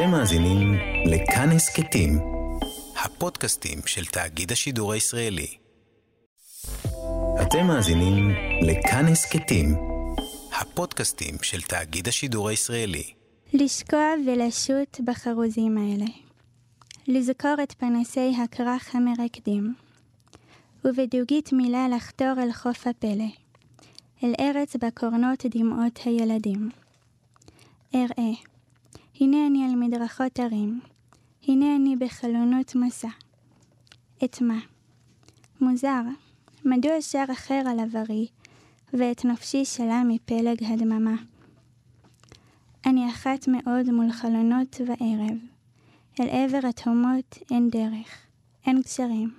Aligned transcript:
אתם 0.00 0.10
מאזינים 0.10 0.74
לכאן 1.06 1.48
הסכתים, 1.50 2.18
הפודקאסטים 3.04 3.78
של 3.86 4.04
תאגיד 4.04 4.52
השידור 4.52 4.92
הישראלי. 4.92 5.56
אתם 7.42 7.66
מאזינים 7.66 8.30
לכאן 8.62 9.06
הסכתים, 9.06 9.76
הפודקאסטים 10.60 11.34
של 11.42 11.62
תאגיד 11.62 12.08
השידור 12.08 12.48
הישראלי. 12.48 13.12
לשקוע 13.52 14.14
ולשוט 14.26 15.00
בחרוזים 15.04 15.78
האלה. 15.78 16.06
לזכור 17.08 17.54
את 17.62 17.72
פנסי 17.72 18.32
הכרך 18.44 18.94
המרקדים. 18.94 19.74
ובדוגית 20.84 21.52
מילה 21.52 21.88
לחתור 21.88 22.34
אל 22.38 22.52
חוף 22.52 22.86
הפלא. 22.86 23.30
אל 24.24 24.32
ארץ 24.40 24.76
בקורנות 24.76 25.46
דמעות 25.46 26.00
הילדים. 26.04 26.70
אראה, 27.94 28.50
הנה 29.20 29.46
אני 29.46 29.64
על 29.64 29.74
מדרכות 29.76 30.38
הרים, 30.38 30.80
הנה 31.48 31.76
אני 31.76 31.96
בחלונות 31.96 32.74
מסע. 32.74 33.08
את 34.24 34.40
מה? 34.40 34.58
מוזר, 35.60 36.02
מדוע 36.64 37.00
שר 37.00 37.24
אחר 37.32 37.62
על 37.66 37.80
עברי, 37.80 38.26
ואת 38.92 39.24
נפשי 39.24 39.64
שלה 39.64 40.02
מפלג 40.08 40.64
הדממה. 40.64 41.14
אני 42.86 43.10
אחת 43.10 43.48
מאוד 43.48 43.90
מול 43.90 44.12
חלונות 44.12 44.80
וערב, 44.86 45.38
אל 46.20 46.28
עבר 46.28 46.68
התהומות 46.68 47.38
אין 47.50 47.70
דרך, 47.70 48.26
אין 48.66 48.82
קשרים. 48.82 49.34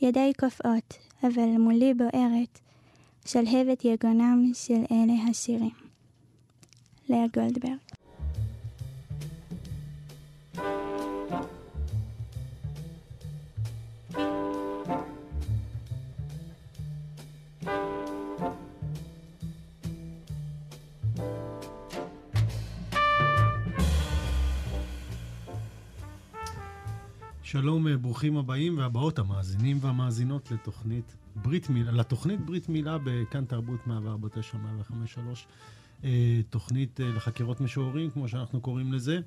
ידיי 0.00 0.32
קופאות, 0.34 0.94
אבל 1.22 1.48
מולי 1.58 1.94
בוערת, 1.94 2.58
שלהבת 3.26 3.84
יגונם 3.84 4.50
של 4.54 4.84
אלה 4.90 5.30
השירים. 5.30 5.74
לאה 7.08 7.26
גולדברג 7.34 8.01
שלום, 27.52 27.88
אה, 27.88 27.96
ברוכים 27.96 28.36
הבאים 28.36 28.78
והבאות 28.78 29.18
המאזינים 29.18 29.78
והמאזינות 29.80 30.50
לתוכנית 30.50 31.16
ברית 31.36 31.70
מילה, 31.70 31.92
לתוכנית 31.92 32.40
ברית 32.40 32.68
מילה 32.68 32.98
בכאן 33.04 33.44
תרבות 33.44 33.86
149, 33.86 34.58
105, 34.58 35.46
אה, 36.04 36.40
תוכנית 36.50 37.00
אה, 37.00 37.08
לחקירות 37.08 37.60
משוררים, 37.60 38.10
כמו 38.10 38.28
שאנחנו 38.28 38.60
קוראים 38.60 38.92
לזה. 38.92 39.18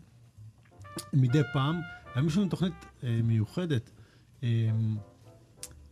מדי 1.13 1.41
פעם, 1.53 1.79
היום 2.15 2.27
יש 2.27 2.37
לנו 2.37 2.49
תוכנית 2.49 2.73
מיוחדת. 3.23 3.91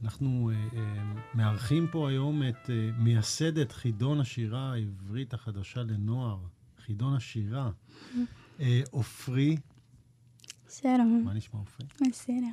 אנחנו 0.03 0.51
מארחים 1.33 1.87
פה 1.91 2.09
היום 2.09 2.43
את 2.43 2.69
מייסדת 2.97 3.71
חידון 3.71 4.19
השירה 4.19 4.73
העברית 4.73 5.33
החדשה 5.33 5.83
לנוער, 5.83 6.37
חידון 6.85 7.15
השירה, 7.15 7.71
עופרי 8.91 9.57
שלום. 10.81 11.21
מה 11.25 11.33
נשמע 11.33 11.59
עופרי? 11.59 11.85
בסדר. 12.09 12.47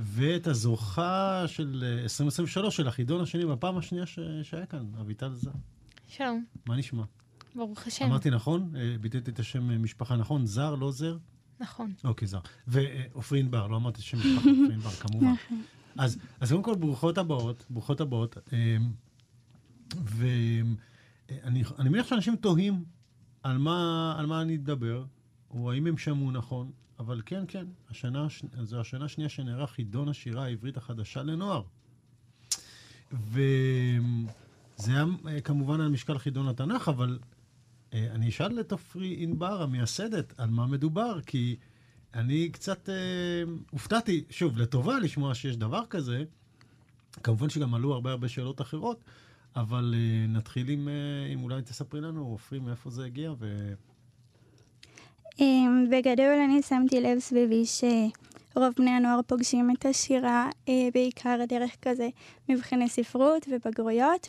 ואת 0.00 0.46
הזוכה 0.46 1.44
של 1.46 1.84
2023 2.02 2.64
אה, 2.64 2.70
של 2.70 2.88
החידון 2.88 3.20
השני 3.20 3.46
בפעם 3.46 3.78
השנייה 3.78 4.06
ש... 4.06 4.18
שהיה 4.42 4.66
כאן, 4.66 4.86
אביטל 5.00 5.34
זר. 5.34 5.50
שלום. 6.08 6.44
מה 6.66 6.76
נשמע? 6.76 7.02
ברוך 7.54 7.86
השם. 7.86 8.04
אמרתי 8.04 8.30
נכון? 8.30 8.76
אה, 8.76 8.96
ביטאתי 9.00 9.30
את 9.30 9.38
השם 9.38 9.70
אה, 9.70 9.78
משפחה 9.78 10.16
נכון? 10.16 10.46
זר, 10.46 10.74
לא 10.74 10.92
זר? 10.92 11.18
נכון. 11.60 11.92
אוקיי, 12.04 12.28
זר. 12.28 12.40
ועופרי 12.66 13.40
ענבר, 13.40 13.66
לא 13.66 13.76
אמרתי 13.76 14.02
שם 14.02 14.18
משפחה, 14.18 14.48
עופרי 14.50 14.74
ענבר, 14.74 14.90
כמובן. 14.90 15.26
נכון. 15.26 15.62
אז, 15.98 16.18
אז 16.40 16.50
קודם 16.50 16.62
כל, 16.62 16.74
ברוכות 16.74 17.18
הבאות, 17.18 17.66
ברוכות 17.70 18.00
הבאות. 18.00 18.36
ואני 19.90 20.74
מניח 21.78 22.06
שאנשים 22.06 22.36
תוהים 22.36 22.84
על 23.42 23.58
מה, 23.58 24.14
על 24.18 24.26
מה 24.26 24.42
אני 24.42 24.56
אדבר, 24.56 25.04
או 25.50 25.72
האם 25.72 25.86
הם 25.86 25.98
שמעו 25.98 26.30
נכון. 26.30 26.70
אבל 27.02 27.22
כן, 27.26 27.44
כן, 27.48 27.66
השנה, 27.90 28.26
זו 28.62 28.80
השנה 28.80 29.04
השנייה 29.04 29.28
שנערך 29.28 29.70
חידון 29.70 30.08
השירה 30.08 30.44
העברית 30.44 30.76
החדשה 30.76 31.22
לנוער. 31.22 31.62
וזה 33.12 33.42
היה 34.86 35.04
אה, 35.28 35.40
כמובן 35.40 35.80
על 35.80 35.88
משקל 35.88 36.18
חידון 36.18 36.48
התנ"ך, 36.48 36.88
אבל 36.88 37.18
אה, 37.94 38.08
אני 38.10 38.28
אשאל 38.28 38.60
את 38.60 38.72
עופרי 38.72 39.16
ענבר, 39.18 39.62
המייסדת, 39.62 40.34
על 40.40 40.50
מה 40.50 40.66
מדובר, 40.66 41.20
כי 41.26 41.56
אני 42.14 42.48
קצת 42.48 42.88
אה, 42.88 42.94
הופתעתי, 43.70 44.24
שוב, 44.30 44.58
לטובה 44.58 44.98
לשמוע 44.98 45.34
שיש 45.34 45.56
דבר 45.56 45.82
כזה. 45.90 46.24
כמובן 47.22 47.48
שגם 47.48 47.74
עלו 47.74 47.92
הרבה 47.92 48.10
הרבה 48.10 48.28
שאלות 48.28 48.60
אחרות, 48.60 49.04
אבל 49.56 49.94
אה, 49.96 50.26
נתחיל 50.28 50.68
עם, 50.68 50.88
אה, 50.88 51.32
אם 51.32 51.42
אולי 51.42 51.62
תספרי 51.62 52.00
לנו, 52.00 52.26
עופרי, 52.26 52.58
מאיפה 52.58 52.90
זה 52.90 53.04
הגיע, 53.04 53.32
ו... 53.38 53.72
אמ, 55.40 55.86
בגדול 55.90 56.38
אני 56.46 56.62
שמתי 56.62 57.00
לב 57.00 57.18
סביבי 57.18 57.64
שרוב 57.66 58.72
בני 58.76 58.90
הנוער 58.90 59.20
פוגשים 59.26 59.70
את 59.70 59.86
השירה 59.86 60.50
אה, 60.68 60.88
בעיקר 60.94 61.36
דרך 61.48 61.76
כזה 61.82 62.08
מבחני 62.48 62.88
ספרות 62.88 63.48
ובגרויות, 63.50 64.28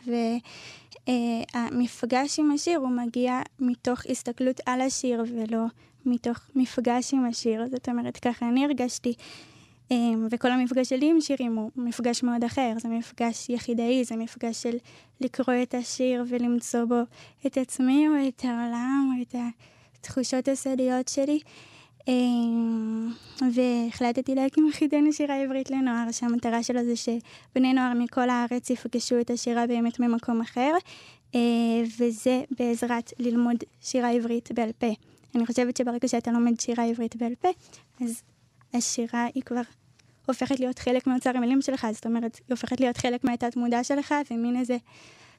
והמפגש 1.08 2.40
עם 2.40 2.52
השיר 2.52 2.80
הוא 2.80 2.90
מגיע 2.90 3.42
מתוך 3.60 4.02
הסתכלות 4.10 4.60
על 4.66 4.82
השיר 4.82 5.24
ולא 5.28 5.66
מתוך 6.06 6.40
מפגש 6.56 7.14
עם 7.14 7.26
השיר. 7.26 7.68
זאת 7.72 7.90
אומרת, 7.90 8.18
ככה 8.18 8.48
אני 8.50 8.66
הרגשתי. 8.66 9.14
אמ, 9.92 10.28
וכל 10.32 10.52
המפגש 10.52 10.90
שלי 10.90 11.10
עם 11.10 11.22
שירים 11.22 11.56
הוא 11.56 11.72
מפגש 11.76 12.24
מאוד 12.24 12.44
אחר, 12.44 12.74
זה 12.78 12.90
מפגש 12.90 13.50
יחידאי, 13.50 14.04
זה 14.04 14.16
מפגש 14.16 14.64
של 14.64 14.78
לקרוא 15.22 15.56
את 15.64 15.74
השיר 15.74 16.24
ולמצוא 16.28 16.86
בו 16.86 17.02
את 17.48 17.58
עצמי 17.58 18.08
או 18.08 18.28
את 18.28 18.46
העולם 18.46 19.14
או 19.18 19.22
את 19.22 19.36
ה... 19.36 19.48
התחושות 20.04 20.48
הסודיות 20.48 21.08
שלי. 21.08 21.40
אמ, 22.08 23.12
והחלטתי 23.54 24.36
להקים 24.36 24.70
חידון 24.72 25.08
השירה 25.08 25.36
העברית 25.36 25.72
לנוער, 25.72 26.12
שהמטרה 26.12 26.64
שלו 26.64 26.84
זה 26.84 26.96
שבני 26.96 27.74
נוער 27.74 27.94
מכל 27.94 28.30
הארץ 28.30 28.70
יפגשו 28.70 29.20
את 29.22 29.30
השירה 29.30 29.68
באמת 29.68 30.00
ממקום 30.00 30.42
אחר, 30.42 30.72
אה, 31.36 31.40
וזה 32.00 32.44
בעזרת 32.60 33.14
ללמוד 33.20 33.58
שירה 33.82 34.10
עברית 34.10 34.52
בעל 34.52 34.72
פה. 34.72 34.94
אני 35.36 35.46
חושבת 35.46 35.78
שברגע 35.78 36.08
שאתה 36.08 36.32
לומד 36.32 36.60
שירה 36.60 36.84
עברית 36.84 37.16
בעל 37.16 37.36
פה, 37.36 37.50
אז 38.02 38.22
השירה 38.74 39.28
היא 39.36 39.44
כבר 39.44 39.62
הופכת 40.26 40.60
להיות 40.60 40.80
חלק 40.80 41.08
מאוצר 41.08 41.38
המילים 41.38 41.62
שלך, 41.62 41.88
זאת 41.94 42.06
אומרת, 42.06 42.36
היא 42.36 42.46
הופכת 42.50 42.80
להיות 42.80 42.98
חלק 42.98 43.24
מהתת 43.24 43.56
מודע 43.56 43.84
שלך, 43.84 44.16
ומין 44.32 44.56
איזה, 44.56 44.78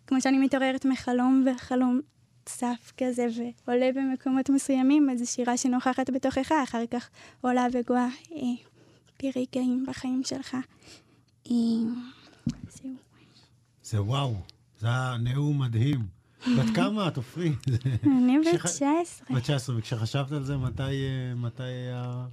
כמו 0.07 0.21
שאני 0.21 0.39
מתעוררת 0.39 0.85
מחלום, 0.85 1.45
וחלום 1.47 2.01
צף 2.45 2.93
כזה 2.97 3.27
ועולה 3.67 3.91
במקומות 3.95 4.51
מסוימים, 4.51 5.11
אז 5.11 5.19
זו 5.19 5.27
שירה 5.31 5.57
שנוכחת 5.57 6.11
בתוכך, 6.11 6.53
אחר 6.65 6.87
כך 6.91 7.09
עולה 7.41 7.67
וגואה 7.73 8.09
אה, 8.33 8.39
ברגעים 9.23 9.87
בחיים 9.89 10.23
שלך. 10.25 10.57
אה, 11.51 11.55
זהו. 12.69 12.91
זה 13.83 14.03
וואו, 14.03 14.35
זה 14.81 14.87
היה 14.87 15.17
נאום 15.21 15.63
מדהים. 15.63 16.07
בת 16.59 16.75
כמה 16.77 17.09
את, 17.09 17.17
עופרי? 17.17 17.53
אני 18.05 18.39
בת 18.39 18.61
19. 18.65 19.37
בת 19.37 19.43
19, 19.43 19.77
וכשחשבת 19.79 20.33
על 20.33 20.45
זה, 20.45 20.57
מתי, 20.57 20.83
אה, 20.83 21.35
מתי 21.35 21.63
היה... 21.63 22.27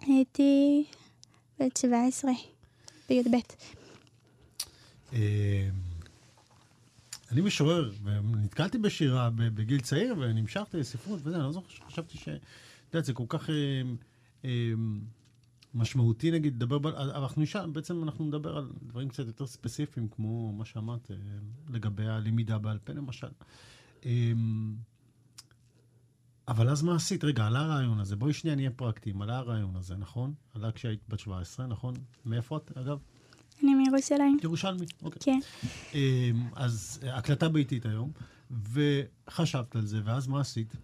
הייתי 0.00 0.84
בת 1.60 1.76
17, 1.76 2.30
בי"ב. 3.08 3.36
אני 7.32 7.40
משורר, 7.40 7.90
ונתקלתי 8.02 8.78
בשירה 8.78 9.30
בגיל 9.36 9.80
צעיר, 9.80 10.14
ונמשכתי 10.18 10.76
לספרות 10.76 11.20
וזה, 11.22 11.36
אני 11.36 11.44
לא 11.44 11.52
זוכר 11.52 11.68
שחשבתי 11.68 12.18
ש... 12.18 12.28
את 12.28 12.94
יודעת, 12.94 13.04
זה 13.04 13.12
כל 13.12 13.24
כך 13.28 13.50
אה, 13.50 13.82
אה, 14.44 14.72
משמעותי, 15.74 16.30
נגיד, 16.30 16.54
לדבר, 16.54 17.02
אנחנו 17.18 17.42
נשאל, 17.42 17.70
בעצם 17.70 18.02
אנחנו 18.02 18.24
נדבר 18.24 18.56
על 18.56 18.72
דברים 18.82 19.08
קצת 19.08 19.26
יותר 19.26 19.46
ספציפיים, 19.46 20.08
כמו 20.08 20.52
מה 20.52 20.64
שאמרת, 20.64 21.10
אה, 21.10 21.16
לגבי 21.68 22.06
הלמידה 22.06 22.58
בעל 22.58 22.78
פה, 22.78 22.92
למשל. 22.92 23.28
אבל 26.48 26.68
אז 26.68 26.82
מה 26.82 26.96
עשית? 26.96 27.24
רגע, 27.24 27.46
עלה 27.46 27.60
הרעיון 27.60 28.00
הזה, 28.00 28.16
בואי 28.16 28.32
שנייה 28.32 28.56
נהיה 28.56 28.70
פרקטיים, 28.70 29.22
עלה 29.22 29.38
הרעיון 29.38 29.76
הזה, 29.76 29.96
נכון? 29.96 30.34
עלה 30.54 30.72
כשהיית 30.72 31.00
בת 31.08 31.18
17, 31.18 31.66
נכון? 31.66 31.94
מאיפה 32.26 32.56
את, 32.56 32.76
אגב? 32.76 32.98
אני 33.64 33.74
מירושלים. 33.74 34.38
ירושלמי, 34.42 34.86
אוקיי. 35.02 35.20
כן. 35.20 35.38
אמ, 35.94 36.00
אז 36.56 37.00
הקלטה 37.12 37.48
ביתית 37.48 37.86
היום, 37.86 38.10
וחשבת 38.72 39.76
על 39.76 39.86
זה, 39.86 39.98
ואז 40.04 40.26
מה 40.26 40.40
עשית? 40.40 40.76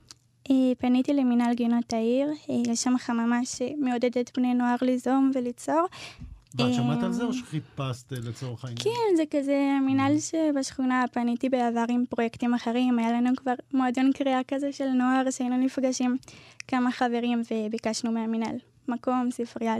אה, 0.51 0.73
פניתי 0.79 1.15
למינהל 1.15 1.55
גינות 1.55 1.93
העיר, 1.93 2.29
אה, 2.51 2.55
יש 2.67 2.83
שם 2.83 2.95
חממה 2.99 3.45
שמעודדת 3.45 4.39
בני 4.39 4.55
נוער 4.55 4.77
ליזום 4.83 5.31
וליצור. 5.35 5.87
ואת 6.59 6.75
שמעת 6.75 7.03
על 7.03 7.13
זה 7.13 7.25
או 7.25 7.33
שחיפשת 7.33 8.13
אה, 8.13 8.19
לצורך 8.19 8.65
העניין? 8.65 8.85
כן, 8.85 9.17
זה 9.17 9.23
כזה 9.31 9.79
מינהל 9.87 10.19
שבשכונה 10.19 11.05
פניתי 11.13 11.49
בעבר 11.49 11.85
עם 11.89 12.05
פרויקטים 12.11 12.55
אחרים, 12.55 12.99
היה 12.99 13.13
לנו 13.13 13.31
כבר 13.37 13.55
מועדון 13.73 14.13
קריאה 14.13 14.41
כזה 14.49 14.73
של 14.73 14.89
נוער, 14.89 15.31
שהיינו 15.31 15.57
נפגשים 15.57 16.17
כמה 16.69 16.93
חברים 16.93 17.43
וביקשנו 17.51 18.13
מהמינהל 18.13 18.57
מקום, 18.89 19.29
ספרייה, 19.31 19.75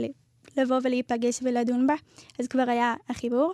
לבוא 0.59 0.79
ולהיפגש 0.83 1.39
ולדון 1.43 1.87
בה, 1.87 1.95
אז 2.39 2.49
כבר 2.49 2.71
היה 2.71 2.95
החיבור. 3.09 3.53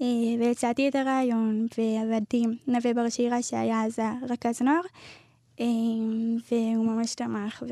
אה, 0.00 0.06
והצעתי 0.38 0.88
את 0.88 0.94
הרעיון, 0.94 1.66
ועבדתי 1.78 2.42
עם 2.44 2.52
נווה 2.66 2.94
בר 2.94 3.08
שירה, 3.08 3.42
שהיה 3.42 3.84
אז 3.84 3.98
הרכז 3.98 4.62
נוער, 4.62 4.80
אה, 5.60 5.66
והוא 6.50 6.86
ממש 6.86 7.14
תמך, 7.14 7.62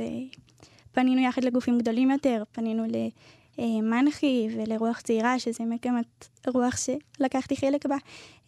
ופנינו 0.91 1.21
יחד 1.23 1.45
לגופים 1.45 1.79
גדולים 1.79 2.11
יותר, 2.11 2.43
פנינו 2.53 2.85
למנחי 3.59 4.49
ולרוח 4.57 5.01
צעירה, 5.01 5.39
שזה 5.39 5.65
מגמת 5.65 6.29
רוח 6.47 6.75
שלקחתי 6.77 7.57
חלק 7.57 7.87
בה, 7.87 7.97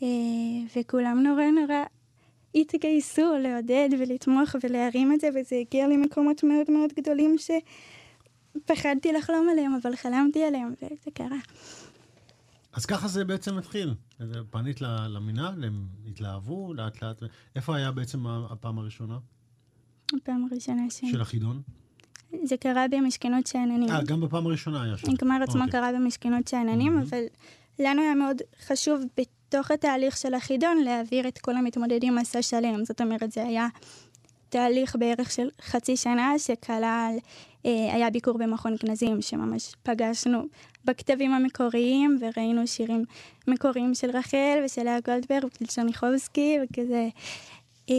אה, 0.02 0.08
וכולם 0.76 1.22
נורא 1.22 1.44
נורא 1.44 1.84
התגייסו 2.54 3.32
לעודד 3.40 3.88
ולתמוך 3.98 4.56
ולהרים 4.62 5.12
את 5.12 5.20
זה, 5.20 5.28
וזה 5.34 5.56
הגיע 5.56 5.88
למקומות 5.88 6.44
מאוד 6.44 6.70
מאוד 6.70 6.92
גדולים 6.92 7.38
שפחדתי 8.54 9.12
לחלום 9.12 9.48
עליהם, 9.48 9.78
אבל 9.82 9.96
חלמתי 9.96 10.44
עליהם, 10.44 10.74
וזה 10.82 11.10
קרה. 11.14 11.38
אז 12.72 12.86
ככה 12.86 13.08
זה 13.08 13.24
בעצם 13.24 13.58
התחיל. 13.58 13.94
פנית 14.50 14.80
למינהל, 15.08 15.64
הם 15.64 15.86
התלהבו 16.08 16.74
לאט 16.74 17.02
לאט. 17.02 17.22
איפה 17.56 17.76
היה 17.76 17.92
בעצם 17.92 18.26
הפעם 18.26 18.78
הראשונה 18.78 19.18
הפעם 20.16 20.48
הראשונה 20.50 20.90
ש... 20.90 21.00
של 21.10 21.20
החידון? 21.20 21.62
זה 22.44 22.56
קרה 22.56 22.84
במשכנות 22.90 23.46
שאננים. 23.46 23.90
אה, 23.90 24.02
גם 24.02 24.20
בפעם 24.20 24.46
הראשונה 24.46 24.82
היה 24.82 24.96
שם. 24.96 25.10
הגמר 25.10 25.42
עצמו 25.42 25.64
אוקיי. 25.64 25.72
קרה 25.72 25.92
במשכנות 25.92 26.48
שאננים, 26.48 26.94
מהמם. 26.94 27.06
אבל 27.08 27.22
לנו 27.78 28.02
היה 28.02 28.14
מאוד 28.14 28.36
חשוב 28.66 29.00
בתוך 29.16 29.70
התהליך 29.70 30.16
של 30.16 30.34
החידון 30.34 30.78
להעביר 30.78 31.28
את 31.28 31.38
כל 31.38 31.56
המתמודדים 31.56 32.14
מסע 32.14 32.42
שלם. 32.42 32.84
זאת 32.84 33.00
אומרת, 33.00 33.32
זה 33.32 33.46
היה 33.46 33.68
תהליך 34.54 34.96
בערך 34.96 35.30
של 35.32 35.48
חצי 35.62 35.96
שנה 35.96 36.38
שכלל, 36.38 37.16
אה, 37.66 37.94
היה 37.94 38.10
ביקור 38.10 38.38
במכון 38.38 38.76
גנזים, 38.84 39.22
שממש 39.22 39.74
פגשנו 39.82 40.42
בכתבים 40.84 41.32
המקוריים 41.32 42.18
וראינו 42.20 42.66
שירים 42.66 43.04
מקוריים 43.48 43.94
של 43.94 44.10
רחל 44.10 44.58
ושל 44.64 44.82
לאה 44.82 44.98
גולדברג 45.00 45.44
ושל 45.44 45.72
שרניחובסקי 45.72 46.58
וכזה. 46.62 47.08
אה, 47.90 47.94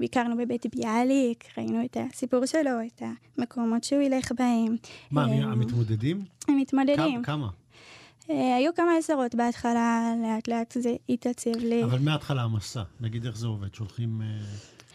ביקרנו 0.00 0.36
בבית 0.36 0.66
ביאליק, 0.74 1.44
ראינו 1.58 1.84
את 1.84 1.96
הסיפור 2.00 2.46
שלו, 2.46 2.70
את 2.86 3.02
המקומות 3.38 3.84
שהוא 3.84 4.02
ילך 4.02 4.32
בהם. 4.38 4.76
מה, 5.10 5.28
אה, 5.28 5.44
המתמודדים? 5.44 6.24
המתמודדים. 6.48 7.22
כמה? 7.22 7.24
כמה? 7.24 7.48
אה, 8.30 8.56
היו 8.56 8.74
כמה 8.74 8.96
עשרות 8.98 9.34
בהתחלה, 9.34 10.12
לאט 10.22 10.48
לאט 10.48 10.76
זה 10.80 10.94
התעצב 11.08 11.56
לי. 11.56 11.84
אבל 11.84 11.98
מההתחלה 11.98 12.42
המסע, 12.42 12.82
נגיד 13.00 13.26
איך 13.26 13.36
זה 13.36 13.46
עובד? 13.46 13.74
שולחים, 13.74 14.22
אה, 14.22 14.26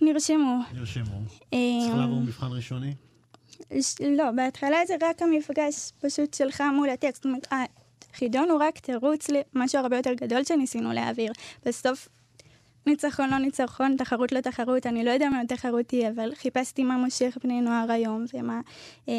נרשמו. 0.01 0.59
נרשמו. 0.73 1.19
אה, 1.53 1.59
צריך 1.81 1.97
לעבור 1.97 2.19
מבחן 2.19 2.47
ראשוני? 2.51 2.93
לא, 4.17 4.31
בהתחלה 4.31 4.77
זה 4.87 4.95
רק 5.01 5.21
המפגש 5.21 5.91
פשוט 6.01 6.33
שלך 6.33 6.63
מול 6.75 6.89
הטקסט. 6.89 7.25
החידון 8.13 8.49
הוא 8.49 8.59
רק 8.59 8.79
תירוץ 8.79 9.27
למשהו 9.29 9.81
הרבה 9.81 9.97
יותר 9.97 10.13
גדול 10.13 10.43
שניסינו 10.43 10.93
להעביר. 10.93 11.31
בסוף, 11.65 12.07
ניצחון 12.87 13.29
לא 13.29 13.37
ניצחון, 13.37 13.95
תחרות 13.97 14.31
לא 14.31 14.41
תחרות, 14.41 14.85
אני 14.85 15.03
לא 15.03 15.11
יודע 15.11 15.29
מה 15.29 15.41
תחרותי, 15.47 16.07
אבל 16.07 16.35
חיפשתי 16.35 16.83
מה 16.83 16.97
מושך 16.97 17.37
בני 17.43 17.61
נוער 17.61 17.91
היום, 17.91 18.25
ומה 18.33 18.61
אה, 19.09 19.13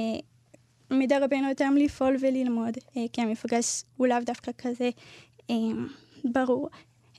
מדרבן 0.91 1.45
אותם 1.51 1.75
לפעול 1.77 2.17
וללמוד, 2.21 2.75
אה, 2.97 3.05
כי 3.13 3.23
המפגש 3.23 3.83
הוא 3.97 4.07
לאו 4.07 4.17
דווקא 4.27 4.51
כזה 4.59 4.91
אה, 5.51 5.55
ברור. 6.25 6.69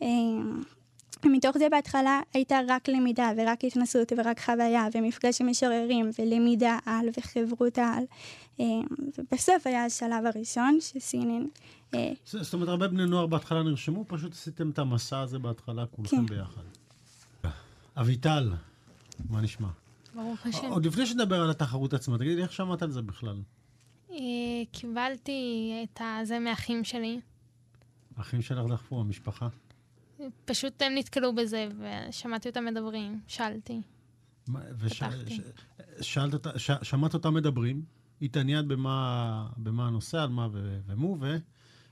אה, 0.02 0.08
מתוך 1.32 1.58
זה 1.58 1.70
בהתחלה 1.70 2.22
הייתה 2.34 2.60
רק 2.68 2.90
למידה 2.90 3.32
ורק 3.38 3.64
התנסות 3.64 4.14
ורק 4.18 4.40
חוויה 4.40 4.88
ומפגש 4.96 5.42
עם 5.42 5.50
משוררים 5.50 6.10
ולמידה 6.20 6.78
על 6.86 7.06
וחברות 7.18 7.78
על. 7.78 8.04
אה, 8.60 8.66
ובסוף 9.18 9.68
היה 9.68 9.86
השלב 9.86 10.26
הראשון 10.26 10.78
שסינן. 10.82 11.46
אה, 11.94 12.12
זאת 12.24 12.54
אומרת, 12.54 12.70
הרבה 12.70 12.88
בני 12.88 13.06
נוער 13.06 13.26
בהתחלה 13.26 13.64
נרשמו, 13.64 14.06
פשוט 14.08 14.32
עשיתם 14.32 14.70
את 14.70 14.80
המסע 14.80 15.20
הזה 15.20 15.40
בהתחלה 15.40 15.86
כולכם 15.86 16.18
כן. 16.18 16.26
ביחד. 16.26 16.62
אביטל, 17.98 18.54
מה 19.30 19.42
נשמע? 19.42 19.68
ברוך 20.16 20.46
השם. 20.46 20.68
עוד 20.68 20.86
לפני 20.86 21.06
שנדבר 21.06 21.42
על 21.42 21.50
התחרות 21.50 21.94
עצמה, 21.94 22.18
תגידי 22.18 22.36
לי, 22.36 22.44
איך 22.44 22.54
שמעת 22.54 22.82
על 22.82 22.92
זה 22.92 23.02
בכלל? 23.02 23.42
אה, 24.12 24.18
קיבלתי 24.72 25.72
את 25.84 26.02
הזה 26.04 26.40
מאחים 26.40 26.84
שלי. 26.84 27.20
האחים 28.18 28.42
שלך 28.42 28.66
דחפו, 28.72 29.00
המשפחה? 29.00 29.48
פשוט 30.46 30.82
הם 30.82 30.94
נתקלו 30.96 31.36
בזה, 31.36 31.68
ושמעתי 32.10 32.50
אותם 32.50 32.66
מדברים, 32.66 33.20
שאלתי. 33.28 33.82
מה- 34.48 34.62
וש- 34.78 35.04
פתחתי. 35.04 35.36
ש- 35.36 35.42
שאלת 36.14 36.34
אותה, 36.34 36.60
ש- 36.60 36.72
שמעת 36.82 37.14
אותם 37.14 37.34
מדברים, 37.34 37.84
התעניינת 38.22 38.66
במה, 38.68 39.48
במה 39.58 39.88
הנושא, 39.88 40.22
על 40.22 40.30
מה 40.30 40.48
ו- 40.52 40.80
ומו, 40.88 41.18
ו- 41.22 41.38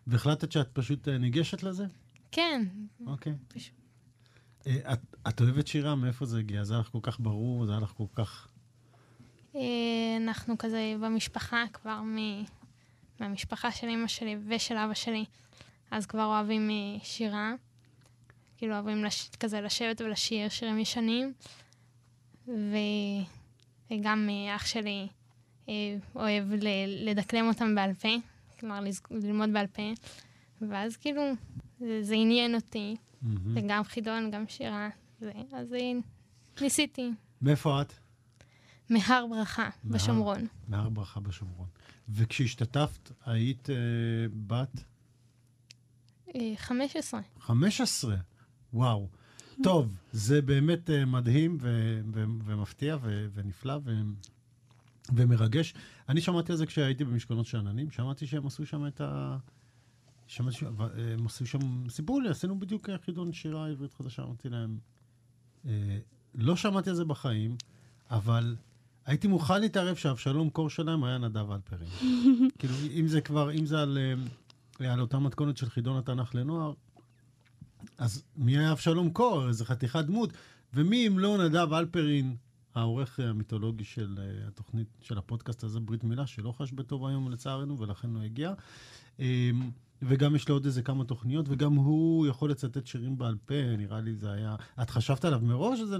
והחלטת 0.07 0.51
שאת 0.51 0.67
פשוט 0.73 1.07
אה, 1.07 1.17
ניגשת 1.17 1.63
לזה? 1.63 1.85
כן, 2.31 2.65
אוקיי. 3.05 3.33
פשוט. 3.47 3.73
אה, 4.67 4.93
את, 4.93 4.99
את 5.27 5.41
אוהבת 5.41 5.67
שירה? 5.67 5.95
מאיפה 5.95 6.25
זה 6.25 6.39
הגיע? 6.39 6.63
זה 6.63 6.73
היה 6.73 6.81
לך 6.81 6.87
כל 6.91 6.99
כך 7.01 7.19
ברור? 7.19 7.65
זה 7.65 7.71
היה 7.71 7.81
לך 7.81 7.89
כל 7.97 8.05
כך... 8.15 8.47
אה, 9.55 9.61
אנחנו 10.17 10.57
כזה 10.57 10.93
במשפחה 11.01 11.63
כבר 11.73 12.01
מ... 12.01 12.17
מהמשפחה 13.19 13.71
של 13.71 13.87
אמא 13.87 14.07
שלי 14.07 14.37
ושל 14.47 14.77
אבא 14.77 14.93
שלי, 14.93 15.25
אז 15.91 16.05
כבר 16.05 16.25
אוהבים 16.25 16.69
שירה. 17.03 17.53
כאילו 18.61 18.73
אוהבים 18.73 19.03
לש... 19.03 19.29
כזה 19.39 19.61
לשבת 19.61 20.01
ולשיר 20.01 20.49
שירים 20.49 20.79
ישנים. 20.79 21.33
ו... 22.47 22.75
וגם 23.91 24.29
אה, 24.31 24.55
אח 24.55 24.65
שלי 24.65 25.07
אה, 25.69 25.73
אוהב 26.15 26.53
ל... 26.53 26.67
לדקלם 27.09 27.47
אותם 27.47 27.75
בעל 27.75 27.93
פה, 27.93 28.07
כלומר. 28.59 28.79
ללמוד 29.11 29.53
בעל 29.53 29.67
פה. 29.67 29.81
ואז 30.61 30.97
כאילו 30.97 31.21
זה, 31.79 32.03
זה 32.03 32.15
עניין 32.15 32.55
אותי, 32.55 32.95
מהמם. 33.21 33.53
זה 33.53 33.61
גם 33.67 33.83
חידון, 33.83 34.31
גם 34.31 34.47
שירה. 34.47 34.89
זה... 35.19 35.31
אז 35.51 35.73
אה, 35.73 35.91
ניסיתי. 36.61 37.11
מאיפה 37.41 37.81
את? 37.81 37.93
מהר 38.89 39.25
ברכה, 39.29 39.69
מהר. 39.83 39.95
בשומרון. 39.95 40.47
מהר 40.67 40.89
ברכה 40.89 41.19
בשומרון. 41.19 41.67
וכשהשתתפת, 42.09 43.11
היית 43.25 43.69
אה, 43.69 43.75
בת 44.47 44.83
אה, 46.35 46.53
15. 46.57 47.21
15. 47.39 48.15
וואו. 48.73 49.07
טוב, 49.63 49.95
זה 50.11 50.41
באמת 50.41 50.89
אה, 50.89 51.05
מדהים 51.05 51.57
ו- 51.61 52.01
ו- 52.13 52.23
ומפתיע 52.45 52.97
ו- 53.01 53.27
ונפלא 53.33 53.79
ו- 53.83 54.01
ומרגש. 55.13 55.73
אני 56.09 56.21
שמעתי 56.21 56.51
על 56.51 56.57
זה 56.57 56.65
כשהייתי 56.65 57.03
במשכונות 57.03 57.45
שאננים, 57.45 57.91
שמעתי 57.91 58.27
שהם 58.27 58.47
עשו 58.47 58.65
שם 58.65 58.87
את 58.87 59.01
ה... 59.01 59.37
שמעתי 60.27 60.57
ש... 60.57 60.63
ו- 60.63 61.13
הם 61.13 61.25
עשו 61.25 61.45
שם, 61.45 61.89
סיפרו 61.89 62.19
לי, 62.19 62.29
עשינו 62.29 62.59
בדיוק 62.59 62.89
אה, 62.89 62.97
חידון 62.97 63.33
שירה 63.33 63.67
עברית 63.67 63.93
חדשה, 63.93 64.23
אמרתי 64.23 64.49
להם, 64.49 64.77
אה, 65.65 65.97
לא 66.35 66.55
שמעתי 66.55 66.89
על 66.89 66.95
זה 66.95 67.05
בחיים, 67.05 67.55
אבל 68.09 68.55
הייתי 69.05 69.27
מוכן 69.27 69.61
להתערב 69.61 69.95
שאבשלום 69.95 70.49
קור 70.49 70.69
שלהם 70.69 71.03
היה 71.03 71.17
נדב 71.17 71.51
אלפרין. 71.51 71.89
כאילו, 72.59 72.73
אם 72.91 73.07
זה 73.07 73.21
כבר, 73.21 73.51
אם 73.51 73.65
זה 73.65 73.81
על, 73.81 73.97
אה, 74.81 74.93
על 74.93 75.01
אותה 75.01 75.19
מתכונת 75.19 75.57
של 75.57 75.69
חידון 75.69 75.97
התנ"ך 75.97 76.35
לנוער, 76.35 76.73
אז 77.97 78.23
מי 78.37 78.57
היה 78.57 78.71
אבשלום 78.71 79.09
קור? 79.09 79.47
איזה 79.47 79.65
חתיכת 79.65 80.05
דמות. 80.05 80.33
ומי 80.73 81.07
אם 81.07 81.19
לא 81.19 81.45
נדב 81.45 81.73
אלפרין, 81.73 82.35
העורך 82.75 83.19
המיתולוגי 83.19 83.83
של 83.83 84.17
אה, 84.19 84.47
התוכנית, 84.47 84.87
של 85.01 85.17
הפודקאסט 85.17 85.63
הזה, 85.63 85.79
ברית 85.79 86.03
מילה, 86.03 86.27
שלא 86.27 86.53
חש 86.57 86.71
בטוב 86.71 87.05
היום 87.05 87.31
לצערנו, 87.31 87.79
ולכן 87.79 88.09
לא 88.09 88.21
הגיע. 88.21 88.53
אה, 89.19 89.49
וגם 90.01 90.35
יש 90.35 90.49
לו 90.49 90.55
עוד 90.55 90.65
איזה 90.65 90.81
כמה 90.81 91.03
תוכניות, 91.03 91.45
וגם 91.49 91.75
הוא 91.75 92.27
יכול 92.27 92.51
לצטט 92.51 92.87
שירים 92.87 93.17
בעל 93.17 93.35
פה, 93.45 93.75
נראה 93.77 94.01
לי 94.01 94.15
זה 94.15 94.31
היה... 94.31 94.55
את 94.81 94.89
חשבת 94.89 95.25
עליו 95.25 95.39
מראש? 95.43 95.79
זה... 95.79 95.97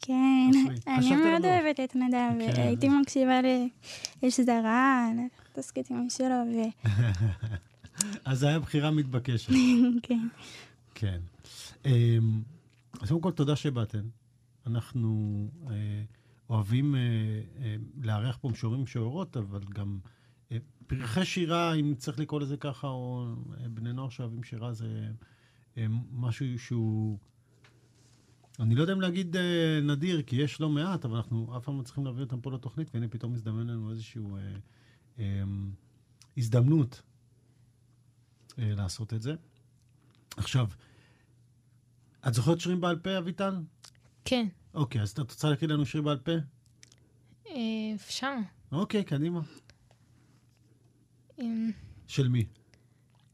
כן. 0.00 0.50
אני 0.86 1.16
מאוד? 1.16 1.44
אוהבת 1.44 1.80
את 1.84 1.96
נדב, 1.96 2.54
כן. 2.54 2.62
הייתי 2.62 2.88
מקשיבה 2.88 3.40
לאש 4.22 4.40
זרה, 4.40 5.08
לתסכיתים 5.56 6.10
שלו, 6.10 6.34
אז 8.24 8.38
זה 8.38 8.48
היה 8.48 8.58
בחירה 8.58 8.90
מתבקשת. 8.90 9.52
וכן. 9.98 10.28
כן. 11.00 11.20
אמ, 11.84 12.42
אז 13.00 13.08
קודם 13.08 13.20
כל, 13.20 13.30
תודה 13.30 13.56
שבאתם. 13.56 14.08
אנחנו 14.66 15.34
אה, 15.70 16.02
אוהבים 16.50 16.94
אה, 16.94 17.00
אה, 17.60 17.76
לארח 18.02 18.38
פה 18.40 18.48
משוררים 18.48 18.80
ומשוררות, 18.80 19.36
אבל 19.36 19.60
גם 19.74 19.98
פרחי 20.86 21.24
שירה, 21.24 21.74
אם 21.74 21.94
צריך 21.98 22.18
לקרוא 22.18 22.40
לזה 22.40 22.56
ככה, 22.56 22.86
או 22.86 23.26
בני 23.70 23.92
נוער 23.92 24.08
שאוהבים 24.08 24.42
שירה, 24.42 24.72
זה 24.72 25.10
משהו 26.12 26.58
שהוא... 26.58 27.18
אני 28.60 28.74
לא 28.74 28.80
יודע 28.80 28.92
אם 28.92 29.00
להגיד 29.00 29.36
אה, 29.36 29.80
נדיר, 29.82 30.22
כי 30.22 30.36
יש 30.36 30.60
לא 30.60 30.68
מעט, 30.68 31.04
אבל 31.04 31.16
אנחנו 31.16 31.56
אף 31.56 31.64
פעם 31.64 31.78
לא 31.78 31.82
צריכים 31.82 32.04
להביא 32.04 32.22
אותם 32.22 32.40
פה 32.40 32.52
לתוכנית, 32.52 32.90
והנה 32.94 33.08
פתאום 33.08 33.34
הזדמן 33.34 33.66
לנו 33.66 33.90
איזושהי 33.90 34.22
אה, 34.22 34.58
אה, 35.18 35.42
הזדמנות 36.36 37.02
אה, 38.58 38.74
לעשות 38.76 39.14
את 39.14 39.22
זה. 39.22 39.34
עכשיו, 40.36 40.66
את 42.26 42.34
זוכרת 42.34 42.60
שירים 42.60 42.80
בעל 42.80 42.98
פה, 42.98 43.18
אביטל? 43.18 43.56
כן, 44.24 44.46
אוקיי, 44.74 45.02
אז 45.02 45.10
את 45.10 45.18
רוצה 45.18 45.50
להקריא 45.50 45.70
לנו 45.70 45.86
שיר 45.86 46.02
בעל 46.02 46.18
פה? 46.18 46.32
אה, 47.46 47.54
אפשר. 47.94 48.34
אוקיי, 48.72 49.04
קדימה. 49.04 49.40
אמ, 51.38 51.70
של 52.06 52.28
מי? 52.28 52.46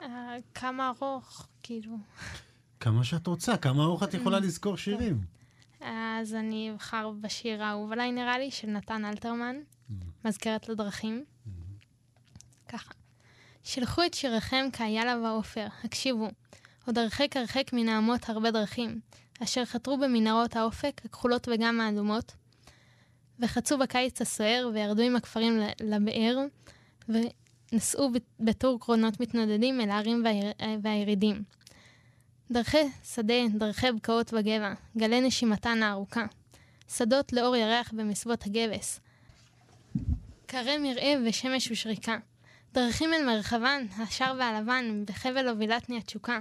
אה, 0.02 0.36
כמה 0.54 0.92
ארוך, 1.00 1.48
כאילו. 1.62 1.96
כמה 2.80 3.04
שאת 3.04 3.26
רוצה, 3.26 3.56
כמה 3.56 3.82
ארוך 3.84 4.02
את 4.02 4.14
יכולה 4.14 4.38
לזכור 4.38 4.76
שירים. 4.76 5.24
אז 5.80 6.34
אני 6.34 6.70
אבחר 6.72 7.10
בשיר 7.20 7.62
האהוב 7.62 7.92
עליי, 7.92 8.12
נראה 8.12 8.38
לי, 8.38 8.50
של 8.50 8.68
נתן 8.68 9.04
אלתרמן, 9.04 9.56
מזכרת 10.24 10.68
לדרכים. 10.68 11.24
ככה. 12.68 12.94
שלחו 13.62 14.02
את 14.06 14.14
שיריכם 14.14 14.66
כאיילה 14.72 15.18
ועופר, 15.18 15.66
הקשיבו. 15.84 16.28
עוד 16.86 16.98
הרחק 16.98 17.36
הרחק 17.36 17.72
מן 17.72 17.88
האמות 17.88 18.28
הרבה 18.28 18.50
דרכים, 18.50 19.00
אשר 19.42 19.64
חתרו 19.64 19.98
במנהרות 19.98 20.56
האופק, 20.56 21.00
הכחולות 21.04 21.48
וגם 21.52 21.80
האדומות, 21.80 22.32
וחצו 23.40 23.78
בקיץ 23.78 24.20
הסוער, 24.20 24.70
וירדו 24.74 25.02
עם 25.02 25.16
הכפרים 25.16 25.60
לבאר, 25.80 26.38
ונסעו 27.08 28.10
ב- 28.12 28.16
בטור 28.44 28.80
קרונות 28.80 29.20
מתנודדים 29.20 29.80
אל 29.80 29.90
והיר- 30.24 30.52
והירידים. 30.82 31.42
דרכי 32.50 32.82
שדה, 33.14 33.34
דרכי 33.58 33.92
בקעות 33.92 34.32
בגבע, 34.32 34.74
גלי 34.96 35.20
נשימתן 35.20 35.82
הארוכה. 35.82 36.26
שדות 36.88 37.32
לאור 37.32 37.56
ירח 37.56 37.92
במסוות 37.92 38.46
הגבס. 38.46 39.00
קרי 40.46 40.78
מרעה 40.78 41.12
ושמש 41.26 41.70
ושריקה. 41.70 42.18
דרכים 42.74 43.14
אל 43.14 43.24
מרחבן, 43.26 43.86
השער 43.98 44.34
והלבן, 44.38 45.04
בחבל 45.06 45.48
הובילתני 45.48 45.98
התשוקה. 45.98 46.40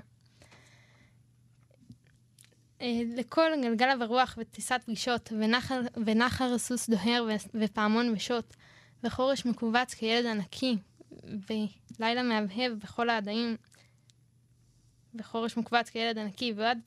אה, 2.84 3.02
לכל 3.16 3.52
גלגל 3.62 4.04
ורוח 4.04 4.36
וטיסת 4.38 4.82
פגישות, 4.86 5.34
ונחל, 5.40 5.82
ונחר 6.06 6.58
סוס 6.58 6.90
דוהר 6.90 7.28
ופעמון 7.54 8.14
ושוט, 8.14 8.56
וחורש 9.04 9.46
מכווץ 9.46 9.94
כילד 9.94 10.26
ענקי, 10.26 10.78
ולילה 11.50 12.24
מהבהב 12.24 12.72
בכל 12.72 13.10
העדיים, 13.10 13.56
וחורש 15.16 15.58
מכווץ 15.58 15.90
כילד 15.90 16.18
ענקי, 16.18 16.54
ועד 16.56 16.80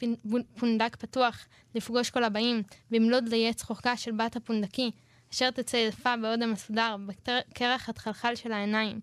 פונדק 0.58 0.96
פתוח 0.96 1.46
לפגוש 1.74 2.10
כל 2.10 2.24
הבאים, 2.24 2.62
במלוא 2.90 3.20
דליי 3.20 3.54
צחוקה 3.54 3.96
של 3.96 4.12
בת 4.12 4.36
הפונדקי, 4.36 4.90
אשר 5.32 5.50
תצא 5.50 5.76
יפה 5.76 6.16
בעוד 6.16 6.42
המסודר, 6.42 6.96
בקרח 7.06 7.88
התחלחל 7.88 8.34
של 8.34 8.52
העיניים. 8.52 9.00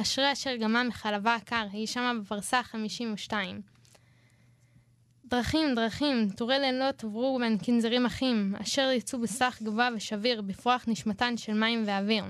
אשרי 0.00 0.32
אשר 0.32 0.56
גמה 0.56 0.82
מחלבה 0.82 1.34
הקר, 1.34 1.66
היא 1.72 1.86
שמה 1.86 2.12
בפרסה 2.14 2.62
52. 2.62 3.75
דרכים, 5.28 5.74
דרכים, 5.74 6.28
טורי 6.36 6.58
לילות 6.58 7.04
עברו 7.04 7.38
בין 7.40 7.58
כנזרים 7.62 8.06
אחים, 8.06 8.54
אשר 8.62 8.90
יצאו 8.96 9.20
בסך 9.20 9.58
גבוה 9.62 9.88
ושביר, 9.96 10.42
בפרוח 10.42 10.84
נשמתן 10.88 11.36
של 11.36 11.54
מים 11.54 11.82
ואוויר. 11.86 12.24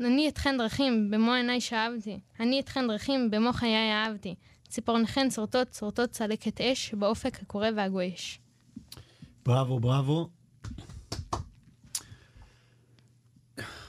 אני 0.00 0.28
אתכן 0.28 0.58
דרכים, 0.58 1.10
במו 1.10 1.32
עיניי 1.32 1.60
שאבתי. 1.60 2.20
אני 2.40 2.60
אתכן 2.60 2.88
דרכים, 2.88 3.30
במו 3.30 3.52
חיי 3.52 3.92
אהבתי. 3.92 4.34
ציפורניכן 4.68 5.28
צורטות, 5.28 5.68
צורטות 5.68 6.10
צלקת 6.10 6.60
אש, 6.60 6.94
באופק 6.94 7.42
הקורא 7.42 7.68
והגועש. 7.76 8.40
בראבו, 9.46 9.80
בראבו. 9.80 10.28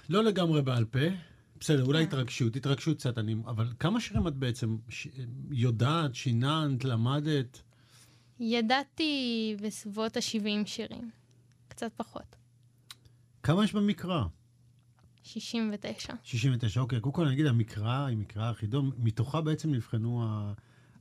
לא 0.09 0.23
לגמרי 0.23 0.61
בעל 0.61 0.85
פה. 0.85 0.99
בסדר, 1.59 1.85
אולי 1.85 2.03
התרגשות, 2.03 2.55
התרגשות 2.55 2.97
קצת, 2.97 3.17
אני... 3.17 3.35
אבל 3.45 3.67
כמה 3.79 3.99
שירים 3.99 4.27
את 4.27 4.35
בעצם 4.35 4.77
ש... 4.89 5.07
יודעת, 5.51 6.15
שיננת, 6.15 6.85
למדת? 6.85 7.61
ידעתי 8.39 9.55
בסביבות 9.61 10.17
ה-70 10.17 10.65
שירים. 10.65 11.09
קצת 11.67 11.91
פחות. 11.95 12.35
כמה 13.43 13.63
יש 13.63 13.73
במקרא? 13.73 14.23
69. 15.23 16.13
69, 16.23 16.81
אוקיי. 16.81 16.99
קודם 16.99 17.15
כל 17.15 17.25
אני 17.25 17.33
אגיד, 17.33 17.45
המקרא 17.45 18.05
היא 18.05 18.17
מקרא 18.17 18.49
החידון, 18.49 18.91
מתוכה 18.97 19.41
בעצם 19.41 19.71
נבחנו 19.71 20.23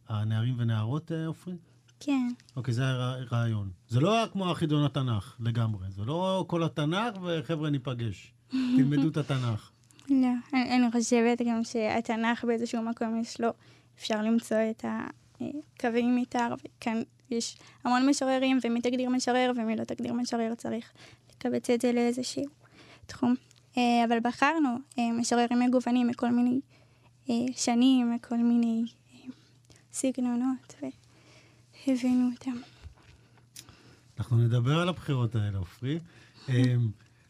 הנערים 0.08 0.54
ונערות, 0.58 1.12
אה, 1.12 1.26
עופרי? 1.26 1.54
כן. 2.00 2.28
אוקיי, 2.56 2.74
זה 2.74 2.82
היה 2.82 3.14
רעיון. 3.32 3.70
זה 3.88 4.00
לא 4.00 4.14
היה 4.14 4.28
כמו 4.28 4.50
החידון 4.50 4.84
התנ"ך, 4.84 5.36
לגמרי. 5.40 5.86
זה 5.90 6.04
לא 6.04 6.44
כל 6.48 6.62
התנ"ך 6.62 7.14
וחבר'ה 7.22 7.70
ניפגש. 7.70 8.32
תלמדו 8.76 9.08
את 9.08 9.16
התנ"ך. 9.16 9.70
לא, 10.10 10.28
אני, 10.52 10.76
אני 10.76 10.92
חושבת 10.92 11.42
גם 11.48 11.64
שהתנ"ך 11.64 12.44
באיזשהו 12.44 12.82
מקום 12.82 13.20
יש 13.20 13.40
לו, 13.40 13.48
אפשר 13.98 14.22
למצוא 14.22 14.56
את 14.70 14.84
הקווים 14.84 16.16
מתאר, 16.16 16.54
וכאן 16.54 17.02
יש 17.32 17.56
המון 17.84 18.08
משוררים, 18.08 18.58
ומי 18.64 18.80
תגדיר 18.80 19.10
משורר 19.10 19.52
ומי 19.56 19.76
לא 19.76 19.84
תגדיר 19.84 20.12
משורר, 20.12 20.54
צריך 20.54 20.92
לקבץ 21.30 21.70
את 21.70 21.80
זה 21.80 21.92
לאיזשהו 21.92 22.44
תחום. 23.06 23.34
אה, 23.76 24.04
אבל 24.08 24.18
בחרנו 24.22 24.76
אה, 24.98 25.12
משוררים 25.12 25.60
מגוונים 25.60 26.06
מכל 26.06 26.30
מיני 26.30 26.60
אה, 27.30 27.34
שנים, 27.56 28.14
מכל 28.14 28.36
מיני 28.36 28.84
סגנונות, 29.92 30.74
והבאנו 31.86 32.30
אותם. 32.32 32.56
אנחנו 34.18 34.36
נדבר 34.36 34.78
על 34.80 34.88
הבחירות 34.88 35.34
האלה, 35.34 35.58
עופרי. 35.58 35.98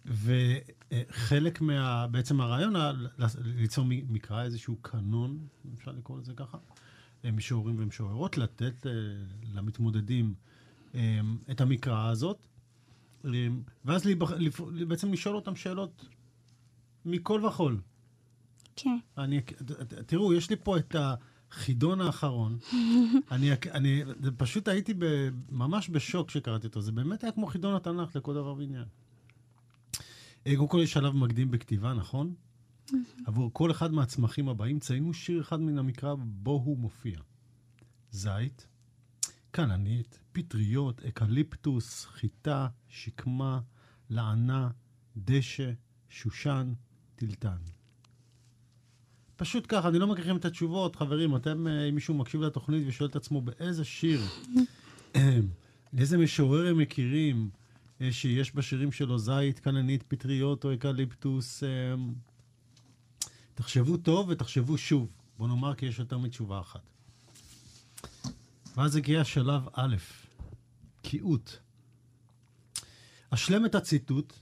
וחלק 0.07 1.61
מה... 1.61 2.07
בעצם 2.07 2.41
הרעיון 2.41 2.75
ליצור 3.45 3.85
מקרא, 3.89 4.43
איזשהו 4.43 4.77
קנון, 4.83 5.39
אפשר 5.79 5.91
לקרוא 5.91 6.19
לזה 6.19 6.33
ככה, 6.37 6.59
משוררים 7.31 7.77
ומשוררות, 7.79 8.39
לתת 8.39 8.87
אה, 8.87 8.93
למתמודדים 9.55 10.35
אמ, 10.95 11.01
את 11.51 11.61
המקרא 11.61 12.09
הזאת, 12.11 12.47
אמ, 13.25 13.63
ואז 13.85 14.05
להיבח- 14.05 14.33
בעצם 14.89 15.13
לשאול 15.13 15.37
אותם 15.37 15.57
שאלות 15.57 16.05
מכל 17.05 17.45
וכול. 17.45 17.81
כן. 18.77 18.99
אני, 19.19 19.41
תראו, 20.07 20.35
יש 20.35 20.51
לי 20.51 20.57
פה 20.57 20.77
את 20.79 20.97
החידון 21.51 22.01
האחרון. 22.01 22.59
אני, 23.33 23.51
אני 23.73 24.03
פשוט 24.37 24.69
הייתי 24.69 24.95
ב, 24.99 25.29
ממש 25.51 25.91
בשוק 25.91 26.29
כשקראתי 26.29 26.67
אותו. 26.67 26.81
זה 26.81 26.93
באמת 26.93 27.25
היה 27.25 27.33
כמו 27.33 27.47
חידון 27.47 27.75
התנ"ך 27.75 28.17
לכל 28.17 28.35
דבר 28.35 28.55
ועניין. 28.59 28.85
אה, 30.47 30.57
קודם 30.57 30.69
כל 30.69 30.81
יש 30.83 30.93
שלב 30.93 31.15
מקדים 31.17 31.51
בכתיבה, 31.51 31.93
נכון? 31.95 32.35
עבור 33.27 33.51
כל 33.53 33.71
אחד 33.71 33.93
מהצמחים 33.93 34.49
הבאים 34.49 34.81
ציינו 34.81 35.15
שיר 35.15 35.41
אחד 35.41 35.61
מן 35.61 35.79
המקרא 35.79 36.15
בו 36.19 36.63
הוא 36.65 36.79
מופיע. 36.79 37.19
זית, 38.11 38.67
כננית, 39.53 40.19
פטריות, 40.33 41.03
אקליפטוס, 41.05 42.07
חיטה, 42.07 42.69
שקמה, 42.89 43.61
לענה, 44.11 44.71
דשא, 45.17 45.71
שושן, 46.09 46.73
טילטן. 47.17 47.59
פשוט 49.37 49.65
ככה, 49.69 49.89
אני 49.89 49.99
לא 49.99 50.07
מכיר 50.07 50.25
לכם 50.25 50.37
את 50.37 50.45
התשובות, 50.45 50.97
חברים, 50.97 51.37
אתם, 51.37 51.67
אה, 51.67 51.89
אם 51.89 51.95
מישהו 51.95 52.15
מקשיב 52.15 52.41
לתוכנית 52.43 52.85
ושואל 52.87 53.11
את 53.11 53.17
עצמו 53.17 53.41
באיזה 53.41 53.85
שיר, 53.85 54.21
איזה 55.99 56.19
משורר 56.19 56.67
הם 56.69 56.79
מכירים 56.79 57.51
אה, 58.01 58.13
שיש 58.13 58.55
בשירים 58.55 58.93
שלו 58.93 59.19
זית, 59.19 59.59
כננית, 59.59 60.03
פטריות 60.09 60.65
או 60.65 60.75
אקליפטוס, 60.75 61.65
אה, 61.65 61.69
תחשבו 63.63 63.97
טוב 63.97 64.29
ותחשבו 64.29 64.79
שוב. 64.79 65.09
בוא 65.39 65.49
נאמר 65.49 65.75
כי 65.75 65.87
יש 65.87 65.99
יותר 65.99 66.19
מתשובה 66.19 66.61
אחת. 66.61 66.81
ואז 68.77 68.97
הגיע 68.97 69.25
שלב 69.25 69.63
א', 69.73 69.97
קיאות. 71.03 71.61
אשלם 73.31 73.67
את 73.67 73.75
הציטוט, 73.75 74.33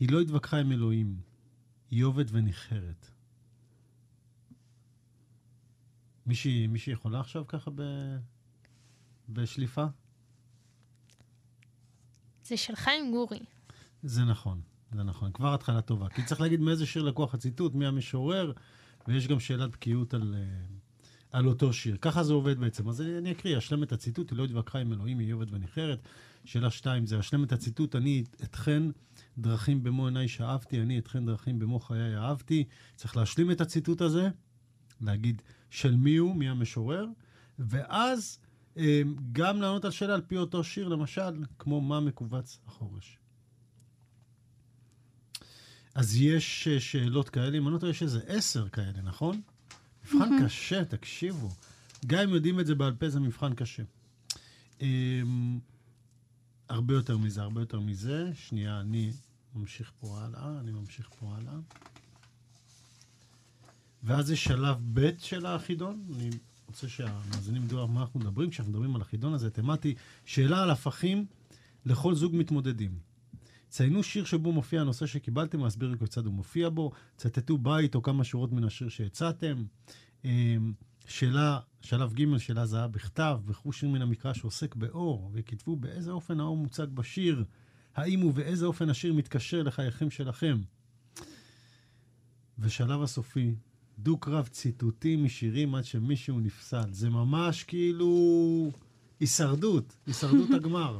היא 0.00 0.08
לא 0.12 0.20
התווכחה 0.20 0.56
עם 0.56 0.72
אלוהים, 0.72 1.20
היא 1.90 2.04
עובד 2.04 2.24
וניחרת. 2.28 3.10
מישהי, 6.26 6.66
מישהי 6.66 6.92
יכולה 6.92 7.20
עכשיו 7.20 7.46
ככה 7.46 7.70
ב... 7.74 7.82
בשליפה? 9.28 9.84
זה 12.44 12.56
של 12.56 12.76
חיים 12.76 13.10
גורי. 13.10 13.44
זה 14.02 14.24
נכון, 14.24 14.62
זה 14.94 15.02
נכון. 15.02 15.32
כבר 15.32 15.54
התחלה 15.54 15.80
טובה. 15.80 16.08
כי 16.08 16.24
צריך 16.24 16.40
להגיד 16.40 16.60
מאיזה 16.60 16.86
שיר 16.86 17.02
לקוח 17.02 17.34
הציטוט, 17.34 17.74
מי 17.74 17.86
המשורר, 17.86 18.52
ויש 19.08 19.28
גם 19.28 19.40
שאלת 19.40 19.70
בקיאות 19.70 20.14
על, 20.14 20.34
אה, 20.38 20.40
על 21.32 21.46
אותו 21.46 21.72
שיר. 21.72 21.96
ככה 22.00 22.22
זה 22.22 22.32
עובד 22.32 22.58
בעצם. 22.58 22.88
אז 22.88 23.00
אני 23.00 23.32
אקריא, 23.32 23.58
אשלם 23.58 23.82
את 23.82 23.92
הציטוט, 23.92 24.30
היא 24.30 24.38
לא 24.38 24.44
התווכחה 24.44 24.78
עם 24.78 24.92
אלוהים, 24.92 25.18
היא 25.18 25.34
עובד 25.34 25.54
וניחרת. 25.54 26.08
שאלה 26.44 26.70
שתיים 26.70 27.06
זה, 27.06 27.20
אשלם 27.20 27.44
את 27.44 27.52
הציטוט, 27.52 27.96
אני 27.96 28.24
אתכן 28.42 28.82
דרכים 29.38 29.82
במו 29.82 30.06
עיניי 30.06 30.28
שאהבתי, 30.28 30.80
אני 30.80 30.98
אתכן 30.98 31.26
דרכים 31.26 31.58
במו 31.58 31.80
חיי 31.80 32.16
אהבתי. 32.16 32.64
צריך 32.96 33.16
להשלים 33.16 33.50
את 33.50 33.60
הציטוט 33.60 34.00
הזה, 34.00 34.28
להגיד 35.00 35.42
של 35.70 35.96
מי 35.96 36.16
הוא, 36.16 36.36
מי 36.36 36.48
המשורר, 36.48 37.06
ואז 37.58 38.38
אה, 38.76 39.02
גם 39.32 39.60
לענות 39.60 39.84
על 39.84 39.90
שאלה 39.90 40.14
על 40.14 40.20
פי 40.20 40.36
אותו 40.36 40.64
שיר, 40.64 40.88
למשל, 40.88 41.44
כמו 41.58 41.80
מה 41.80 42.00
מכווץ 42.00 42.58
החורש. 42.66 43.18
אז 45.94 46.16
יש 46.16 46.68
אה, 46.68 46.80
שאלות 46.80 47.28
כאלה, 47.28 47.58
אם 47.58 47.66
אני 47.66 47.74
לא 47.74 47.78
טועה, 47.78 47.90
יש 47.90 48.02
איזה 48.02 48.20
עשר 48.26 48.68
כאלה, 48.68 49.02
נכון? 49.02 49.40
מבחן 50.04 50.44
קשה, 50.44 50.84
תקשיבו. 50.84 51.50
גם 52.06 52.22
אם 52.22 52.34
יודעים 52.34 52.60
את 52.60 52.66
זה 52.66 52.74
בעל 52.74 52.92
פה, 52.92 53.08
זה 53.08 53.20
מבחן 53.20 53.54
קשה. 53.54 53.82
אמ, 54.80 55.58
הרבה 56.68 56.94
יותר 56.94 57.18
מזה, 57.18 57.42
הרבה 57.42 57.60
יותר 57.60 57.80
מזה. 57.80 58.30
שנייה, 58.34 58.80
אני 58.80 59.12
ממשיך 59.54 59.92
פה 60.00 60.20
הלאה, 60.20 60.60
אני 60.60 60.72
ממשיך 60.72 61.10
פה 61.20 61.34
הלאה. 61.36 61.56
ואז 64.02 64.30
יש 64.30 64.44
שלב 64.44 64.76
ב' 64.92 65.10
של 65.18 65.46
החידון. 65.46 66.04
אני 66.16 66.30
רוצה 66.66 66.88
שהמאזינים 66.88 67.64
ידעו 67.64 67.80
על 67.80 67.88
מה 67.88 68.00
אנחנו 68.00 68.20
מדברים. 68.20 68.50
כשאנחנו 68.50 68.72
מדברים 68.72 68.96
על 68.96 69.02
החידון 69.02 69.34
הזה, 69.34 69.50
תמטי, 69.50 69.94
שאלה 70.24 70.62
על 70.62 70.70
הפכים 70.70 71.26
לכל 71.86 72.14
זוג 72.14 72.36
מתמודדים. 72.36 72.98
ציינו 73.74 74.02
שיר 74.02 74.24
שבו 74.24 74.52
מופיע 74.52 74.80
הנושא 74.80 75.06
שקיבלתם, 75.06 75.60
להסביר 75.60 75.96
כיצד 75.98 76.26
הוא 76.26 76.34
מופיע 76.34 76.68
בו, 76.68 76.92
צטטו 77.16 77.58
בית 77.58 77.94
או 77.94 78.02
כמה 78.02 78.24
שורות 78.24 78.52
מן 78.52 78.64
השיר 78.64 78.88
שהצעתם. 78.88 79.64
אמ, 80.24 80.72
שאלה, 81.06 81.60
שלב 81.80 82.12
ג', 82.12 82.38
שאלה 82.38 82.66
זהה 82.66 82.88
בכתב, 82.88 83.40
בחרו 83.46 83.72
שיר 83.72 83.88
מן 83.88 84.02
המקרא 84.02 84.32
שעוסק 84.32 84.74
באור, 84.74 85.30
וכתבו 85.32 85.76
באיזה 85.76 86.10
אופן 86.10 86.40
האור 86.40 86.56
מוצג 86.56 86.86
בשיר, 86.94 87.44
האם 87.94 88.24
ובאיזה 88.24 88.66
אופן 88.66 88.90
השיר 88.90 89.14
מתקשר 89.14 89.62
לחייכם 89.62 90.10
שלכם. 90.10 90.60
ושלב 92.58 93.02
הסופי, 93.02 93.54
דו-קרב 93.98 94.48
ציטוטים 94.48 95.24
משירים 95.24 95.74
עד 95.74 95.84
שמישהו 95.84 96.40
נפסל. 96.40 96.92
זה 96.92 97.10
ממש 97.10 97.64
כאילו 97.64 98.70
הישרדות, 99.20 99.96
הישרדות 100.06 100.50
הגמר. 100.56 100.98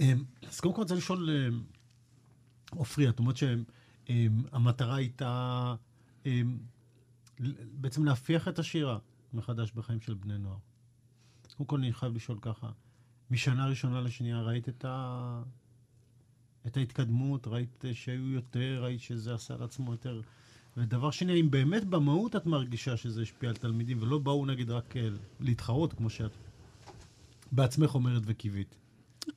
אמ, 0.00 0.24
אז 0.48 0.60
קודם 0.60 0.74
כל 0.74 0.80
אני 0.80 0.84
רוצה 0.84 0.94
לשאול, 0.94 1.30
אמ, 1.30 1.62
עופרי, 2.70 3.08
את 3.08 3.18
אומרת 3.18 3.36
שהמטרה 3.36 4.94
הייתה 4.94 5.74
אמ, 6.26 6.58
בעצם 7.72 8.04
להפיח 8.04 8.48
את 8.48 8.58
השירה 8.58 8.98
מחדש 9.32 9.72
בחיים 9.72 10.00
של 10.00 10.14
בני 10.14 10.38
נוער. 10.38 10.56
קודם 11.56 11.66
כל 11.66 11.76
אני 11.76 11.92
חייב 11.92 12.14
לשאול 12.14 12.38
ככה, 12.40 12.70
משנה 13.30 13.66
ראשונה 13.66 14.00
לשנייה 14.00 14.42
ראית 14.42 14.68
את, 14.68 14.84
ה... 14.84 15.42
את 16.66 16.76
ההתקדמות, 16.76 17.46
ראית 17.46 17.84
שהיו 17.92 18.30
יותר, 18.30 18.80
ראית 18.82 19.00
שזה 19.00 19.34
עשה 19.34 19.54
על 19.54 19.62
עצמו 19.62 19.92
יותר. 19.92 20.20
ודבר 20.76 21.10
שני, 21.10 21.32
האם 21.32 21.50
באמת 21.50 21.84
במהות 21.84 22.36
את 22.36 22.46
מרגישה 22.46 22.96
שזה 22.96 23.22
השפיע 23.22 23.48
על 23.48 23.56
תלמידים, 23.56 24.02
ולא 24.02 24.18
באו 24.18 24.46
נגיד 24.46 24.70
רק 24.70 24.96
אה, 24.96 25.08
להתחרות, 25.40 25.92
כמו 25.92 26.10
שאת 26.10 26.30
בעצמך 27.52 27.94
אומרת 27.94 28.22
וקיווית? 28.26 28.76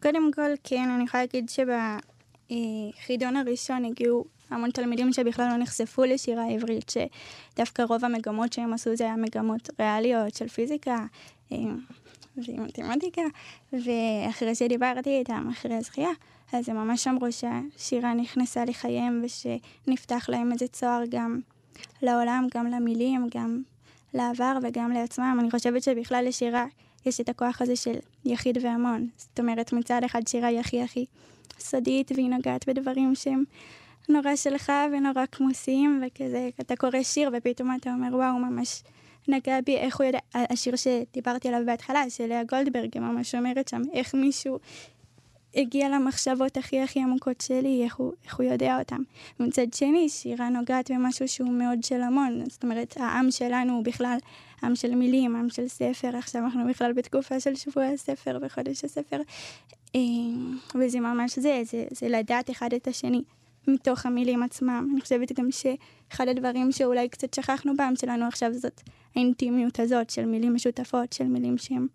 קודם 0.02 0.32
כל, 0.34 0.52
כן, 0.64 0.90
אני 0.90 1.04
יכולה 1.04 1.24
להגיד 1.24 1.50
שבחידון 2.50 3.36
הראשון 3.36 3.86
הגיעו 3.86 4.26
המון 4.50 4.72
תלמידים 4.72 5.14
שבכלל 5.14 5.48
לא 5.52 5.58
נחשפו 5.58 6.04
לשירה 6.04 6.48
עברית, 6.48 6.92
שדווקא 7.54 7.82
רוב 7.82 8.06
המגמות 8.06 8.54
שהם 8.54 8.74
עשו 8.74 8.96
זה 8.96 9.04
היה 9.04 9.16
מגמות 9.16 9.70
ריאליות 9.80 10.36
של 10.36 10.48
פיזיקה 10.48 11.06
אה, 11.52 11.58
ומתמטיקה, 12.38 13.22
ואחרי 13.74 14.56
שדיברתי 14.56 15.20
איתם, 15.20 15.50
אחרי 15.52 15.76
הזכייה, 15.76 16.10
אז 16.54 16.70
הם 16.70 16.76
ממש 16.76 17.08
אמרו 17.08 17.28
שהשירה 17.32 18.14
נכנסה 18.14 18.66
לחייהם 18.66 19.24
ושנפתח 19.24 20.30
להם 20.30 20.52
איזה 20.52 20.68
צוהר 20.68 21.02
גם 21.10 21.40
לעולם, 22.02 22.48
גם 22.56 22.68
למילים, 22.68 23.28
גם 23.36 23.62
לעבר 24.14 24.58
וגם 24.64 24.92
לעצמם. 24.92 25.38
אני 25.40 25.52
חושבת 25.52 25.84
שבכלל 25.84 26.26
לשירה 26.28 26.66
יש 27.06 27.22
את 27.22 27.30
הכוח 27.30 27.62
הזה 27.62 27.76
של 27.76 27.96
יחיד 28.26 28.58
והמון. 28.62 29.08
זאת 29.18 29.40
אומרת, 29.40 29.74
מצד 29.74 30.02
אחד 30.06 30.28
שירה 30.28 30.48
היא 30.48 30.60
הכי 30.60 30.82
הכי 30.82 31.06
סודית, 31.60 32.12
והיא 32.16 32.30
נוגעת 32.30 32.70
בדברים 32.70 33.16
שהם 33.16 33.44
נורא 34.10 34.36
שלך 34.36 34.72
ונורא 34.92 35.26
כמוסיים, 35.32 36.04
וכזה, 36.08 36.50
אתה 36.62 36.76
קורא 36.76 37.04
שיר 37.04 37.30
ופתאום 37.34 37.76
אתה 37.76 37.94
אומר, 37.94 38.16
וואו, 38.16 38.40
ממש 38.40 38.84
נגע 39.28 39.62
בי, 39.66 39.78
איך 39.78 39.98
הוא 39.98 40.06
יודע, 40.06 40.20
השיר 40.34 40.76
שדיברתי 40.76 41.48
עליו 41.48 41.62
בהתחלה, 41.66 42.10
של 42.10 42.26
לאה 42.26 42.44
גולדברג, 42.44 42.90
היא 42.94 43.02
ממש 43.02 43.36
אומרת 43.36 43.68
שם, 43.68 43.82
איך 43.94 44.16
מישהו 44.16 44.60
הגיע 45.56 45.90
למחשבות 45.90 46.58
הכי 46.58 46.82
הכי 46.82 47.00
עמוקות 47.00 47.42
שלי, 47.42 47.84
איך 47.84 47.96
הוא, 47.96 48.14
איך 48.26 48.36
הוא 48.36 48.46
יודע 48.46 48.80
אותם. 48.80 49.02
ומצד 49.40 49.74
שני, 49.74 50.10
שירה 50.10 50.50
נוגעת 50.50 50.92
במשהו 50.92 51.28
שהוא 51.28 51.50
מאוד 51.50 51.84
של 51.84 52.02
המון. 52.02 52.44
זאת 52.50 52.64
אומרת, 52.64 52.98
העם 52.98 53.32
שלנו 53.32 53.74
הוא 53.74 53.84
בכלל 53.84 54.18
עם 54.64 54.76
של 54.76 54.96
מילים, 54.96 55.36
עם 55.36 55.50
של 55.50 55.68
ספר. 55.68 56.16
עכשיו 56.18 56.46
אנחנו 56.46 56.68
בכלל 56.70 56.94
בתקופה 56.94 57.40
של 57.40 57.56
שבוע 57.56 57.86
הספר 57.86 58.38
וחודש 58.42 58.86
הספר. 58.86 59.22
אה, 59.96 60.02
וזה 60.76 61.00
ממש 61.00 61.40
זה, 61.40 61.62
זה, 61.64 61.86
זה 61.92 62.10
לדעת 62.10 62.50
אחד 62.50 62.74
את 62.74 62.88
השני. 62.88 63.22
מתוך 63.68 64.06
המילים 64.06 64.44
עצמם. 64.44 64.90
אני 64.92 65.02
חושבת 65.02 65.40
גם 65.40 65.50
שאחד 65.52 66.28
הדברים 66.28 66.72
שאולי 66.72 67.10
קצת 67.10 67.34
שכחנו 67.34 67.78
בעם 67.78 67.96
שלנו 67.96 68.26
עכשיו 68.26 68.54
זאת 68.54 68.82
האינטימיות 69.16 69.80
הזאת 69.80 70.10
של 70.10 70.26
מילים 70.26 70.56
משותפות, 70.56 71.14
של 71.14 71.24
מילים 71.24 71.58
שהם 71.58 71.88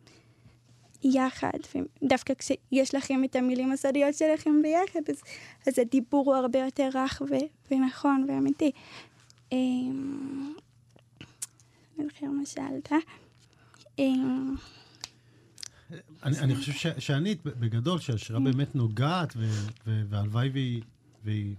יחד, 1.05 1.59
ודווקא 2.03 2.35
כשיש 2.35 2.95
לכם 2.95 3.25
את 3.25 3.37
המילים 3.37 3.73
הסודיות 3.73 4.15
שלכם 4.15 4.63
ביחד, 4.63 5.01
אז, 5.09 5.23
אז 5.67 5.79
הדיבור 5.79 6.25
הוא 6.25 6.35
הרבה 6.35 6.59
יותר 6.59 6.89
רך 6.95 7.23
ו- 7.31 7.75
ונכון 7.75 8.27
ואמיתי. 8.29 8.71
אמ, 11.99 12.05
זוכר 12.05 12.27
מה 12.27 12.47
שאלת. 12.47 12.93
אמ, 13.99 14.55
אני, 16.23 16.39
אני 16.39 16.57
חושב 16.57 16.73
ש, 16.73 16.87
שאני, 16.87 17.35
בגדול, 17.45 17.99
שהשירה 17.99 18.39
כן. 18.39 18.45
באמת 18.45 18.75
נוגעת, 18.75 19.37
והלוואי 19.87 20.49
והיא, 20.49 20.83
והיא, 21.25 21.55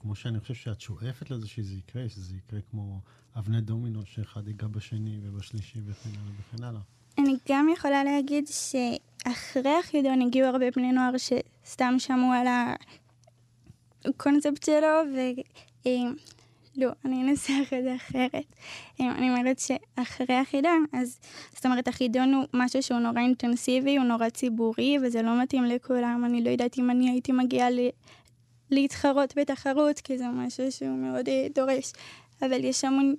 כמו 0.00 0.14
שאני 0.14 0.40
חושב 0.40 0.54
שאת 0.54 0.80
שואפת 0.80 1.30
לזה 1.30 1.48
שזה 1.48 1.74
יקרה, 1.74 2.08
שזה 2.08 2.36
יקרה 2.36 2.60
כמו 2.70 3.00
אבני 3.36 3.60
דומינו, 3.60 4.00
שאחד 4.06 4.48
ייגע 4.48 4.66
בשני 4.66 5.18
ובשלישי 5.22 5.78
וכן 5.86 6.10
הלאה 6.10 6.32
וכן 6.40 6.64
הלאה. 6.64 6.80
אני 7.18 7.36
גם 7.48 7.68
יכולה 7.72 8.04
להגיד 8.04 8.44
שאחרי 8.46 9.74
החידון 9.80 10.22
הגיעו 10.22 10.48
הרבה 10.48 10.70
בני 10.76 10.92
נוער 10.92 11.12
שסתם 11.18 11.94
שמעו 11.98 12.32
על 12.32 12.46
הקונספט 14.04 14.62
שלו, 14.62 15.14
ו... 15.14 15.18
אה, 15.86 15.92
לא, 16.78 16.88
אני 17.04 17.22
אנסח 17.22 17.72
את 17.78 17.84
זה 17.84 17.94
אחרת. 17.96 18.54
אני 19.00 19.30
אומרת 19.30 19.58
שאחרי 19.58 20.34
החידון, 20.34 20.84
אז 20.92 21.18
זאת 21.54 21.66
אומרת, 21.66 21.88
החידון 21.88 22.34
הוא 22.34 22.44
משהו 22.54 22.82
שהוא 22.82 22.98
נורא 22.98 23.20
אינטנסיבי, 23.20 23.96
הוא 23.96 24.04
נורא 24.04 24.28
ציבורי, 24.28 24.96
וזה 25.02 25.22
לא 25.22 25.42
מתאים 25.42 25.64
לכולם. 25.64 26.24
אני 26.24 26.44
לא 26.44 26.50
יודעת 26.50 26.78
אם 26.78 26.90
אני 26.90 27.10
הייתי 27.10 27.32
מגיעה 27.32 27.70
ל... 27.70 27.78
להתחרות 28.70 29.34
בתחרות, 29.36 30.00
כי 30.00 30.18
זה 30.18 30.24
משהו 30.28 30.72
שהוא 30.72 30.96
מאוד 30.96 31.28
אה, 31.28 31.46
דורש. 31.54 31.92
אבל 32.42 32.64
יש 32.64 32.84
המון 32.84 33.14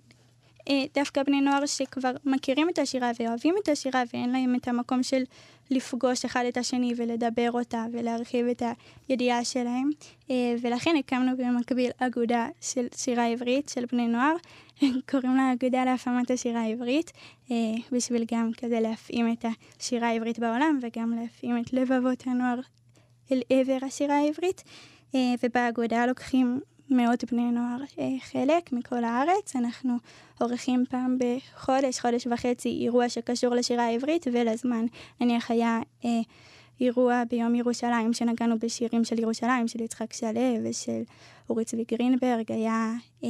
דווקא 0.94 1.24
בני 1.24 1.42
נוער 1.42 1.66
שכבר 1.66 2.12
מכירים 2.26 2.70
את 2.70 2.80
השירה 2.80 3.12
ואוהבים 3.20 3.56
את 3.64 3.70
השירה 3.70 4.04
ואין 4.14 4.30
להם 4.30 4.56
את 4.56 4.68
המקום 4.68 5.04
של 5.04 5.24
לפגוש 5.72 6.26
אחד 6.26 6.44
את 6.48 6.58
השני 6.58 6.94
ולדבר 6.98 7.52
אותה 7.52 7.86
ולהרחיב 7.92 8.48
את 8.48 8.64
הידיעה 9.08 9.46
שלהם. 9.46 9.90
אה, 10.32 10.56
ולכן 10.62 10.96
הקמנו 11.00 11.38
במקביל 11.38 11.92
אגודה 11.98 12.48
של 12.62 12.88
שירה 12.96 13.26
עברית 13.26 13.70
של 13.70 13.86
בני 13.92 14.08
נוער, 14.08 14.36
קוראים 15.12 15.36
לה 15.36 15.54
אגודה 15.54 15.86
להפעמת 15.86 16.32
השירה 16.32 16.62
העברית, 16.62 17.12
אה, 17.52 17.56
בשביל 17.92 18.26
גם 18.32 18.52
כזה 18.58 18.80
להפעים 18.80 19.32
את 19.32 19.46
השירה 19.80 20.08
העברית 20.08 20.40
בעולם 20.40 20.80
וגם 20.82 21.14
להפעים 21.22 21.58
את 21.58 21.74
לבבות 21.74 22.24
הנוער 22.28 22.60
אל 23.32 23.42
עבר 23.50 23.78
השירה 23.82 24.18
העברית. 24.18 24.64
ובאגודה 25.44 26.06
לוקחים 26.06 26.60
מאות 26.90 27.24
בני 27.32 27.52
נוער 27.52 27.78
אה, 28.00 28.10
חלק 28.20 28.74
מכל 28.74 29.04
הארץ. 29.04 29.56
אנחנו 29.56 29.98
עורכים 30.40 30.84
פעם 30.90 31.18
בחודש, 31.18 32.00
חודש 32.00 32.28
וחצי, 32.32 32.70
אירוע 32.82 33.10
שקשור 33.10 33.56
לשירה 33.56 33.84
העברית 33.84 34.28
ולזמן. 34.34 34.86
נניח 35.22 35.52
היה 35.52 35.80
אה, 36.06 36.10
אירוע 36.82 37.24
ביום 37.30 37.56
ירושלים 37.56 38.14
שנגענו 38.14 38.60
בשירים 38.60 39.04
של 39.04 39.20
ירושלים, 39.20 39.68
של 39.68 39.82
יצחק 39.82 40.14
שלו 40.14 40.42
ושל 40.64 41.02
אורי 41.50 41.66
צבי 41.66 41.84
גרינברג. 41.92 42.52
היה 42.52 42.94
אה, 43.24 43.30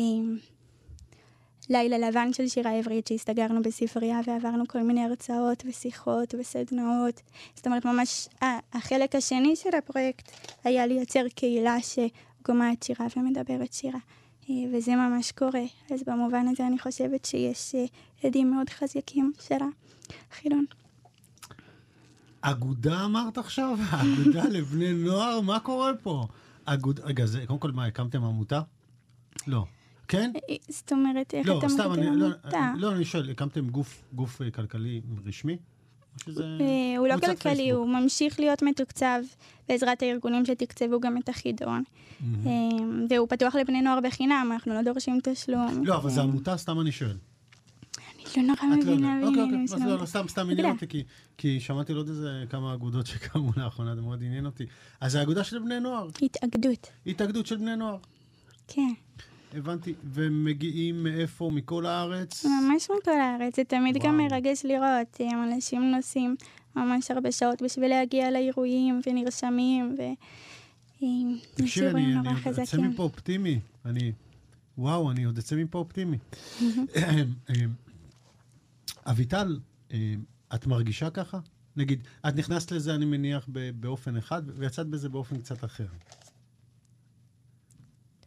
לילה 1.69 1.97
לבן 1.97 2.33
של 2.33 2.47
שירה 2.47 2.71
עברית 2.71 3.07
שהסתגרנו 3.07 3.61
בספרייה 3.61 4.19
ועברנו 4.25 4.67
כל 4.67 4.81
מיני 4.81 5.03
הרצאות 5.03 5.63
ושיחות 5.65 6.35
וסדנאות. 6.39 7.21
זאת 7.55 7.65
אומרת, 7.67 7.85
ממש 7.85 8.29
החלק 8.73 9.15
השני 9.15 9.55
של 9.55 9.75
הפרויקט 9.77 10.31
היה 10.63 10.87
לייצר 10.87 11.23
קהילה 11.35 11.81
ש... 11.81 11.99
גומעת 12.45 12.83
שירה 12.83 13.05
ומדברת 13.17 13.73
שירה. 13.73 13.99
אה, 14.49 14.55
וזה 14.73 14.95
ממש 14.95 15.31
קורה. 15.31 15.63
אז 15.93 16.03
במובן 16.07 16.47
הזה 16.47 16.67
אני 16.67 16.79
חושבת 16.79 17.25
שיש 17.25 17.75
אה, 17.75 17.85
עדים 18.23 18.51
מאוד 18.51 18.69
חזקים 18.69 19.31
של 19.41 19.55
החילון. 20.31 20.65
אגודה 22.41 23.05
אמרת 23.05 23.37
עכשיו? 23.37 23.77
אגודה 24.01 24.43
לבני 24.43 24.93
נוער? 24.93 25.41
מה 25.41 25.59
קורה 25.59 25.91
פה? 26.03 26.27
אגוד... 26.65 26.99
רגע, 27.03 27.25
זה, 27.25 27.43
קודם 27.47 27.59
כל, 27.59 27.71
מה, 27.71 27.85
הקמתם 27.85 28.23
עמותה? 28.23 28.61
לא. 29.47 29.65
כן? 30.07 30.31
אה, 30.49 30.55
זאת 30.69 30.91
אומרת, 30.91 31.33
איך 31.33 31.47
לא, 31.47 31.59
אתה 31.59 31.89
מגדיר 31.89 32.11
לא, 32.11 32.25
עמותה? 32.25 32.73
לא, 32.77 32.91
אני 32.91 33.05
שואל, 33.05 33.29
הקמתם 33.29 33.69
גוף, 33.69 34.03
גוף 34.13 34.41
כלכלי 34.53 35.01
רשמי? 35.25 35.57
אה, 36.27 36.97
הוא 36.97 37.07
לא 37.07 37.15
כלכלי, 37.17 37.69
הוא 37.71 37.87
ממשיך 37.87 38.39
להיות 38.39 38.61
מתוקצב 38.63 39.19
בעזרת 39.69 40.01
הארגונים 40.01 40.45
שתקצבו 40.45 40.99
גם 40.99 41.17
את 41.17 41.29
החידון. 41.29 41.83
אה, 42.45 42.49
והוא 43.09 43.27
פתוח 43.29 43.55
לבני 43.55 43.81
נוער 43.81 43.99
בחינם, 44.03 44.49
אנחנו 44.53 44.73
לא 44.73 44.81
דורשים 44.81 45.19
תשלום. 45.23 45.83
לא, 45.85 45.95
אבל 45.95 46.09
זו 46.09 46.21
עמותה, 46.21 46.57
סתם 46.57 46.79
אני 46.79 46.91
שואל. 46.91 47.17
לא 48.37 48.43
נורא 48.43 48.55
לא 48.61 48.75
מבינה. 48.77 49.19
אוקיי, 49.27 49.43
אוקיי, 49.43 49.63
אז 49.63 49.81
לא, 49.81 49.99
לא, 50.01 50.05
סתם, 50.05 50.27
סתם 50.27 50.49
עניין. 50.49 50.69
אותי, 50.69 50.87
כי- 50.87 51.03
כי 51.37 51.59
שמעתי 51.59 51.93
עוד 51.93 52.07
איזה 52.09 52.43
כמה 52.49 52.73
אגודות 52.73 53.05
שקמו 53.07 53.51
לאחרונה, 53.57 53.95
זה 53.95 54.01
מאוד 54.01 54.23
עניין 54.23 54.45
אותי. 54.45 54.65
אז 55.01 55.11
זה 55.11 55.21
אגודה 55.21 55.43
של 55.43 55.59
בני 55.59 55.79
נוער, 55.79 56.07
התאגדות, 56.21 56.87
התאגדות 57.07 57.45
של 57.45 57.57
בני 57.57 57.75
נוער. 57.75 57.97
כן. 58.67 58.93
הבנתי. 59.53 59.93
ומגיעים 60.13 61.03
מאיפה? 61.03 61.51
מכל 61.53 61.85
הארץ? 61.85 62.45
ממש 62.45 62.87
מכל 62.99 63.11
הארץ, 63.11 63.55
זה 63.55 63.63
תמיד 63.63 63.97
גם 63.97 64.15
וואו. 64.15 64.27
מרגש 64.27 64.65
לראות, 64.65 65.21
אה, 65.21 65.43
אנשים 65.43 65.91
נוסעים 65.91 66.35
ממש 66.75 67.11
הרבה 67.11 67.31
שעות 67.31 67.61
בשביל 67.61 67.89
להגיע 67.89 68.31
לאירועים 68.31 69.01
ונרשמים, 69.07 69.95
ו... 69.97 70.01
אה, 71.03 71.07
תקשיבי, 71.53 71.87
אני 71.89 72.13
נורא 72.13 72.29
אני 72.29 72.39
עוד 72.45 72.53
אצא 72.53 72.61
חזקים. 72.63 72.89
מפה 72.89 73.03
אופטימי. 73.03 73.59
אני... 73.85 74.11
וואו, 74.77 75.11
אני 75.11 75.23
עוד 75.23 75.37
אצא 75.37 75.55
מפה 75.55 75.77
אופטימי. 75.77 76.17
אביטל, 79.05 79.59
אה, 79.91 80.13
את 80.55 80.67
מרגישה 80.67 81.09
ככה? 81.09 81.39
נגיד, 81.75 82.03
את 82.27 82.35
נכנסת 82.35 82.71
לזה, 82.71 82.95
אני 82.95 83.05
מניח, 83.05 83.49
באופן 83.79 84.17
אחד, 84.17 84.41
ויצאת 84.55 84.87
בזה 84.87 85.09
באופן 85.09 85.37
קצת 85.37 85.63
אחר. 85.63 85.85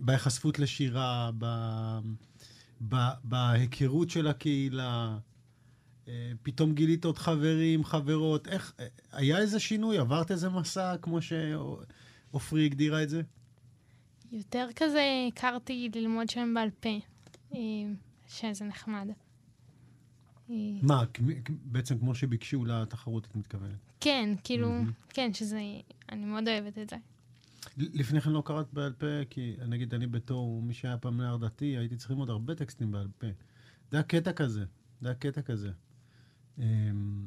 בהיחשפות 0.02 0.58
לשירה, 0.58 1.30
ב... 1.38 1.46
ב... 2.88 2.96
בהיכרות 3.24 4.10
של 4.10 4.26
הקהילה, 4.26 5.18
אה, 6.08 6.32
פתאום 6.42 6.74
גילית 6.74 7.04
עוד 7.04 7.18
חברים, 7.18 7.84
חברות, 7.84 8.48
איך, 8.48 8.74
היה 9.12 9.38
איזה 9.38 9.60
שינוי? 9.60 9.98
עברת 9.98 10.30
איזה 10.30 10.48
מסע, 10.48 10.96
כמו 11.02 11.18
שעופרי 11.22 12.64
הגדירה 12.64 13.02
את 13.02 13.08
זה? 13.08 13.22
יותר 14.32 14.68
כזה 14.76 15.02
הכרתי 15.28 15.90
ללמוד 15.94 16.30
שם 16.30 16.54
בעל 16.54 16.70
פה, 16.80 16.98
אה, 17.54 17.58
שזה 18.28 18.64
נחמד. 18.64 19.08
אה, 20.50 20.54
מה, 20.82 21.02
בעצם 21.48 21.98
כמו 21.98 22.14
שביקשו 22.14 22.64
לתחרות, 22.64 23.26
את 23.26 23.36
מתכוונת? 23.36 23.92
כן, 24.00 24.30
כאילו, 24.44 24.72
כן, 25.08 25.34
שזה, 25.34 25.60
אני 26.12 26.24
מאוד 26.24 26.48
אוהבת 26.48 26.78
את 26.78 26.90
זה. 26.90 26.96
לפני 27.76 28.20
כן 28.20 28.30
לא 28.30 28.42
קראת 28.46 28.72
בעל 28.72 28.92
פה, 28.92 29.06
כי 29.30 29.56
נגיד 29.68 29.94
אני 29.94 30.06
בתור 30.06 30.62
מי 30.62 30.74
שהיה 30.74 30.96
פעם 30.98 31.16
נער 31.20 31.36
דתי, 31.36 31.64
הייתי 31.64 31.96
צריך 31.96 32.10
ללמוד 32.10 32.30
הרבה 32.30 32.54
טקסטים 32.54 32.90
בעל 32.90 33.08
פה. 33.18 33.26
זה 33.90 33.96
היה 33.96 34.02
קטע 34.02 34.32
כזה, 34.32 34.64
זה 35.00 35.08
היה 35.08 35.14
קטע 35.14 35.42
כזה. 35.42 35.70
אמ, 36.58 37.26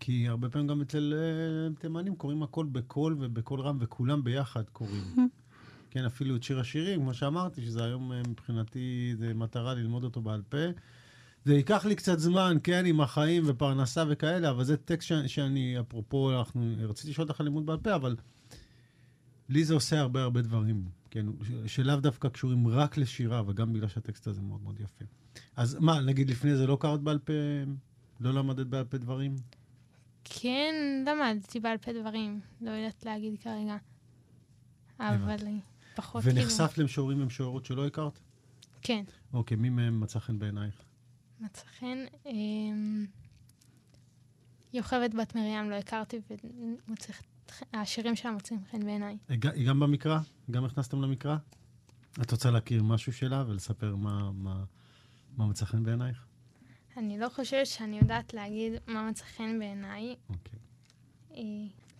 כי 0.00 0.28
הרבה 0.28 0.48
פעמים 0.48 0.68
גם 0.68 0.80
אצל 0.80 1.14
אה, 1.16 1.74
תימנים 1.80 2.16
קוראים 2.16 2.42
הכל 2.42 2.66
בקול 2.72 3.16
ובקול 3.20 3.60
רם, 3.60 3.78
וכולם 3.80 4.24
ביחד 4.24 4.64
קוראים. 4.72 5.04
כן, 5.90 6.04
אפילו 6.04 6.36
את 6.36 6.42
שיר 6.42 6.60
השירים, 6.60 7.00
כמו 7.00 7.14
שאמרתי, 7.14 7.62
שזה 7.62 7.84
היום 7.84 8.12
אה, 8.12 8.22
מבחינתי, 8.28 9.14
זה 9.18 9.34
מטרה 9.34 9.74
ללמוד 9.74 10.04
אותו 10.04 10.20
בעל 10.20 10.42
פה. 10.48 10.58
זה 11.44 11.54
ייקח 11.54 11.84
לי 11.84 11.94
קצת 11.94 12.18
זמן, 12.18 12.56
כן, 12.62 12.86
עם 12.86 13.00
החיים 13.00 13.42
ופרנסה 13.46 14.04
וכאלה, 14.08 14.50
אבל 14.50 14.64
זה 14.64 14.76
טקסט 14.76 15.08
ש- 15.08 15.12
שאני, 15.26 15.80
אפרופו, 15.80 16.38
אנחנו, 16.38 16.74
רציתי 16.88 17.10
לשאול 17.10 17.28
אותך 17.28 17.40
על 17.40 17.46
לימוד 17.46 17.66
בעל 17.66 17.78
פה, 17.78 17.94
אבל 17.94 18.16
לי 19.52 19.64
זה 19.64 19.74
עושה 19.74 20.00
הרבה 20.00 20.22
הרבה 20.22 20.42
דברים, 20.42 20.84
כן, 21.10 21.26
שלאו 21.66 21.96
דווקא 21.96 22.28
קשורים 22.28 22.68
רק 22.68 22.96
לשירה, 22.96 23.42
וגם 23.46 23.72
בגלל 23.72 23.88
שהטקסט 23.88 24.26
הזה 24.26 24.42
מאוד 24.42 24.62
מאוד 24.62 24.80
יפה. 24.80 25.04
אז 25.56 25.76
מה, 25.80 26.00
נגיד 26.00 26.30
לפני 26.30 26.56
זה 26.56 26.66
לא 26.66 26.76
קראת 26.80 27.00
בעל 27.00 27.18
פה, 27.18 27.32
לא 28.20 28.34
למדת 28.34 28.66
בעל 28.66 28.84
פה 28.84 28.98
דברים? 28.98 29.36
כן, 30.24 30.74
למדתי 31.06 31.60
בעל 31.60 31.78
פה 31.78 31.92
דברים, 31.92 32.40
לא 32.60 32.70
יודעת 32.70 33.04
להגיד 33.04 33.40
כרגע. 33.40 33.76
אבל 35.00 35.46
אה, 35.46 35.52
פחות 35.94 36.22
כאילו... 36.22 36.36
ונחשפת 36.36 36.78
למשוררים 36.78 37.22
ומשוררות 37.22 37.64
שלא 37.64 37.86
הכרת? 37.86 38.18
כן, 38.82 39.04
אוקיי, 39.32 39.56
מי 39.56 39.70
מהם 39.70 40.00
מצא 40.00 40.18
חן 40.18 40.38
בעינייך? 40.38 40.74
מצא 41.40 41.62
חן. 41.78 41.98
אמ, 42.26 43.06
יוכבד 44.72 45.14
בת 45.20 45.34
מרים 45.34 45.70
לא 45.70 45.74
הכרתי, 45.74 46.20
והשירים 47.72 48.16
שלה 48.16 48.30
מוצאים 48.30 48.60
חן 48.70 48.84
בעיניי. 48.84 49.16
היא 49.28 49.68
גם 49.68 49.80
במקרא? 49.80 50.18
גם 50.50 50.64
נכנסתם 50.64 51.02
למקרא? 51.02 51.36
את 52.22 52.30
רוצה 52.30 52.50
להכיר 52.50 52.82
משהו 52.82 53.12
שלה 53.12 53.44
ולספר 53.48 53.96
מה, 53.96 54.30
מה, 54.32 54.64
מה 55.36 55.46
מצא 55.46 55.64
חן 55.64 55.82
בעינייך? 55.82 56.26
אני 56.96 57.18
לא 57.18 57.28
חושבת 57.28 57.66
שאני 57.66 57.98
יודעת 57.98 58.34
להגיד 58.34 58.72
מה 58.86 59.10
מצא 59.10 59.24
חן 59.24 59.58
בעיניי. 59.58 60.16
אוקיי. 60.28 60.58
אה, 61.34 61.42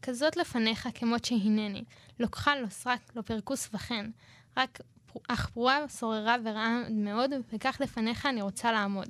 כזאת 0.03 0.37
לפניך 0.37 0.89
כמות 0.95 1.25
שהנני, 1.25 1.85
כחל, 2.33 2.59
לא 2.63 2.69
סרק, 2.69 3.17
לא 3.17 3.23
פרכוס 3.23 3.69
וכן. 3.75 4.11
רק 4.57 4.81
אך 5.29 5.49
פרועה, 5.49 5.89
שוררה 5.89 6.37
ורעה 6.45 6.83
מאוד, 6.91 7.31
וכך 7.53 7.81
לפניך 7.81 8.27
אני 8.27 8.43
רוצה 8.43 8.73
לעמוד. 8.73 9.09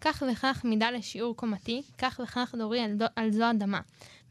כך 0.00 0.22
וכך 0.32 0.64
מידה 0.64 0.90
לשיעור 0.90 1.36
קומתי, 1.36 1.82
כך 1.98 2.20
וכך 2.22 2.54
דורי 2.58 2.80
על, 2.80 2.94
דו, 2.94 3.04
על 3.16 3.30
זו 3.30 3.50
אדמה. 3.50 3.80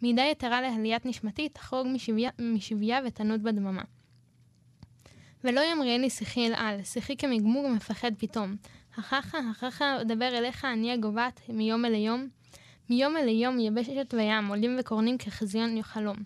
מידה 0.02 0.24
יתרה 0.32 0.62
לעליית 0.62 1.06
נשמתי, 1.06 1.50
תחרוג 1.50 1.88
משביה, 1.88 2.30
משביה 2.40 3.00
ותנוד 3.06 3.44
בדממה. 3.44 3.82
ולא 5.44 5.62
ימריאני 5.62 6.10
שיחי 6.10 6.48
אל 6.48 6.54
על, 6.54 6.84
שיחי 6.84 7.18
כמגמוג 7.18 7.66
מפחד 7.68 8.12
פתאום. 8.18 8.56
הככה, 8.98 9.38
הככה, 9.52 10.02
אדבר 10.02 10.38
אליך, 10.38 10.66
אני 10.66 10.92
הגוועת 10.92 11.42
מיום 11.50 11.86
אל 11.86 11.94
יום. 11.94 12.28
מיום 12.90 13.18
אל 13.18 13.28
יום 13.28 13.60
יבשת 13.60 14.14
וים, 14.18 14.48
עולים 14.48 14.76
וקורנים 14.80 15.18
כחזיון 15.18 15.82
חלום. 15.82 16.18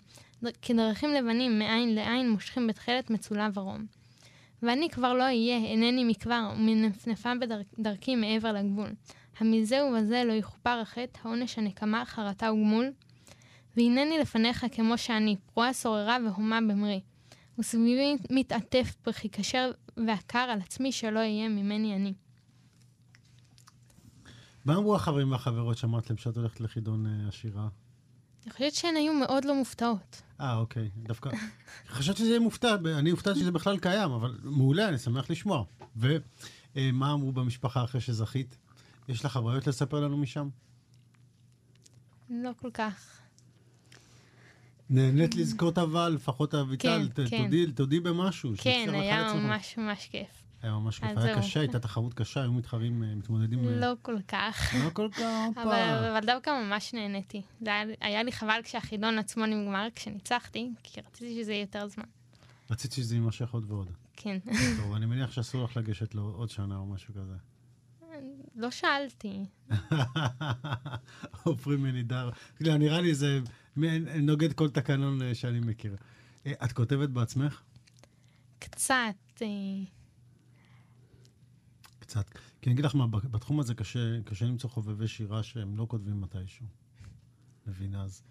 דר- 0.42 0.50
כדרכים 0.62 1.10
לבנים, 1.10 1.58
מעין 1.58 1.94
לעין, 1.94 2.30
מושכים 2.30 2.66
בתכלת 2.66 3.10
מצולה 3.10 3.48
ורום. 3.54 3.86
ואני 4.62 4.90
כבר 4.90 5.14
לא 5.14 5.22
אהיה, 5.22 5.56
אינני 5.56 6.04
מכבר, 6.04 6.50
ומנפנפה 6.56 7.32
בדרכי 7.78 8.16
מעבר 8.16 8.52
לגבול. 8.52 8.88
המזה 9.38 9.84
ובזה 9.84 10.24
לא 10.24 10.32
יכופר 10.32 10.78
החטא, 10.82 11.18
העונש 11.24 11.58
הנקמה, 11.58 12.04
חרטה 12.04 12.52
וגמול. 12.52 12.90
והנני 13.76 14.18
לפניך 14.18 14.66
כמו 14.72 14.98
שאני, 14.98 15.36
פרועה 15.54 15.74
שוררה 15.74 16.16
והומה 16.24 16.60
במרי. 16.60 17.00
וסביבי 17.58 18.16
מתעטף 18.30 18.96
בכי 19.06 19.28
כשר 19.32 19.70
ועקר 20.06 20.38
על 20.38 20.60
עצמי 20.60 20.92
שלא 20.92 21.18
אהיה 21.18 21.48
ממני 21.48 21.96
אני. 21.96 22.14
מה 24.64 24.76
אמרו 24.76 24.96
החברים 24.96 25.32
והחברות 25.32 25.78
שאמרת 25.78 26.10
להם 26.10 26.16
שאת 26.16 26.36
הולכת 26.36 26.60
לחידון 26.60 27.06
אה, 27.06 27.28
השירה? 27.28 27.68
אני 28.44 28.52
חושבת 28.52 28.74
שהן 28.74 28.96
היו 28.96 29.12
מאוד 29.14 29.44
לא 29.44 29.54
מופתעות. 29.54 30.22
אה, 30.40 30.56
אוקיי. 30.56 30.90
דווקא... 30.96 31.30
חשבתי 31.88 32.18
שזה 32.18 32.28
יהיה 32.28 32.40
מופתע, 32.40 32.74
אני 32.98 33.10
הופתעתי 33.10 33.40
שזה 33.40 33.52
בכלל 33.52 33.78
קיים, 33.78 34.10
אבל 34.10 34.38
מעולה, 34.42 34.88
אני 34.88 34.98
שמח 34.98 35.30
לשמוע. 35.30 35.64
ומה 35.96 37.12
אמרו 37.12 37.32
במשפחה 37.32 37.84
אחרי 37.84 38.00
שזכית? 38.00 38.56
יש 39.08 39.24
לך 39.24 39.32
חוויות 39.32 39.66
לספר 39.66 40.00
לנו 40.00 40.16
משם? 40.16 40.48
לא 42.30 42.50
כל 42.60 42.70
כך. 42.70 43.20
נהנית 44.90 45.34
לזכות 45.34 45.78
אבל, 45.78 46.08
לפחות 46.08 46.54
אביטל, 46.54 47.08
כן, 47.14 47.26
כן. 47.30 47.44
תודי- 47.44 47.72
תודי 47.72 48.00
במשהו. 48.00 48.52
כן, 48.58 48.88
היה. 48.92 49.34
ממש 49.34 49.78
ממש 49.78 50.08
כיף. 50.12 50.42
היה 50.62 50.72
ממש 50.72 50.98
כיף, 50.98 51.18
היה. 51.18 51.38
קשה, 51.38 51.60
הייתה 51.60 51.78
תחרות 51.78 52.14
קשה, 52.14 52.42
היו 52.42 52.52
מתחרים, 52.52 53.02
אה, 53.02 53.14
מתמודדים... 53.14 53.68
אה, 53.68 53.76
לא 53.76 53.92
כל 54.02 54.16
כך. 54.28 54.74
לא 54.84 54.90
כל 54.90 55.08
כך, 55.12 55.22
אבל. 55.62 56.08
אבל 56.10 56.26
דווקא 56.26 56.50
ממש 56.50 56.94
נהניתי. 56.94 57.42
היה, 57.66 57.82
היה 58.00 58.22
לי 58.22 58.32
חבל 58.32 58.60
כשהחידון 58.64 59.18
עצמו 59.18 59.46
נגמר, 59.46 59.86
כשניצחתי, 59.94 60.70
כי 60.82 61.00
רציתי 61.00 61.40
שזה 61.42 61.52
יהיה 61.52 61.60
יותר 61.60 61.88
זמן. 61.88 62.04
רציתי 62.70 62.94
שזה 62.94 63.14
יימשך 63.14 63.50
עוד 63.50 63.70
ועוד. 63.70 63.90
כן. 64.16 64.38
טוב, 64.82 64.92
אני 64.94 65.06
מניח 65.06 65.30
שאסור 65.32 65.64
לך 65.64 65.76
לגשת 65.76 66.14
לו 66.14 66.22
עוד 66.36 66.50
שנה 66.50 66.76
או 66.76 66.86
משהו 66.86 67.14
כזה. 67.14 67.34
לא 68.56 68.70
שאלתי. 68.70 69.44
עופרי 71.44 71.76
מנידר. 71.76 72.30
נראה 72.60 73.00
לי 73.00 73.14
זה 73.14 73.40
נוגד 74.22 74.52
כל 74.52 74.70
תקנון 74.70 75.22
אה, 75.22 75.34
שאני 75.34 75.60
מכיר. 75.60 75.96
אה, 76.46 76.52
את 76.64 76.72
כותבת 76.72 77.08
בעצמך? 77.08 77.62
קצת, 78.58 79.14
אה, 79.42 79.48
קצת. 81.98 82.30
כי 82.60 82.70
אני 82.70 82.74
אגיד 82.74 82.84
לך 82.84 82.94
מה, 82.94 83.06
בתחום 83.06 83.60
הזה 83.60 83.74
קשה, 83.74 84.22
קשה 84.24 84.44
למצוא 84.44 84.70
חובבי 84.70 85.08
שירה 85.08 85.42
שהם 85.42 85.76
לא 85.76 85.86
כותבים 85.88 86.20
מתישהו. 86.20 86.66
מבינה? 87.66 88.02
אז 88.02 88.22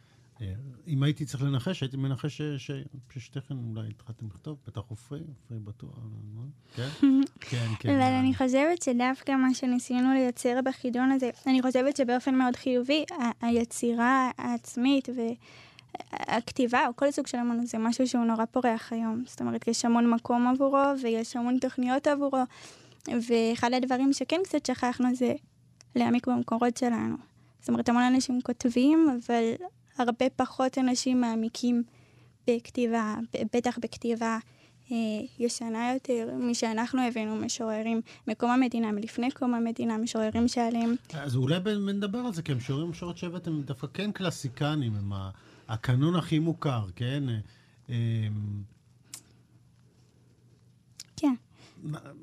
אם 0.88 1.04
הייתי 1.04 1.26
צריך 1.26 1.44
לנחש, 1.44 1.82
הייתי 1.82 1.98
מנחש 1.98 2.42
ששתיכן 2.42 3.56
אולי 3.58 3.90
התחלתם 3.90 4.28
לכתוב, 4.28 4.58
בטח 4.68 4.82
עופרי, 4.88 5.20
עופרי 5.20 5.60
בטוח, 5.60 5.98
אה, 5.98 6.44
כן? 6.76 6.90
כן, 7.50 7.68
כן. 7.80 7.90
אבל 7.90 8.02
אה, 8.02 8.20
אני 8.20 8.36
חושבת 8.36 8.82
שדווקא 8.82 9.32
מה 9.32 9.54
שניסינו 9.54 10.14
לייצר 10.14 10.60
בחידון 10.66 11.12
הזה, 11.12 11.30
אני 11.48 11.62
חושבת 11.62 11.96
שבאופן 11.96 12.36
מאוד 12.36 12.56
חיובי, 12.56 13.06
היצירה 13.42 14.32
העצמית 14.38 15.10
והכתיבה, 16.10 16.88
או 16.88 16.96
כל 16.96 17.12
סוג 17.12 17.28
של 17.28 17.38
אמנות, 17.38 17.68
זה 17.68 17.78
משהו 17.78 18.08
שהוא 18.08 18.26
נורא 18.26 18.46
פורח 18.46 18.94
היום. 18.94 19.24
זאת 19.28 19.42
אומרת, 19.42 19.68
יש 19.68 19.86
המון 19.86 20.10
מקום 20.10 20.48
עבורו, 20.48 20.84
ויש 21.02 21.36
המון 21.36 21.58
תוכניות 21.60 22.08
עבורו, 22.08 22.44
ואחד 23.08 23.74
הדברים 23.74 24.14
שכן 24.14 24.40
קצת 24.44 24.66
שכחנו 24.66 25.16
זה 25.16 25.34
להעמיק 25.96 26.28
במקורות 26.28 26.78
שלנו. 26.78 27.16
זאת 27.60 27.70
אומרת, 27.70 27.90
המון 27.90 28.04
אנשים 28.04 28.42
כותבים, 28.42 29.08
אבל 29.10 29.44
הרבה 29.98 30.26
פחות 30.36 30.78
אנשים 30.78 31.22
מעמיקים 31.22 31.84
בכתיבה, 32.48 33.16
בטח 33.54 33.78
בכתיבה 33.82 34.38
אה, 34.92 34.98
ישנה 35.40 35.94
יותר, 35.94 36.30
משאנחנו 36.40 37.02
הבאנו 37.02 37.36
משוררים 37.36 38.02
מקום 38.28 38.52
המדינה, 38.52 38.92
מלפני 38.92 39.32
קום 39.32 39.54
המדינה, 39.54 39.98
משוררים 39.98 40.48
שעליהם... 40.48 40.96
אז 41.14 41.36
אולי 41.36 41.60
נדבר 41.94 42.20
על 42.20 42.34
זה, 42.34 42.42
כי 42.42 42.52
המשוררים 42.52 42.88
המשוררות 42.88 43.18
שהבאתם 43.18 43.62
דווקא 43.62 43.88
כן 43.94 44.12
קלאסיקנים, 44.12 44.96
הם 44.96 45.14
הקנון 45.68 46.16
הכי 46.16 46.40
מוכר, 46.40 46.86
כן? 46.96 47.24
אה, 47.90 47.96
כן. 51.18 51.34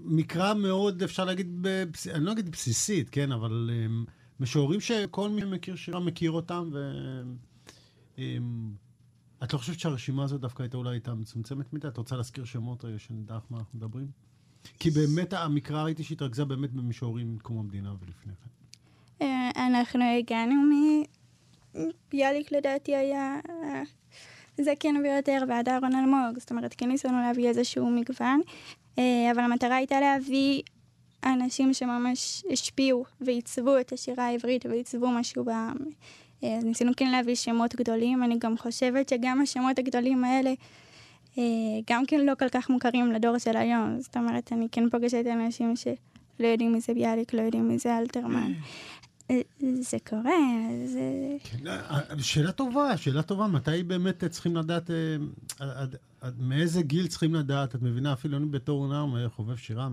מקרא 0.04 0.54
מאוד, 0.54 1.02
אפשר 1.02 1.24
להגיד, 1.24 1.58
בבס... 1.60 2.06
אני 2.08 2.24
לא 2.24 2.32
אגיד 2.32 2.50
בסיסית, 2.50 3.10
כן? 3.10 3.32
אבל 3.32 3.70
um, 3.70 4.10
משוררים 4.40 4.80
שכל 4.80 5.28
מי 5.28 5.44
מכיר 5.44 5.76
שירה 5.76 6.00
מכיר 6.00 6.30
אותם, 6.30 6.70
ו... 6.72 6.78
Um, 8.16 8.20
את 9.44 9.52
לא 9.52 9.58
חושבת 9.58 9.80
שהרשימה 9.80 10.24
הזאת 10.24 10.40
דווקא 10.40 10.62
הייתה 10.62 10.76
אולי 10.76 10.90
הייתה 10.90 11.14
מצומצמת 11.14 11.72
מדי? 11.72 11.88
את 11.88 11.96
רוצה 11.96 12.16
להזכיר 12.16 12.44
שמות 12.44 12.84
רגע, 12.84 12.98
שנדע 12.98 13.34
איך 13.34 13.44
מה 13.50 13.58
אנחנו 13.58 13.78
מדברים? 13.78 14.06
כי 14.78 14.90
באמת 14.90 15.32
המקרא 15.32 15.82
ראיתי 15.82 16.04
שהתרכזה 16.04 16.44
באמת 16.44 16.72
במשוררים 16.72 17.34
מקום 17.34 17.58
המדינה 17.58 17.94
ולפני 18.00 18.32
כן. 18.32 18.50
אה, 19.24 19.50
אנחנו 19.66 20.04
הגענו 20.18 20.54
מ... 20.54 21.02
ביאליק 22.10 22.52
לדעתי 22.52 22.96
היה 22.96 23.40
זקן 24.60 25.02
ביותר 25.02 25.44
ועד 25.48 25.68
אהרון 25.68 25.94
אלמוג, 25.94 26.38
זאת 26.38 26.50
אומרת 26.50 26.74
כן 26.78 26.88
ניסינו 26.88 27.20
להביא 27.20 27.48
איזשהו 27.48 27.90
מגוון, 27.90 28.40
אה, 28.98 29.30
אבל 29.34 29.40
המטרה 29.40 29.76
הייתה 29.76 30.00
להביא 30.00 30.62
אנשים 31.24 31.74
שממש 31.74 32.44
השפיעו 32.52 33.04
ועיצבו 33.20 33.78
את 33.78 33.92
השירה 33.92 34.26
העברית 34.26 34.66
ועיצבו 34.66 35.10
משהו 35.10 35.44
בעם. 35.44 35.76
אה, 36.44 36.56
אז 36.56 36.64
ניסינו 36.64 36.92
כן 36.96 37.10
להביא 37.10 37.34
שמות 37.34 37.74
גדולים, 37.74 38.22
אני 38.22 38.38
גם 38.38 38.58
חושבת 38.58 39.08
שגם 39.08 39.40
השמות 39.42 39.78
הגדולים 39.78 40.24
האלה 40.24 40.52
אה, 41.38 41.42
גם 41.90 42.06
כן 42.06 42.26
לא 42.26 42.32
כל 42.38 42.48
כך 42.48 42.70
מוכרים 42.70 43.12
לדור 43.12 43.38
של 43.38 43.56
היום. 43.56 44.00
זאת 44.00 44.16
אומרת, 44.16 44.52
אני 44.52 44.68
כן 44.72 44.90
פוגשת 44.90 45.24
אנשים 45.32 45.76
שלא 45.76 46.46
יודעים 46.46 46.72
מי 46.72 46.80
זה 46.80 46.94
ביאליק, 46.94 47.34
לא 47.34 47.40
יודעים 47.40 47.68
מי 47.68 47.78
זה 47.78 47.98
אלתרמן. 47.98 48.52
אה, 49.30 49.40
זה 49.80 49.96
קורה, 50.08 50.32
זה... 50.86 51.36
כן, 51.44 51.58
שאלה 52.18 52.52
טובה, 52.52 52.96
שאלה 52.96 53.22
טובה. 53.22 53.46
מתי 53.46 53.82
באמת 53.82 54.24
צריכים 54.24 54.56
לדעת, 54.56 54.90
מאיזה 56.38 56.82
גיל 56.82 57.06
צריכים 57.06 57.34
לדעת? 57.34 57.74
את 57.74 57.82
מבינה, 57.82 58.12
אפילו 58.12 58.36
אני 58.36 58.46
בתור 58.46 58.88
נער 58.88 59.28
חובב 59.28 59.56
שירה, 59.56 59.88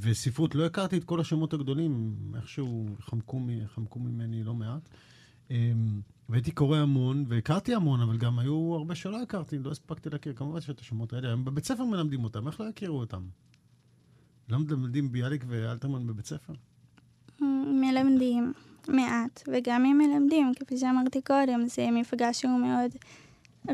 וספרות, 0.00 0.54
לא 0.54 0.66
הכרתי 0.66 0.96
את 0.96 1.04
כל 1.04 1.20
השמות 1.20 1.52
הגדולים, 1.52 2.14
איכשהו 2.36 2.86
חמקו, 3.00 3.40
חמקו 3.74 3.98
ממני 3.98 4.44
לא 4.44 4.54
מעט. 4.54 4.88
אמ, 5.50 6.00
והייתי 6.28 6.50
קורא 6.50 6.78
המון, 6.78 7.24
והכרתי 7.28 7.74
המון, 7.74 8.00
אבל 8.00 8.16
גם 8.16 8.38
היו 8.38 8.74
הרבה 8.74 8.94
שלא 8.94 9.22
הכרתי, 9.22 9.58
לא 9.58 9.70
הספקתי 9.70 10.10
להכיר. 10.10 10.32
כמובן 10.36 10.60
שאת 10.60 10.80
השמות 10.80 11.12
האלה, 11.12 11.32
הם 11.32 11.44
בבית 11.44 11.64
ספר 11.64 11.84
מלמדים 11.84 12.24
אותם, 12.24 12.46
איך 12.46 12.60
לא 12.60 12.64
יכירו 12.64 13.00
אותם? 13.00 13.22
לא 14.48 14.58
מלמדים 14.58 15.12
ביאליק 15.12 15.44
ואלתרמן 15.48 16.06
בבית 16.06 16.26
ספר? 16.26 16.52
מלמדים 17.80 18.52
מעט, 18.88 19.48
וגם 19.52 19.84
אם 19.84 19.98
מלמדים, 19.98 20.52
כפי 20.60 20.78
שאמרתי 20.78 21.20
קודם, 21.22 21.66
זה 21.66 21.88
מפגש 21.92 22.40
שהוא 22.40 22.60
מאוד 22.60 22.90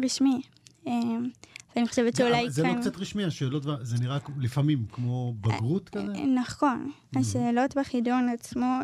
רשמי. 0.05 0.43
אמ, 0.87 1.29
ואני 1.77 1.89
חושבת 1.89 2.17
שאולי. 2.17 2.51
זה 2.51 2.63
לא 2.63 2.75
קצת 2.81 2.97
רשמי, 2.97 3.25
השאלות, 3.25 3.63
זה 3.83 3.97
נראה 4.01 4.19
לפעמים 4.39 4.85
כמו 4.93 5.35
בגרות 5.41 5.89
כזה? 5.89 6.13
אה, 6.15 6.27
נכון. 6.27 6.91
השאלות 7.17 7.77
בחידון 7.77 8.29
עצמו, 8.29 8.79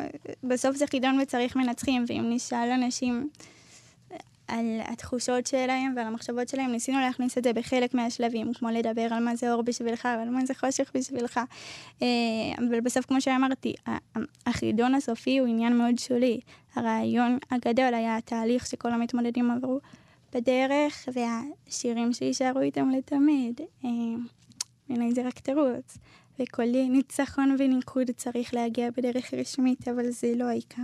בסוף 0.44 0.76
זה 0.76 0.86
חידון 0.86 1.20
וצריך 1.20 1.56
מנצחים, 1.56 2.04
ואם 2.08 2.26
נשאל 2.30 2.70
אנשים 2.70 3.28
על 4.48 4.80
התחושות 4.84 5.46
שלהם 5.46 5.92
ועל 5.96 6.06
המחשבות 6.06 6.48
שלהם, 6.48 6.72
ניסינו 6.72 7.00
להכניס 7.00 7.38
את 7.38 7.44
זה 7.44 7.52
בחלק 7.52 7.94
מהשלבים, 7.94 8.54
כמו 8.54 8.68
לדבר 8.70 9.08
על 9.10 9.24
מה 9.24 9.36
זה 9.36 9.52
אור 9.52 9.62
בשבילך 9.62 10.08
ועל 10.18 10.30
מה 10.30 10.46
זה 10.46 10.54
חושך 10.54 10.90
בשבילך. 10.94 11.40
אה, 12.02 12.06
אבל 12.58 12.80
בסוף, 12.80 13.06
כמו 13.06 13.20
שאמרתי, 13.20 13.74
החידון 14.46 14.94
הסופי 14.94 15.38
הוא 15.38 15.48
עניין 15.48 15.78
מאוד 15.78 15.98
שולי. 15.98 16.40
הרעיון 16.74 17.38
הגדול 17.50 17.94
היה 17.94 18.16
התהליך 18.16 18.66
שכל 18.66 18.92
המתמודדים 18.92 19.50
עברו. 19.50 19.80
בדרך, 20.34 21.08
והשירים 21.14 22.12
שיישארו 22.12 22.60
איתם 22.60 22.90
לתמיד. 22.90 23.60
בעיניי 24.88 25.08
אה, 25.08 25.14
זה 25.14 25.26
רק 25.26 25.38
תירוץ. 25.38 25.98
וכל 26.38 26.66
ניצחון 26.90 27.56
וניקוד 27.58 28.10
צריך 28.16 28.54
להגיע 28.54 28.90
בדרך 28.96 29.34
רשמית, 29.34 29.88
אבל 29.88 30.10
זה 30.10 30.32
לא 30.36 30.44
העיקר. 30.44 30.82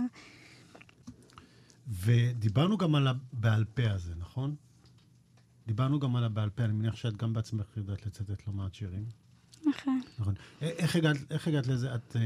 ודיברנו 1.87 2.77
גם 2.77 2.95
על 2.95 3.07
הבעל 3.07 3.65
פה 3.65 3.89
הזה, 3.89 4.15
נכון? 4.15 4.55
דיברנו 5.67 5.99
גם 5.99 6.15
על 6.15 6.23
הבעל 6.23 6.49
פה, 6.49 6.63
אני 6.63 6.73
מניח 6.73 6.95
שאת 6.95 7.17
גם 7.17 7.33
בעצמך 7.33 7.77
יודעת 7.77 8.05
לצטט 8.05 8.47
לא 8.47 8.53
מעט 8.53 8.73
שירים. 8.73 9.05
נכון. 9.65 10.01
נכון. 10.19 10.33
איך 10.61 10.95
הגעת, 10.95 11.17
איך 11.29 11.47
הגעת 11.47 11.67
לזה? 11.67 11.95
את 11.95 12.15
um, 12.15 12.19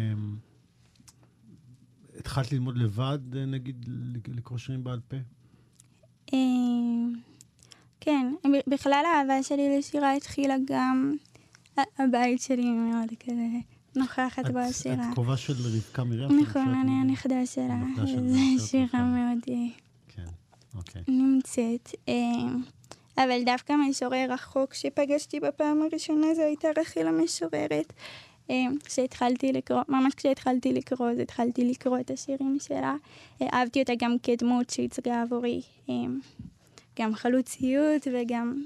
התחלת 2.19 2.51
ללמוד 2.51 2.77
לבד, 2.77 3.19
נגיד, 3.47 3.85
לקרוא 4.27 4.57
שירים 4.57 4.83
בעל 4.83 4.99
פה? 5.07 5.17
אמ, 6.33 7.13
כן, 8.01 8.33
בכלל 8.67 9.03
האהבה 9.13 9.43
שלי 9.43 9.77
לשירה 9.77 10.13
התחילה 10.13 10.55
גם, 10.65 11.13
הבית 11.77 12.41
שלי 12.41 12.69
מאוד 12.69 13.09
כזה 13.19 13.47
נוכחת 13.95 14.45
בשירה. 14.45 15.09
את 15.09 15.13
קרובה 15.13 15.37
של 15.37 15.53
רבקה 15.53 16.03
מרים? 16.03 16.39
נכון, 16.39 16.75
אני 16.75 16.91
הנכדה 16.91 17.45
שלה. 17.45 17.75
זו 18.57 18.67
שירה 18.67 19.03
מאוד 19.03 19.37
אה, 19.49 19.55
כן, 20.07 20.25
אוקיי. 20.75 21.01
נמצאת. 21.07 21.91
אמ, 22.07 22.61
אבל 23.17 23.43
דווקא 23.45 23.73
משורר 23.89 24.25
רחוק 24.29 24.73
שפגשתי 24.73 25.39
בפעם 25.39 25.81
הראשונה 25.81 26.27
זו 26.35 26.41
הייתה 26.41 26.67
רחל 26.77 27.07
המשוררת. 27.07 27.93
אמ, 28.49 28.75
כשהתחלתי 28.85 29.53
לקרוא, 29.53 29.81
ממש 29.89 30.13
כשהתחלתי 30.13 30.73
לקרוא, 30.73 31.09
אז 31.09 31.19
התחלתי 31.19 31.65
לקרוא 31.65 31.99
את 31.99 32.11
השירים 32.11 32.57
שלה. 32.59 32.95
אה, 33.41 33.47
אהבתי 33.53 33.79
אותה 33.81 33.93
גם 33.97 34.15
כדמות 34.23 34.69
שהצגה 34.69 35.21
עבורי 35.21 35.61
אמ, 35.89 36.19
גם 36.99 37.15
חלוציות 37.15 38.07
וגם 38.13 38.65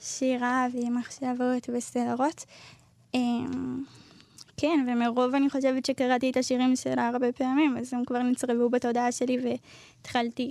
שירה 0.00 0.66
ומחשבות 0.72 1.68
וסערות. 1.72 2.44
כן, 4.60 4.86
ומרוב 4.88 5.34
אני 5.34 5.50
חושבת 5.50 5.86
שקראתי 5.86 6.30
את 6.30 6.36
השירים 6.36 6.76
שלה 6.76 7.08
הרבה 7.08 7.32
פעמים, 7.32 7.76
אז 7.76 7.94
הם 7.94 8.04
כבר 8.04 8.22
נצרבו 8.22 8.70
בתודעה 8.70 9.12
שלי 9.12 9.38
והתחלתי 9.42 10.50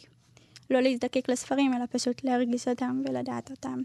לא 0.69 0.79
להזדקק 0.79 1.29
לספרים, 1.29 1.73
אלא 1.73 1.85
פשוט 1.91 2.23
להרגיש 2.23 2.67
אותם 2.67 3.01
ולדעת 3.05 3.51
אותם. 3.51 3.81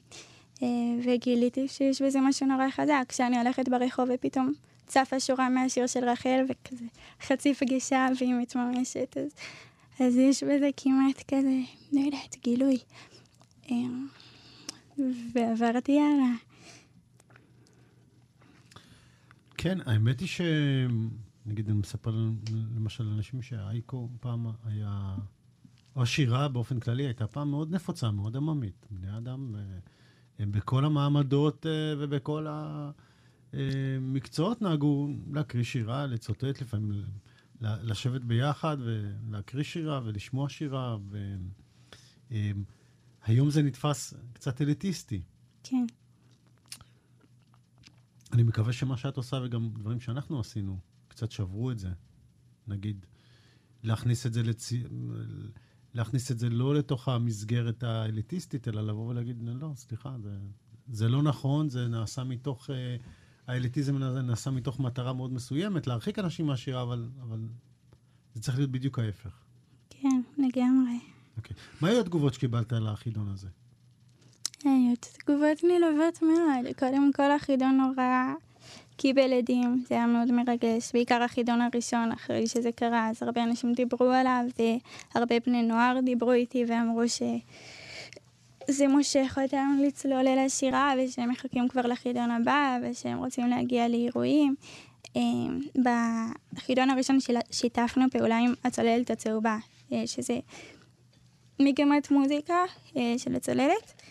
אה, 0.63 0.69
וגיליתי 1.05 1.69
שיש 1.69 2.03
בזה 2.03 2.21
משהו 2.21 2.47
נורא 2.47 2.71
חזק, 2.71 3.05
כשאני 3.09 3.39
הולכת 3.39 3.69
ברחוב 3.69 4.09
ופתאום 4.15 4.53
צפה 4.87 5.21
שורה 5.21 5.49
מהשיר 5.49 5.87
של 5.87 6.05
רחל, 6.09 6.45
וכזה 6.49 6.85
חצי 7.23 7.55
פגישה 7.55 8.09
והיא 8.19 8.35
מתממשת, 8.35 9.17
אז, 9.17 9.31
אז 10.01 10.17
יש 10.17 10.43
בזה 10.43 10.71
כמעט 10.77 11.23
כזה, 11.29 11.61
לא 11.93 12.01
יודעת, 12.01 12.37
גילוי. 12.43 12.79
אה, 13.71 13.77
ועברתי 15.33 16.01
הלאה. 16.01 16.35
כן, 19.57 19.79
האמת 19.87 20.21
היא 20.21 20.29
ש... 20.29 20.41
נגיד, 21.47 21.69
אני 21.69 21.79
מספר 21.79 22.15
למשל 22.77 23.05
לאנשים 23.05 23.43
שהאייקו 23.43 24.09
פעם 24.21 24.47
היה... 24.65 25.17
או 25.97 26.03
השירה 26.03 26.49
באופן 26.49 26.81
כללי 26.81 27.03
הייתה 27.03 27.27
פעם 27.27 27.51
מאוד 27.51 27.71
נפוצה, 27.75 28.11
מאוד 28.11 28.37
עממית. 28.37 28.87
בני 28.91 29.17
אדם... 29.17 29.55
אה, 29.57 29.61
הם 30.39 30.53
בכל 30.53 30.85
המעמדות 30.85 31.67
אה, 31.67 31.95
ובכל 31.99 32.47
המקצועות 33.53 34.63
נהגו 34.63 35.09
להקריא 35.33 35.65
שירה, 35.65 36.07
לצוטט 36.07 36.61
לפעמים, 36.61 37.05
לשבת 37.61 38.21
ביחד 38.21 38.77
ולהקריא 38.81 39.65
שירה 39.65 40.01
ולשמוע 40.05 40.49
שירה. 40.49 40.97
והיום 42.31 43.51
זה 43.51 43.63
נתפס 43.63 44.15
קצת 44.33 44.63
אליטיסטי. 44.63 45.23
כן. 45.63 45.87
אני 48.33 48.43
מקווה 48.43 48.73
שמה 48.73 48.97
שאת 48.97 49.17
עושה 49.17 49.37
וגם 49.45 49.71
דברים 49.79 50.01
שאנחנו 50.01 50.41
עשינו, 50.41 50.79
קצת 51.09 51.31
שברו 51.31 51.71
את 51.71 51.79
זה. 51.79 51.89
נגיד, 52.69 53.07
להכניס 53.83 54.27
את 54.27 54.33
זה 54.33 54.43
לצ... 54.43 54.73
להכניס 55.95 56.31
את 56.31 56.39
זה 56.39 56.49
לא 56.51 56.75
לתוך 56.75 57.09
המסגרת 57.09 57.83
האליטיסטית, 57.83 58.69
אלא 58.69 58.87
לבוא 58.87 59.09
ולהגיד, 59.09 59.43
לא, 59.43 59.73
סליחה, 59.77 60.17
זה, 60.23 60.31
זה 60.89 61.09
לא 61.09 61.23
נכון, 61.23 61.69
זה 61.69 61.89
נעשה 61.89 62.25
מתוך, 62.25 62.71
אה, 62.71 62.97
האליטיזם 63.47 64.03
הזה 64.03 64.23
נעשה 64.23 64.51
מתוך 64.51 64.81
מטרה 64.81 65.13
מאוד 65.13 65.33
מסוימת, 65.33 65.87
להרחיק 65.87 66.19
אנשים 66.19 66.47
מהשירה, 66.47 66.83
אבל, 66.83 67.09
אבל 67.23 67.49
זה 68.35 68.43
צריך 68.43 68.59
להיות 68.59 68.71
בדיוק 68.71 68.99
ההפך. 68.99 69.43
כן, 69.91 70.21
לגמרי. 70.39 70.99
אוקיי. 71.37 71.57
מה 71.81 71.89
היו 71.89 72.01
התגובות 72.01 72.35
שקיבלת 72.35 72.73
על 72.73 72.87
החידון 72.87 73.29
הזה? 73.29 73.49
היו 74.65 74.95
תגובות 75.01 75.65
נלוות 75.65 76.23
מאוד. 76.23 76.75
קודם 76.79 77.13
כל, 77.13 77.33
החידון 77.33 77.77
נורא... 77.77 78.35
קיבל 78.97 79.33
עדים, 79.33 79.85
זה 79.89 79.95
היה 79.95 80.07
מאוד 80.07 80.33
מרגש, 80.33 80.93
בעיקר 80.93 81.23
החידון 81.23 81.61
הראשון 81.61 82.13
אחרי 82.13 82.47
שזה 82.47 82.73
קרה, 82.73 83.09
אז 83.11 83.23
הרבה 83.23 83.43
אנשים 83.43 83.73
דיברו 83.73 84.07
עליו, 84.07 84.45
והרבה 85.15 85.41
בני 85.47 85.63
נוער 85.63 86.01
דיברו 86.01 86.33
איתי 86.33 86.65
ואמרו 86.69 87.09
ש... 87.09 87.23
זה 88.71 88.89
מושך 88.89 89.39
אותם 89.45 89.79
לצלול 89.87 90.29
אל 90.29 90.39
השירה, 90.39 90.93
ושהם 90.99 91.31
מחכים 91.31 91.69
כבר 91.69 91.83
לחידון 91.83 92.31
הבא, 92.31 92.79
ושהם 92.83 93.19
רוצים 93.19 93.47
להגיע 93.47 93.89
לאירועים. 93.89 94.55
אמ, 95.17 95.61
בחידון 96.55 96.91
הראשון 96.91 97.19
שיתפנו 97.51 98.05
פעולה 98.11 98.39
עם 98.39 98.55
הצוללת 98.65 99.11
הצהובה, 99.11 99.57
אה, 99.93 100.07
שזה 100.07 100.39
מגמת 101.61 102.11
מוזיקה 102.11 102.65
אה, 102.97 103.15
של 103.19 103.35
הצוללת, 103.35 104.03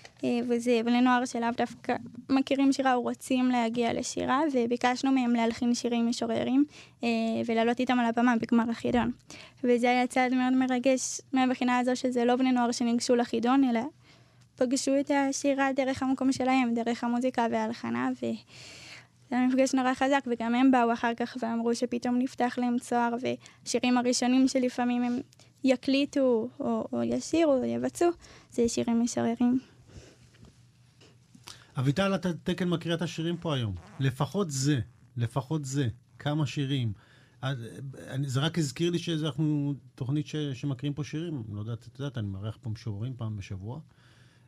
וזה 0.48 0.82
בני 0.86 1.02
נוער 1.02 1.26
שלאו 1.26 1.50
דווקא 1.58 1.96
מכירים 2.30 2.74
שירה 2.74 2.94
או 2.94 3.02
רוצים 3.02 3.50
להגיע 3.50 3.94
לשירה, 3.94 4.42
וביקשנו 4.54 5.12
מהם 5.12 5.34
להלחין 5.34 5.76
שירים 5.76 6.08
משוררים 6.08 6.66
ולעלות 7.46 7.80
איתם 7.80 8.00
על 8.00 8.06
הבמה 8.06 8.36
בגמר 8.42 8.70
החידון. 8.70 9.12
וזה 9.64 9.90
היה 9.90 10.08
צעד 10.08 10.34
מאוד 10.34 10.54
מרגש 10.54 11.22
מהבחינה 11.34 11.80
הזו 11.80 11.96
שזה 11.96 12.26
לא 12.26 12.36
בני 12.36 12.52
נוער 12.52 12.72
שניגשו 12.72 13.16
לחידון, 13.16 13.64
אלא 13.64 13.82
פגשו 14.56 15.00
את 15.00 15.12
השירה 15.16 15.74
דרך 15.74 16.04
המקום 16.04 16.32
שלהם, 16.32 16.74
דרך 16.74 17.04
המוזיקה 17.04 17.48
וההלחנה, 17.52 18.10
ו... 18.22 18.26
זה 19.30 19.38
היה 19.38 19.48
מפגש 19.48 19.74
נורא 19.74 19.94
חזק, 19.94 20.20
וגם 20.28 20.56
הם 20.56 20.72
באו 20.72 20.94
אחר 20.94 21.14
כך 21.14 21.38
ואמרו 21.40 21.76
שפתאום 21.76 22.20
נפתח 22.20 22.56
להם 22.58 22.80
צוהר, 22.80 23.16
והשירים 23.22 23.98
הראשונים 23.98 24.48
שלפעמים 24.48 25.04
הם 25.04 25.20
יקליטו, 25.64 26.48
או, 26.60 26.88
או 26.94 27.04
ישירו, 27.04 27.54
או 27.54 27.66
יבצעו, 27.66 28.10
זה 28.52 28.70
שירים 28.70 29.02
משוררים. 29.02 29.73
אביטל, 31.78 32.16
אתה 32.16 32.34
תקן 32.34 32.70
מקריאת 32.70 33.02
השירים 33.02 33.38
פה 33.38 33.56
היום. 33.56 33.76
לפחות 34.00 34.52
זה, 34.52 34.80
לפחות 35.18 35.66
זה. 35.66 35.88
כמה 36.20 36.46
שירים. 36.46 36.94
זה 38.26 38.40
רק 38.40 38.58
הזכיר 38.58 38.92
לי 38.92 39.00
שאנחנו 39.00 39.74
תוכנית 39.96 40.28
ש, 40.28 40.36
שמקריאים 40.36 40.94
פה 40.94 41.04
שירים. 41.04 41.44
לא 41.52 41.60
יודעת, 41.60 41.88
את 41.88 42.00
יודעת, 42.00 42.18
אני 42.18 42.28
מארח 42.28 42.58
פה 42.62 42.70
משוררים 42.70 43.14
פעם 43.18 43.38
בשבוע. 43.38 43.80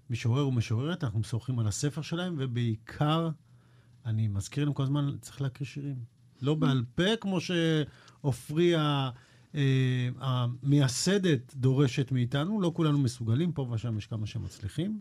משורר 0.09 0.47
ומשוררת, 0.47 1.03
אנחנו 1.03 1.19
משוחחים 1.19 1.59
על 1.59 1.67
הספר 1.67 2.01
שלהם, 2.01 2.35
ובעיקר 2.38 3.29
אני 4.05 4.27
מזכיר 4.27 4.65
להם 4.65 4.73
כל 4.73 4.83
הזמן, 4.83 5.17
צריך 5.21 5.41
להקריא 5.41 5.67
שירים. 5.67 5.95
לא 6.41 6.55
בעל 6.55 6.83
פה, 6.95 7.15
כמו 7.21 7.38
שעופרי 7.41 8.75
אה, 8.75 9.09
המייסדת 10.19 11.55
דורשת 11.55 12.11
מאיתנו, 12.11 12.61
לא 12.61 12.71
כולנו 12.75 12.99
מסוגלים, 12.99 13.51
פה 13.51 13.67
ושם 13.71 13.97
יש 13.97 14.07
כמה 14.07 14.27
שמצליחים, 14.27 14.99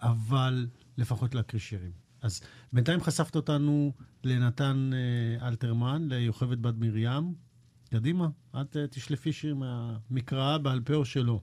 אבל 0.00 0.66
לפחות 0.98 1.34
להקריא 1.34 1.60
שירים. 1.60 1.92
אז 2.22 2.40
בינתיים 2.72 3.00
חשפת 3.00 3.36
אותנו 3.36 3.92
לנתן 4.24 4.90
אה, 4.92 5.48
אלתרמן, 5.48 6.08
ליוכבת 6.08 6.58
בת 6.58 6.74
מרים. 6.78 7.34
קדימה, 7.90 8.28
את 8.60 8.76
אה, 8.76 8.86
תשלפי 8.90 9.32
שיר 9.32 9.54
מהמקרא 9.54 10.58
בעל 10.58 10.80
פה 10.80 10.94
או 10.94 11.04
שלא. 11.04 11.40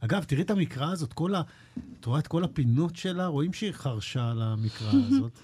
אגב, 0.00 0.24
תראי 0.24 0.42
את 0.42 0.50
המקרא 0.50 0.92
הזאת, 0.92 1.12
כל 1.12 1.34
ה... 1.34 1.42
את 2.00 2.04
רואה 2.04 2.18
את 2.18 2.26
כל 2.26 2.44
הפינות 2.44 2.96
שלה? 2.96 3.26
רואים 3.26 3.52
שהיא 3.52 3.72
חרשה 3.72 4.30
על 4.30 4.42
המקרא 4.42 4.92
הזאת. 5.08 5.38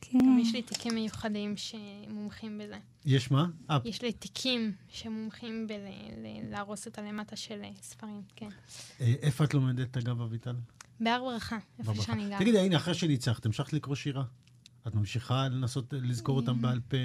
כן. 0.00 0.18
גם 0.18 0.38
יש 0.38 0.54
לי 0.54 0.62
תיקים 0.62 0.94
מיוחדים 0.94 1.54
שמומחים 1.56 2.58
בזה. 2.58 2.78
יש 3.04 3.30
מה? 3.30 3.46
יש 3.84 4.02
לי 4.02 4.12
תיקים 4.12 4.72
שמומחים 4.88 5.66
בלהרוס 5.66 6.86
את 6.86 6.98
הלמטה 6.98 7.36
של 7.36 7.60
אה, 7.64 7.70
ספרים, 7.82 8.22
כן. 8.36 8.48
איפה 9.00 9.44
את 9.44 9.54
לומדת, 9.54 9.96
אגב, 9.96 10.20
אביטל? 10.20 10.54
בהר 11.00 11.24
ברכה, 11.24 11.58
איפה 11.78 11.94
שאני 11.94 12.28
גרה. 12.28 12.38
תגידי, 12.38 12.58
הנה, 12.58 12.76
אחרי 12.76 12.94
שניצחת, 12.94 13.46
המשכת 13.46 13.72
לקרוא 13.72 13.94
שירה? 13.94 14.24
את 14.86 14.94
ממשיכה 14.94 15.48
לנסות 15.48 15.92
לזכור 15.92 16.36
אותם 16.36 16.62
בעל 16.62 16.80
פה? 16.88 16.96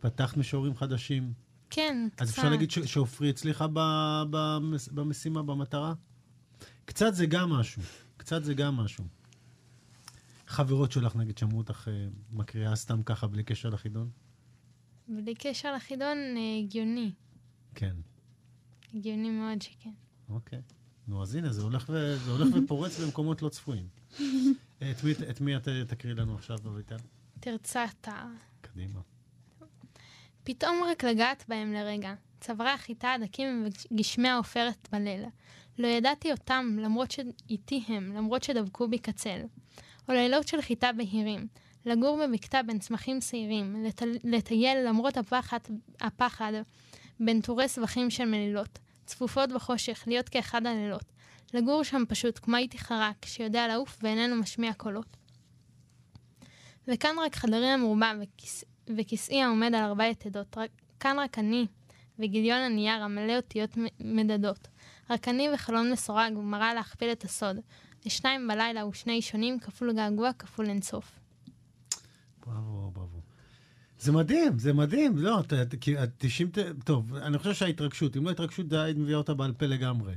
פתחת 0.00 0.36
משוררים 0.36 0.76
חדשים? 0.76 1.32
כן, 1.70 2.08
קצת. 2.12 2.22
אז 2.22 2.30
אפשר 2.30 2.48
להגיד 2.48 2.70
שעופרי 2.70 3.30
הצליחה 3.30 3.66
במשימה, 4.92 5.42
במטרה? 5.42 5.94
קצת 6.84 7.14
זה 7.14 7.26
גם 7.26 7.50
משהו. 7.50 7.82
קצת 8.16 8.44
זה 8.44 8.54
גם 8.54 8.76
משהו. 8.76 9.04
חברות 10.46 10.92
שלך, 10.92 11.16
נגיד, 11.16 11.38
שמעו 11.38 11.58
אותך 11.58 11.88
אה, 11.88 12.06
מקריאה 12.32 12.76
סתם 12.76 13.02
ככה, 13.02 13.26
בלי 13.26 13.42
קשר 13.42 13.68
לחידון? 13.68 14.10
בלי 15.08 15.34
קשר 15.34 15.74
לחידון, 15.74 16.18
אה, 16.18 16.58
הגיוני. 16.64 17.12
כן. 17.74 17.96
הגיוני 18.94 19.30
מאוד 19.30 19.62
שכן. 19.62 19.90
אוקיי. 20.28 20.62
נו, 21.08 21.22
אז 21.22 21.34
הנה, 21.34 21.52
זה 21.52 21.62
הולך, 21.62 21.86
ו... 21.88 22.16
זה 22.24 22.30
הולך 22.30 22.48
ופורץ 22.56 23.00
במקומות 23.00 23.42
לא 23.42 23.48
צפויים. 23.48 23.88
את 24.90 25.04
מי, 25.04 25.12
את 25.30 25.40
מי 25.40 25.56
את 25.56 25.68
תקריא 25.88 26.14
לנו 26.14 26.34
עכשיו, 26.34 26.58
אביטל? 26.66 26.96
תרצת. 27.40 28.08
קדימה. 28.60 29.00
פתאום 30.44 30.82
רק 30.90 31.04
לגעת 31.04 31.44
בהם 31.48 31.72
לרגע. 31.72 32.14
צווארי 32.40 32.70
החיטה 32.70 33.12
הדקים 33.12 33.66
וגשמי 33.90 34.28
העופרת 34.28 34.88
בליל. 34.92 35.24
לא 35.78 35.86
ידעתי 35.86 36.32
אותם, 36.32 36.76
למרות 36.80 37.10
שאיתי 37.10 37.84
הם, 37.88 38.12
למרות 38.16 38.42
שדבקו 38.42 38.88
בי 38.88 38.98
קצל. 38.98 39.40
או 40.08 40.14
לילות 40.14 40.48
של 40.48 40.62
חיטה 40.62 40.92
בהירים, 40.92 41.46
לגור 41.86 42.18
במקטע 42.22 42.62
בין 42.62 42.78
צמחים 42.78 43.20
שעירים, 43.20 43.84
לטל... 43.84 44.08
לטייל 44.24 44.88
למרות 44.88 45.16
הפחד, 45.16 45.58
הפחד 46.00 46.52
בין 47.20 47.40
טורי 47.40 47.68
סבכים 47.68 48.10
של 48.10 48.24
מלילות, 48.24 48.78
צפופות 49.06 49.52
בחושך, 49.52 50.04
להיות 50.06 50.28
כאחד 50.28 50.66
הלילות, 50.66 51.12
לגור 51.54 51.82
שם 51.82 52.02
פשוט 52.08 52.38
כמו 52.42 52.56
הייתי 52.56 52.78
חרק, 52.78 53.24
שיודע 53.24 53.68
לעוף 53.68 53.98
ואיננו 54.02 54.36
משמיע 54.36 54.72
קולות. 54.72 55.16
וכאן 56.88 57.16
רק 57.26 57.36
חדרי 57.36 57.66
המרובע 57.66 58.12
וכיס... 58.22 58.64
וכיסאי 58.96 59.42
העומד 59.42 59.74
על 59.74 59.84
ארבע 59.84 60.06
יתדות, 60.06 60.58
רק... 60.58 60.70
כאן 61.00 61.18
רק 61.18 61.38
אני 61.38 61.66
וגיליון 62.18 62.58
הנייר 62.58 63.02
המלא 63.02 63.36
אותיות 63.36 63.70
מדדות. 64.00 64.68
רק 65.10 65.28
אני 65.28 65.48
וחלון 65.54 65.92
מסורג 65.92 66.36
ומראה 66.36 66.74
להכפיל 66.74 67.12
את 67.12 67.24
הסוד, 67.24 67.56
לשניים 68.06 68.48
בלילה 68.48 68.86
ושני 68.86 69.22
שונים 69.22 69.60
כפול 69.60 69.92
געגוע 69.92 70.32
כפול 70.32 70.66
אינסוף. 70.66 71.20
בראבו, 72.46 72.90
בראבו. 72.90 73.03
זה 73.98 74.12
מדהים, 74.12 74.58
זה 74.58 74.72
מדהים. 74.72 75.16
לא, 75.16 75.40
כי 75.80 75.94
90... 76.18 76.50
טוב, 76.84 77.14
אני 77.14 77.38
חושב 77.38 77.54
שההתרגשות, 77.54 78.16
אם 78.16 78.24
לא 78.24 78.30
התרגשות, 78.30 78.68
די, 78.68 78.92
מביאה 78.96 79.18
אותה 79.18 79.34
בעל 79.34 79.52
פה 79.52 79.66
לגמרי. 79.66 80.14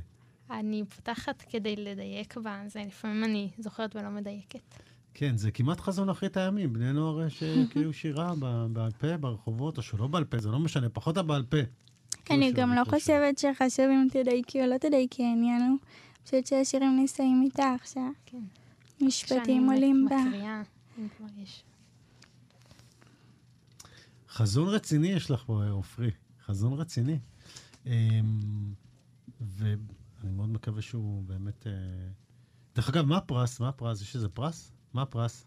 אני 0.50 0.84
פותחת 0.96 1.44
כדי 1.50 1.76
לדייק 1.76 2.36
בה, 2.36 2.62
זה 2.66 2.84
לפעמים 2.86 3.24
אני 3.24 3.50
זוכרת 3.58 3.96
ולא 3.96 4.08
מדייקת. 4.08 4.74
כן, 5.14 5.36
זה 5.36 5.50
כמעט 5.50 5.80
חזון 5.80 6.08
אחרית 6.08 6.36
הימים. 6.36 6.72
בני 6.72 6.92
נוער 6.92 7.28
שקריאו 7.28 7.92
שירה 8.00 8.34
בעל 8.72 8.90
פה, 8.98 9.16
ברחובות, 9.16 9.76
או 9.76 9.82
שלא 9.82 10.06
בעל 10.06 10.24
פה, 10.24 10.38
זה 10.38 10.50
לא 10.50 10.58
משנה, 10.58 10.88
פחות 10.88 11.16
הבעל 11.16 11.42
פה. 11.42 11.56
אני 12.30 12.52
גם 12.52 12.74
לא 12.74 12.84
חושבת 12.84 13.38
שחשוב 13.38 13.84
אם 13.84 14.06
תדייקי 14.10 14.62
או 14.62 14.66
לא 14.66 14.78
תדייקי, 14.78 15.24
העניין 15.24 15.62
הוא 15.62 15.78
חושבת 16.24 16.46
שהשירים 16.46 16.96
נישאים 16.96 17.42
איתך, 17.44 17.92
שהמשפטים 19.00 19.70
עולים 19.70 20.06
בה. 20.10 20.16
חזון 24.38 24.68
רציני 24.68 25.08
יש 25.08 25.30
לך 25.30 25.42
פה, 25.46 25.64
עופרי. 25.70 26.10
חזון 26.46 26.72
רציני. 26.72 27.18
אמ, 27.86 27.92
ואני 29.40 30.32
מאוד 30.36 30.48
מקווה 30.48 30.82
שהוא 30.82 31.22
באמת... 31.22 31.66
אה, 31.66 31.72
דרך 32.74 32.88
אגב, 32.88 33.04
מה 33.04 33.16
הפרס? 33.16 33.60
מה 33.60 33.68
הפרס? 33.68 34.02
יש 34.02 34.14
איזה 34.14 34.28
פרס? 34.28 34.72
מה 34.92 35.02
הפרס? 35.02 35.46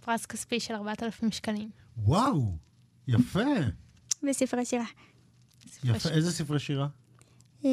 פרס 0.00 0.26
כספי 0.26 0.60
של 0.60 0.74
4,000 0.74 1.30
שקלים. 1.30 1.70
וואו, 1.96 2.56
יפה. 3.08 3.44
בספרי 4.28 4.64
שירה. 4.64 4.84
יפה, 5.84 6.08
איזה 6.08 6.32
ספרי 6.32 6.58
שירה? 6.58 6.88
אה, 7.64 7.70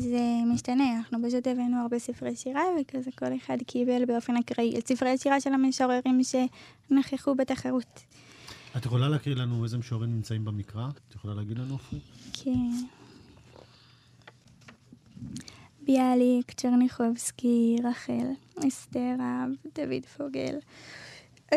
זה 0.00 0.20
משתנה, 0.54 0.96
אנחנו 0.96 1.18
פשוט 1.28 1.46
הבאנו 1.46 1.76
הרבה 1.82 1.98
ספרי 1.98 2.36
שירה, 2.36 2.62
וכזה 2.80 3.10
כל 3.18 3.36
אחד 3.36 3.56
קיבל 3.66 4.04
באופן 4.04 4.36
אקראי 4.36 4.78
את 4.78 4.88
ספרי 4.88 5.10
השירה 5.10 5.40
של 5.40 5.52
המשוררים 5.52 6.20
שנכחו 6.22 7.34
בתחרות. 7.34 8.00
את 8.76 8.86
יכולה 8.86 9.08
להקריא 9.08 9.36
לנו 9.36 9.64
איזה 9.64 9.78
משוררים 9.78 10.10
נמצאים 10.10 10.44
במקרא? 10.44 10.88
את 11.08 11.14
יכולה 11.14 11.34
להגיד 11.34 11.58
לנו 11.58 11.76
אפילו? 11.76 12.00
כן. 12.32 12.70
ביאליק, 15.82 16.52
צ'רניחובסקי, 16.52 17.76
רחל, 17.84 18.26
אסתר 18.68 19.14
אב, 19.20 19.50
דוד 19.74 20.06
פוגל, 20.16 20.58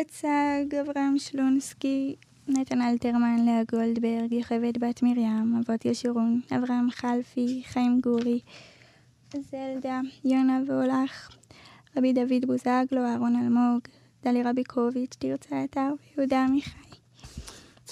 אצג, 0.00 0.74
אברהם 0.80 1.18
שלונסקי, 1.18 2.14
נתן 2.48 2.80
אלתרמן, 2.82 3.44
לאה 3.46 3.62
גולדברג, 3.72 4.32
יוכבד 4.32 4.72
בת 4.80 5.02
מרים, 5.02 5.60
אבות 5.60 5.84
ישורון, 5.84 6.40
אברהם 6.56 6.90
חלפי, 6.90 7.62
חיים 7.66 8.00
גורי, 8.00 8.40
זלדה, 9.34 10.00
יונה 10.24 10.60
ואולך, 10.68 11.28
רבי 11.96 12.12
דוד 12.12 12.44
בוזגלו, 12.46 13.04
אהרון 13.04 13.36
אלמוג, 13.36 13.80
דלי 14.24 14.42
רביקוביץ', 14.42 15.16
תרצה 15.18 15.64
אתר 15.64 15.92
ויהודה 16.16 16.44
עמיחי. 16.44 16.91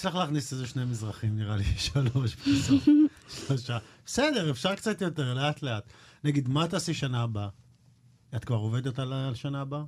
צריך 0.01 0.15
להכניס 0.15 0.53
איזה 0.53 0.67
שני 0.67 0.85
מזרחים, 0.85 1.37
נראה 1.37 1.55
לי, 1.55 1.63
שלוש 1.89 2.35
בסוף. 2.35 2.87
שלושה. 3.29 3.77
בסדר, 4.05 4.51
אפשר 4.51 4.75
קצת 4.75 5.01
יותר, 5.01 5.33
לאט 5.33 5.61
לאט. 5.61 5.83
נגיד, 6.23 6.49
מה 6.49 6.67
תעשי 6.67 6.93
שנה 6.93 7.23
הבאה? 7.23 7.47
את 8.35 8.45
כבר 8.45 8.55
עובדת 8.55 8.99
על 8.99 9.13
שנה 9.33 9.61
הבאה? 9.61 9.83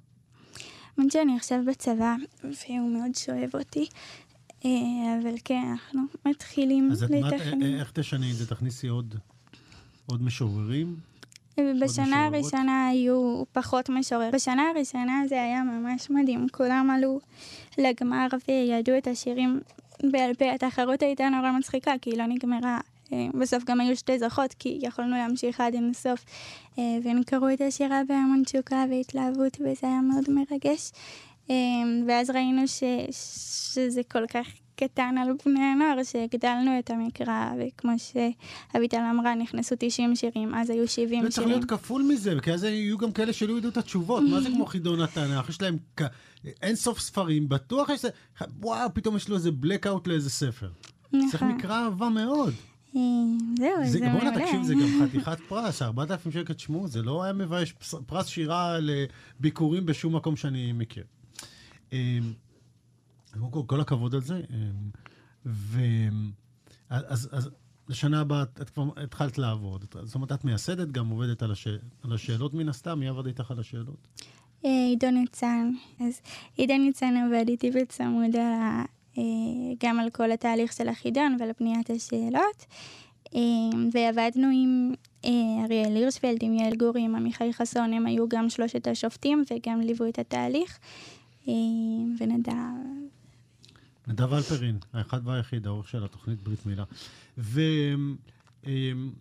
האמת 0.97 1.11
שאני 1.11 1.35
עכשיו 1.37 1.59
בצבא, 1.67 2.15
והוא 2.43 2.91
מאוד 2.91 3.15
שואב 3.15 3.49
אותי, 3.53 3.87
אה, 4.65 4.69
אבל 5.21 5.35
כן, 5.45 5.63
אנחנו 5.71 6.01
מתחילים 6.25 6.91
לתכנן. 6.91 7.63
אז 7.63 7.79
איך 7.79 7.91
תשני 7.91 8.31
את 8.31 8.35
זה? 8.35 8.47
תכניסי 8.47 8.87
עוד, 8.87 9.15
עוד 10.05 10.23
משוררים? 10.23 10.95
בשנה 11.57 12.05
משוררות? 12.05 12.33
הראשונה 12.33 12.87
היו 12.87 13.43
פחות 13.51 13.89
משורר. 13.89 14.29
בשנה 14.33 14.69
הראשונה 14.75 15.21
זה 15.29 15.41
היה 15.41 15.63
ממש 15.63 16.09
מדהים. 16.09 16.47
כולם 16.51 16.89
עלו 16.89 17.19
לגמר 17.77 18.27
וידעו 18.47 18.97
את 18.97 19.07
השירים 19.07 19.61
בעל 20.03 20.33
פה. 20.33 20.51
התחרות 20.51 21.01
הייתה 21.01 21.29
נורא 21.29 21.51
מצחיקה, 21.51 21.93
כי 22.01 22.09
היא 22.09 22.17
לא 22.17 22.25
נגמרה. 22.25 22.79
אה, 23.13 23.27
בסוף 23.39 23.63
גם 23.63 23.81
היו 23.81 23.95
שתי 23.95 24.19
זוכות, 24.19 24.53
כי 24.59 24.79
יכולנו 24.81 25.15
להמשיך 25.15 25.61
עד 25.61 25.73
אינסוף. 25.73 26.25
אה, 26.79 26.97
והם 27.03 27.23
קראו 27.23 27.53
את 27.53 27.61
השירה 27.61 28.01
בהמון 28.07 28.43
תשוקה 28.43 28.85
והתלהבות, 28.89 29.57
וזה 29.59 29.87
היה 29.87 30.01
מאוד 30.01 30.23
מרגש. 30.29 30.91
אה, 31.49 31.55
ואז 32.07 32.29
ראינו 32.29 32.67
ש... 32.67 32.83
שזה 33.11 34.01
כל 34.11 34.27
כך 34.27 34.47
קטן 34.75 35.15
על 35.21 35.27
בני 35.45 35.59
הנוער, 35.59 36.03
שהגדלנו 36.03 36.79
את 36.79 36.89
המקרא, 36.89 37.51
וכמו 37.59 37.91
שאביטל 37.97 39.01
אמרה, 39.11 39.35
נכנסו 39.35 39.75
90 39.79 40.15
שירים, 40.15 40.55
אז 40.55 40.69
היו 40.69 40.87
70 40.87 41.23
זה 41.23 41.29
צריך 41.29 41.35
שירים. 41.35 41.49
להיות 41.49 41.69
כפול 41.69 42.03
מזה, 42.03 42.33
כי 42.43 42.53
אז 42.53 42.63
יהיו 42.63 42.97
גם 42.97 43.11
כאלה 43.11 43.33
שלא 43.33 43.57
ידעו 43.57 43.69
את 43.69 43.77
התשובות. 43.77 44.23
מה 44.31 44.41
זה 44.41 44.49
כמו 44.49 44.65
חידון 44.65 45.01
התנ"ך? 45.01 45.49
יש 45.49 45.61
להם 45.61 45.77
כ- 45.97 46.01
אין 46.61 46.75
סוף 46.75 46.99
ספרים, 46.99 47.49
בטוח 47.49 47.89
יש... 47.89 48.01
וואו, 48.61 48.93
פתאום 48.93 49.15
יש 49.15 49.29
לו 49.29 49.35
איזה 49.35 49.49
blackout 49.63 50.01
לאיזה 50.05 50.29
ספר. 50.29 50.69
צריך 51.11 51.35
נכון. 51.43 51.47
מקרא 51.47 51.83
אהבה 51.85 52.09
מאוד. 52.09 52.53
אה, 52.95 53.01
זהו, 53.57 53.67
זה, 53.85 53.89
זה 53.91 53.99
בוא'נה, 53.99 54.13
מעולה. 54.31 54.45
תקשיב, 54.45 54.63
זה 54.63 54.73
גם 54.73 55.07
חתיכת 55.07 55.37
פרס, 55.47 55.81
4,000 55.81 56.31
שקל, 56.31 56.53
תשמעו, 56.53 56.87
זה 56.87 57.01
לא 57.01 57.23
היה 57.23 57.33
מבייש 57.33 57.73
פרס 58.05 58.27
שירה 58.27 58.77
לביקורים 58.79 59.85
בשום 59.85 60.15
מקום 60.15 60.35
שאני 60.35 60.71
מכיר. 60.71 61.03
כל, 63.51 63.61
כל 63.67 63.81
הכבוד 63.81 64.15
על 64.15 64.21
זה. 64.21 64.41
אמ, 64.49 64.89
ו... 65.45 65.79
אז, 66.89 67.29
אז 67.31 67.49
לשנה 67.89 68.21
הבאה 68.21 68.43
את 68.43 68.69
כבר 68.69 68.83
התחלת 69.03 69.37
לעבוד. 69.37 69.85
זאת 70.03 70.15
אומרת, 70.15 70.31
את 70.31 70.45
מייסדת, 70.45 70.91
גם 70.91 71.09
עובדת 71.09 71.43
על, 71.43 71.51
הש... 71.51 71.67
על 72.03 72.13
השאלות 72.13 72.53
מן 72.53 72.69
הסתם, 72.69 72.99
מי 72.99 73.07
עבד 73.07 73.25
איתך 73.25 73.51
על 73.51 73.59
השאלות? 73.59 74.07
אה, 74.65 74.85
עידו 74.89 75.11
ניצן. 75.11 75.71
אז 75.99 76.21
עידו 76.57 76.77
ניצן 76.77 77.13
עבד 77.17 77.45
איתי 77.47 77.71
בצמוד 77.71 78.35
על. 78.35 78.41
אה, 79.17 79.23
גם 79.83 79.99
על 79.99 80.09
כל 80.09 80.31
התהליך 80.31 80.73
של 80.73 80.89
החידון 80.89 81.37
ועל 81.39 81.49
בניית 81.59 81.89
השאלות. 81.89 82.65
אה, 83.35 83.39
ועבדנו 83.93 84.47
עם 84.53 84.93
אריאל 85.63 85.95
הירשפלד, 85.95 86.37
עם 86.41 86.53
יעל 86.53 86.75
גורי, 86.75 87.01
עם 87.01 87.15
עמיחי 87.15 87.53
חסון, 87.53 87.93
הם 87.93 88.05
היו 88.05 88.29
גם 88.29 88.49
שלושת 88.49 88.87
השופטים 88.87 89.43
וגם 89.51 89.81
ליוו 89.81 90.09
את 90.09 90.19
התהליך. 90.19 90.79
ונדב... 92.19 92.51
נדב 94.07 94.33
אלפרין, 94.33 94.77
האחד 94.93 95.27
והיחיד, 95.27 95.67
העורך 95.67 95.87
של 95.87 96.03
התוכנית 96.03 96.41
ברית 96.43 96.65
מילה. 96.65 96.83
ו... 97.37 97.61
אמ, 98.65 99.11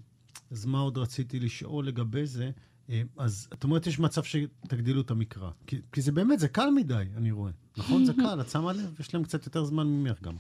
אז 0.51 0.67
מה 0.67 0.79
עוד 0.79 0.99
רציתי 0.99 1.41
לשאול 1.41 1.87
לגבי 1.87 2.27
זה? 2.27 2.51
אמ, 2.89 3.07
אז 3.19 3.49
את 3.53 3.65
אומרת, 3.65 3.87
יש 3.87 3.99
מצב 3.99 4.23
שתגדילו 4.25 5.01
את 5.01 5.11
המקרא. 5.11 5.51
כי, 5.67 5.81
כי 5.93 6.03
זה 6.03 6.13
באמת, 6.13 6.39
זה 6.39 6.49
קל 6.49 6.71
מדי, 6.71 7.05
אני 7.17 7.31
רואה. 7.31 7.51
נכון? 7.77 8.05
זה 8.05 8.13
קל, 8.13 8.41
את 8.41 8.49
שמה 8.49 8.73
לב? 8.73 9.01
יש 9.01 9.15
להם 9.15 9.25
קצת 9.25 9.47
יותר 9.47 9.65
זמן 9.65 9.87
ממך 9.87 10.23
גם. 10.23 10.35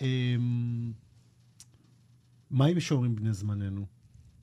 אמ, 0.00 0.92
מה 2.50 2.66
עם 2.66 2.76
משוררים 2.76 3.16
בני 3.16 3.32
זמננו? 3.32 3.86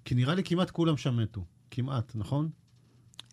כי 0.06 0.16
נראה 0.16 0.36
לי 0.36 0.44
כמעט 0.44 0.72
כולם 0.72 0.98
שם 0.98 1.18
מתו. 1.18 1.46
כמעט, 1.72 2.12
נכון? 2.16 2.50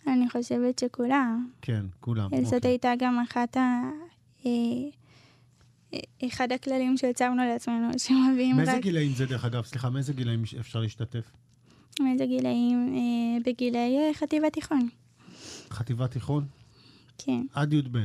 אני 0.06 0.30
חושבת 0.30 0.78
שכולם. 0.78 1.48
כן, 1.62 1.86
כולם. 2.00 2.30
זאת 2.44 2.54
אוקיי. 2.54 2.70
הייתה 2.70 2.92
גם 2.98 3.18
אחת 3.18 3.56
ה... 3.56 3.82
אחד 6.26 6.52
הכללים 6.52 6.96
שהצבנו 6.96 7.42
לעצמנו, 7.44 7.88
שמביאים 7.98 8.56
מאיזה 8.56 8.74
רק... 8.76 8.82
גילאים 8.82 9.12
זה, 9.14 9.26
דרך 9.26 9.44
אגב? 9.44 9.64
סליחה, 9.64 9.90
מאיזה 9.90 10.12
גילאים 10.12 10.42
אפשר 10.60 10.80
להשתתף? 10.80 11.32
מאיזה 12.00 12.26
גילאים? 12.26 12.94
אה, 12.96 13.42
בגילי 13.46 13.98
אה, 13.98 14.14
חטיבה 14.14 14.50
תיכון. 14.50 14.88
חטיבת 15.70 16.10
תיכון? 16.10 16.44
כן, 17.18 17.42
עד 17.54 17.72
י"ב. 17.72 17.96
אם, 17.96 18.04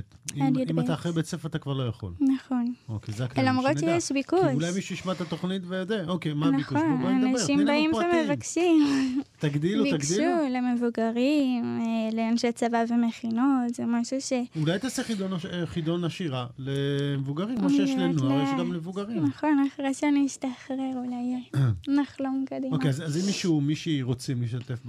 י"ב. 0.55 0.69
אם 0.69 0.79
אתה 0.79 0.93
אחרי 0.93 1.11
בית 1.11 1.25
ספר, 1.25 1.47
אתה 1.47 1.59
כבר 1.59 1.73
לא 1.73 1.83
יכול. 1.83 2.13
נכון. 2.19 2.73
אוקיי, 2.89 3.13
זה 3.13 3.25
הכלל. 3.25 3.45
למרות. 3.47 3.77
שיש 3.79 4.11
ביקוש. 4.11 4.39
כי 4.39 4.53
אולי 4.53 4.71
מישהו 4.75 4.95
ישמע 4.95 5.11
את 5.11 5.21
התוכנית 5.21 5.61
ויודע, 5.67 6.03
אוקיי, 6.07 6.33
מה 6.33 6.47
הביקוש? 6.47 6.77
נכון, 6.77 7.23
אנשים 7.23 7.65
באים. 7.65 7.91
ומבקשים. 7.93 9.21
תגדילו, 9.39 9.83
תגדילו. 9.83 9.97
ביקשו 9.97 10.23
למבוגרים, 10.51 11.79
אה, 11.81 12.09
לאנשי 12.13 12.51
צבא 12.51 12.83
ומכינות, 12.89 13.73
זה 13.75 13.83
משהו 13.85 14.21
ש... 14.21 14.33
אולי 14.61 14.79
תעשה 14.79 15.03
חידון, 15.03 15.33
הש- 15.33 15.45
אה, 15.45 16.05
השירה 16.05 16.47
למבוגרים, 16.57 17.57
כמו 17.57 17.69
שיש 17.69 17.91
לנוער, 17.97 18.43
יש 18.43 18.49
גם 18.59 18.73
למבוגרים. 18.73 19.25
נכון, 19.25 19.65
אחרי 19.73 19.93
שאני 19.93 20.25
אשתחרר 20.25 20.91
אולי 20.95 21.35
אה, 21.55 21.69
נחלום 22.01 22.45
קדימה. 22.49 22.75
אוקיי, 22.75 22.89
אז 22.89 23.17
אם 23.17 23.25
מישהו, 23.25 23.61
מישהי 23.61 24.01
רוצים 24.01 24.41
להשתתף 24.41 24.79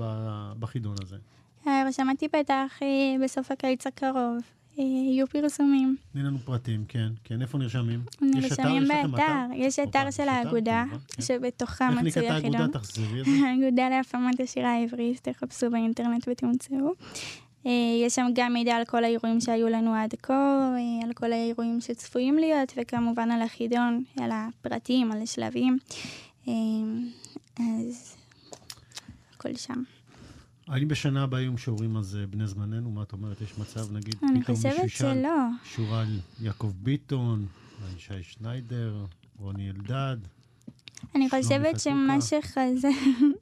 בחידון 0.59 0.97
הזה, 1.03 1.17
אה, 1.17 1.21
שמעתי 1.91 2.29
בטח 2.29 2.79
אה, 2.83 3.25
בסוף 3.25 3.51
הקיץ 3.51 3.87
הקרוב. 3.87 4.37
אה, 4.79 4.85
יהיו 4.85 5.27
פרסומים. 5.27 5.97
תני 6.13 6.23
לנו 6.23 6.39
פרטים, 6.39 6.85
כן. 6.89 7.09
כן, 7.25 7.43
איפה 7.43 7.59
נרשמים? 7.59 8.01
נרשמים 8.21 8.89
באתר. 8.89 9.47
יש 9.55 9.79
אתר 9.79 10.11
של 10.11 10.29
האגודה, 10.29 10.85
כמובן, 10.91 11.05
כן. 11.09 11.23
שבתוכה 11.23 11.89
איך 11.89 11.99
מצוי 11.99 12.09
נקראת 12.09 12.39
החידון. 12.39 12.61
האגודה? 12.61 12.79
תחזרי 12.79 13.21
את 13.21 13.25
זה. 13.25 13.31
האגודה 13.47 13.89
להפעמת 13.89 14.41
השירה 14.41 14.71
העברית, 14.71 15.29
תחפשו 15.29 15.71
באינטרנט 15.71 16.29
ותמצאו. 16.29 16.95
אה, 17.67 17.73
יש 18.07 18.15
שם 18.15 18.27
גם 18.35 18.53
מידע 18.53 18.77
על 18.77 18.85
כל 18.85 19.05
האירועים 19.05 19.41
שהיו 19.41 19.69
לנו 19.69 19.95
עד 19.95 20.15
כה, 20.23 20.33
אה, 20.77 21.07
על 21.07 21.13
כל 21.13 21.33
האירועים 21.33 21.81
שצפויים 21.81 22.39
להיות, 22.39 22.73
וכמובן 22.77 23.31
על 23.31 23.43
החידון, 23.43 24.05
על 24.21 24.31
הפרטים, 24.33 25.13
על 25.13 25.23
השלבים. 25.23 25.79
אה, 26.49 26.55
אז 27.59 28.17
הכל 29.35 29.55
שם. 29.55 29.83
האם 30.71 30.89
בשנה 30.89 31.23
הבאה 31.23 31.41
יהיו 31.41 31.53
משוררים 31.53 31.97
אז 31.97 32.17
אה, 32.17 32.27
בני 32.27 32.47
זמננו? 32.47 32.91
מה 32.91 33.03
את 33.03 33.13
אומרת? 33.13 33.41
יש 33.41 33.59
מצב, 33.59 33.93
נגיד, 33.93 34.15
פתאום 34.15 34.57
מישהו 34.65 34.89
שלא. 34.89 35.47
שורה 35.65 36.01
על 36.01 36.21
יעקב 36.41 36.73
ביטון, 36.77 37.47
אולי 37.81 37.93
שי 37.99 38.23
שניידר, 38.23 39.05
רוני 39.39 39.71
אלדד. 39.71 40.17
אני 41.15 41.31
חושבת 41.31 41.81
שמה. 41.81 42.21
שחזק, 42.21 42.89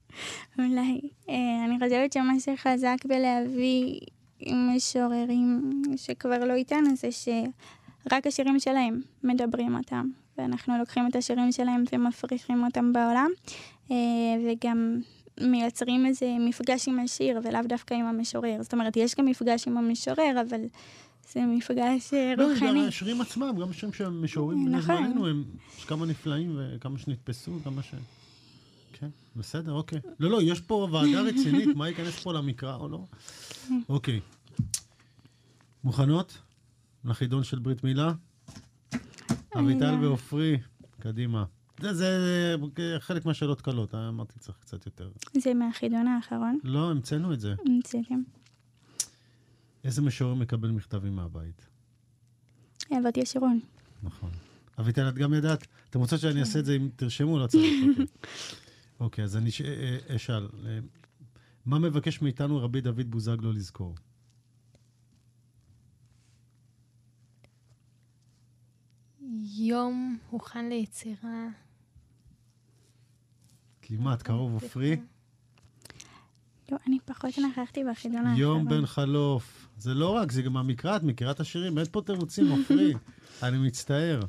אולי, 0.58 1.00
אה, 1.28 1.64
אני 1.64 1.78
חושבת 1.78 2.12
שמה 2.12 2.40
שחזק 2.40 2.96
בלהביא 3.04 4.00
משוררים 4.46 5.72
שכבר 5.96 6.44
לא 6.44 6.54
איתנו 6.54 6.96
זה 6.96 7.08
שרק 7.12 8.26
השירים 8.26 8.60
שלהם 8.60 9.00
מדברים 9.24 9.76
אותם, 9.76 10.08
ואנחנו 10.38 10.78
לוקחים 10.78 11.06
את 11.06 11.16
השירים 11.16 11.52
שלהם 11.52 11.84
ומפריחים 11.92 12.64
אותם 12.64 12.92
בעולם, 12.92 13.30
אה, 13.90 13.96
וגם 14.46 15.00
מייצרים 15.40 16.06
איזה 16.06 16.36
מפגש 16.40 16.88
עם 16.88 16.98
השיר 16.98 17.40
ולאו 17.44 17.60
דווקא 17.68 17.94
עם 17.94 18.06
המשורר. 18.06 18.62
זאת 18.62 18.72
אומרת, 18.72 18.96
יש 18.96 19.14
גם 19.14 19.26
מפגש 19.26 19.68
עם 19.68 19.78
המשורר, 19.78 20.42
אבל 20.48 20.60
זה 21.32 21.40
מפגש 21.46 22.14
אה, 22.14 22.34
לא, 22.36 22.52
יש 22.52 22.60
גם 22.60 22.66
רוחני. 22.66 22.86
השירים 22.86 23.20
עצמם, 23.20 23.54
גם 23.60 23.70
השירים 23.70 23.92
שהם 23.92 24.24
משוררים 24.24 24.64
בני 24.64 24.76
נכון. 24.76 24.96
זמננו, 24.96 25.26
הם, 25.26 25.44
כמה 25.86 26.06
נפלאים 26.06 26.58
וכמה 26.58 26.98
שנתפסו, 26.98 27.52
כמה 27.64 27.82
ש... 27.82 27.94
כן, 28.92 29.08
בסדר, 29.36 29.72
אוקיי. 29.72 30.00
לא, 30.20 30.30
לא, 30.30 30.42
יש 30.42 30.60
פה 30.60 30.88
ועדה 30.92 31.20
רצינית, 31.20 31.68
מה 31.76 31.88
ייכנס 31.88 32.22
פה 32.22 32.32
למקרא 32.32 32.76
או 32.76 32.88
לא? 32.88 33.04
אוקיי. 33.88 34.20
מוכנות? 35.84 36.38
לחידון 37.04 37.44
של 37.44 37.58
ברית 37.58 37.84
מילה? 37.84 38.12
אביטל 39.58 39.90
לא. 39.90 40.06
ועופרי, 40.06 40.58
קדימה. 41.00 41.44
זה, 41.80 41.92
זה 41.94 42.56
חלק 42.98 43.26
מהשאלות 43.26 43.60
קלות, 43.60 43.94
אה, 43.94 44.08
אמרתי 44.08 44.38
צריך 44.38 44.58
קצת 44.60 44.86
יותר. 44.86 45.10
זה 45.38 45.54
מהחידון 45.54 46.06
האחרון. 46.06 46.58
לא, 46.64 46.90
המצאנו 46.90 47.32
את 47.32 47.40
זה. 47.40 47.54
המצאתם. 47.66 48.22
איזה 49.84 50.02
משורר 50.02 50.34
מקבל 50.34 50.70
מכתבים 50.70 51.16
מהבית? 51.16 51.66
אהבות 52.92 53.16
ישרון. 53.16 53.60
נכון. 54.02 54.30
אביטל, 54.80 55.08
את 55.08 55.14
גם 55.14 55.34
ידעת, 55.34 55.66
אתם 55.90 55.98
רוצות 55.98 56.20
שאני 56.20 56.40
אעשה 56.40 56.58
את 56.58 56.64
זה 56.64 56.76
אם 56.76 56.88
תרשמו? 56.96 57.38
לא 57.38 57.46
צריך. 57.46 57.64
אוקיי. 57.88 58.06
אוקיי, 59.00 59.24
אז 59.24 59.36
אני 59.36 59.50
ש- 59.50 59.60
אה, 59.60 59.98
אה, 60.10 60.16
אשאל, 60.16 60.48
מה 61.66 61.78
מבקש 61.78 62.22
מאיתנו 62.22 62.58
רבי 62.58 62.80
דוד 62.80 63.10
בוזגלו 63.10 63.52
לזכור? 63.52 63.94
יום 69.58 70.18
הוכן 70.30 70.68
ליצירה. 70.68 71.46
כמעט, 73.88 74.22
קרוב 74.22 74.54
עופרי. 74.54 74.96
לא, 76.72 76.78
אני 76.86 76.98
פחות 77.04 77.38
נכחתי 77.38 77.84
בחידון 77.90 78.18
האחרון. 78.18 78.36
יום 78.36 78.68
בן 78.68 78.86
חלוף. 78.86 79.68
זה 79.78 79.94
לא 79.94 80.08
רק, 80.08 80.32
זה 80.32 80.42
גם 80.42 80.56
המקרא, 80.56 80.96
את 80.96 81.02
מכירה 81.02 81.30
את 81.30 81.40
השירים? 81.40 81.78
אין 81.78 81.86
פה 81.90 82.02
תירוצים, 82.06 82.48
עופרי. 82.58 82.94
אני 83.42 83.58
מצטער. 83.58 84.20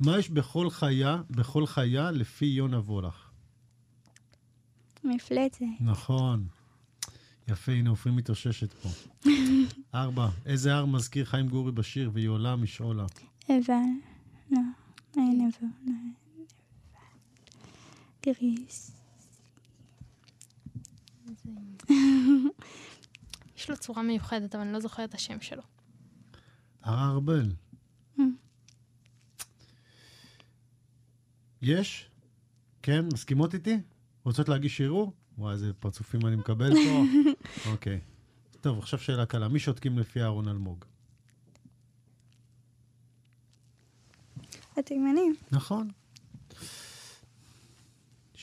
מה 0.00 0.18
יש 0.18 0.30
בכל 0.30 0.70
חיה, 0.70 1.22
בכל 1.30 1.66
חיה 1.66 2.10
לפי 2.10 2.46
יונה 2.46 2.78
וולך? 2.78 3.30
מפלצת. 5.04 5.64
נכון. 5.80 6.46
יפה, 7.48 7.72
הנה 7.72 7.90
עופרי 7.90 8.12
מתאוששת 8.12 8.72
פה. 8.72 8.88
ארבע, 9.94 10.28
איזה 10.46 10.74
הר 10.74 10.86
מזכיר 10.86 11.24
חיים 11.24 11.48
גורי 11.48 11.72
בשיר 11.72 12.10
ויעלה 12.12 12.56
משעולה? 12.56 13.06
אבל, 13.48 13.74
לא, 14.50 14.60
אין 15.16 15.50
אבל, 15.60 15.68
לא, 15.86 15.92
גריס. 18.26 18.92
יש 23.56 23.70
לו 23.70 23.76
צורה 23.76 24.02
מיוחדת, 24.02 24.54
אבל 24.54 24.64
אני 24.64 24.72
לא 24.72 24.80
זוכרת 24.80 25.08
את 25.08 25.14
השם 25.14 25.40
שלו. 25.40 25.62
הר 26.82 27.10
ארבל. 27.10 27.52
יש? 31.62 32.10
כן? 32.82 33.04
מסכימות 33.12 33.54
איתי? 33.54 33.78
רוצות 34.24 34.48
להגיש 34.48 34.80
ערעור? 34.80 35.12
וואי, 35.38 35.52
איזה 35.52 35.72
פרצופים 35.72 36.26
אני 36.26 36.36
מקבל 36.36 36.70
פה. 36.74 37.02
אוקיי. 37.72 38.00
טוב, 38.60 38.78
עכשיו 38.78 38.98
שאלה 38.98 39.26
קלה. 39.26 39.48
מי 39.48 39.58
שותקים 39.58 39.98
לפי 39.98 40.22
אהרון 40.22 40.48
אלמוג? 40.48 40.84
התימנים. 44.76 45.34
נכון. 45.52 45.88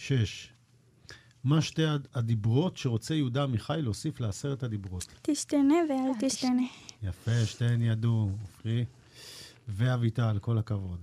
שש. 0.08 0.49
מה 1.43 1.62
שתי 1.62 1.86
הד- 1.86 2.08
הדיברות 2.14 2.78
שרוצה 2.78 3.16
יהודה 3.16 3.43
עמיחי 3.43 3.80
להוסיף 3.82 4.20
לעשרת 4.20 4.64
הדיברות? 4.64 5.14
תשתנה 5.22 5.74
ואל 5.89 5.97
אל 6.08 6.28
תשתנה. 6.30 6.62
יפה, 7.03 7.45
שתיהן 7.45 7.82
ידעו, 7.82 8.38
עופרי 8.41 8.86
ואביטל, 9.68 10.38
כל 10.41 10.58
הכבוד. 10.58 10.99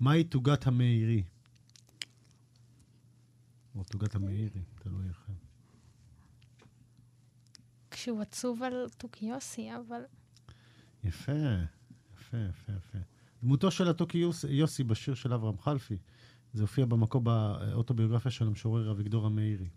מהי 0.00 0.24
תוגת 0.24 0.66
המאירי? 0.66 1.22
או 3.74 3.84
תוגת 3.84 4.14
המאירי, 4.14 4.60
תלוי 4.82 5.08
לכם. 5.08 5.32
כשהוא 7.90 8.20
עצוב 8.22 8.62
על 8.62 8.86
תוכי 8.98 9.26
יוסי, 9.26 9.70
אבל 9.76 10.00
יפה, 11.04 11.32
יפה, 12.20 12.36
יפה, 12.48 12.72
יפה. 12.72 12.98
דמותו 13.42 13.70
של 13.70 13.88
התוכי 13.88 14.18
יוס- 14.18 14.44
יוסי 14.48 14.84
בשיר 14.84 15.14
של 15.14 15.32
אברהם 15.32 15.58
חלפי. 15.58 15.96
זה 16.52 16.62
הופיע 16.62 16.84
במקור 16.84 17.20
באוטוביוגרפיה 17.20 18.30
של 18.30 18.46
המשורר 18.46 18.90
אביגדור 18.90 19.26
המאירי. 19.26 19.68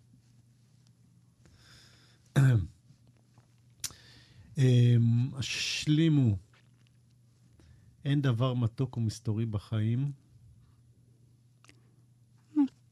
אמ, 4.57 5.29
השלימו. 5.33 6.37
אין 8.05 8.21
דבר 8.21 8.53
מתוק 8.53 8.97
ומסתורי 8.97 9.45
בחיים. 9.45 10.11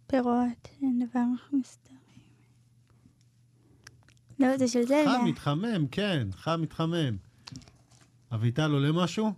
פירות, 0.07 0.67
אין 0.81 1.05
דבר 1.09 1.23
מסתרים. 1.53 1.97
לא, 4.39 4.57
זה 4.57 4.67
של 4.67 4.84
זלדה. 4.84 5.19
חם 5.19 5.25
מתחמם, 5.25 5.88
כן, 5.91 6.27
חם 6.31 6.61
מתחמם. 6.61 7.17
אביטל 8.31 8.71
עולה 8.71 8.91
משהו? 8.91 9.34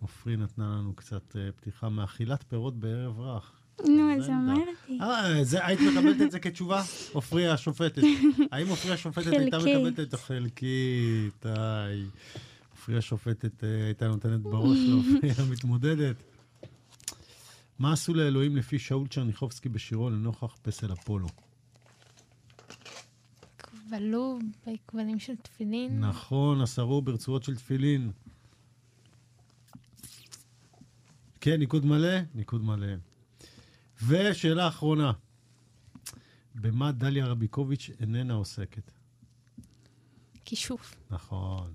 עופרי 0.00 0.36
נתנה 0.36 0.64
לנו 0.64 0.94
קצת 0.94 1.36
אה, 1.36 1.52
פתיחה 1.52 1.88
מאכילת 1.88 2.44
פירות 2.48 2.76
בערב 2.76 3.20
רך. 3.20 3.60
נו, 3.88 4.12
אז. 4.16 4.28
אמרתי. 4.28 4.98
אה, 5.00 5.66
היית 5.66 5.80
מקבלת 5.80 6.22
את 6.22 6.30
זה 6.30 6.38
כתשובה? 6.38 6.82
עופרי 7.12 7.48
השופטת. 7.48 8.02
האם 8.52 8.68
עופרי 8.68 8.92
השופטת 8.92 9.32
הייתה. 9.32 9.58
מקבלת 9.58 10.00
את 10.00 10.14
החלקית? 10.14 11.46
איי. 11.46 12.04
עופרי 12.70 12.98
השופטת 12.98 13.64
אה, 13.64 13.84
הייתה 13.84 14.08
נותנת 14.08 14.40
בראש 14.40 14.78
לעופרי 14.88 15.30
המתמודדת. 15.46 16.16
מה 17.78 17.92
עשו 17.92 18.14
לאלוהים 18.14 18.56
לפי 18.56 18.78
שאול 18.78 19.08
צ'רניחובסקי 19.08 19.68
בשירו 19.68 20.10
לנוכח 20.10 20.56
פסל 20.62 20.92
אפולו? 20.92 21.28
כבלו 23.58 24.38
בכבלים 24.66 25.18
של 25.18 25.36
תפילין. 25.36 26.04
נכון, 26.04 26.60
אסרו 26.60 27.02
ברצועות 27.02 27.42
של 27.42 27.56
תפילין. 27.56 28.10
כן, 31.40 31.58
ניקוד 31.58 31.86
מלא? 31.86 32.18
ניקוד 32.34 32.62
מלא. 32.62 32.86
ושאלה 34.06 34.68
אחרונה, 34.68 35.12
במה 36.54 36.92
דליה 36.92 37.26
רביקוביץ' 37.26 37.90
איננה 38.00 38.34
עוסקת? 38.34 38.92
כישוף. 40.44 40.94
נכון. 41.10 41.72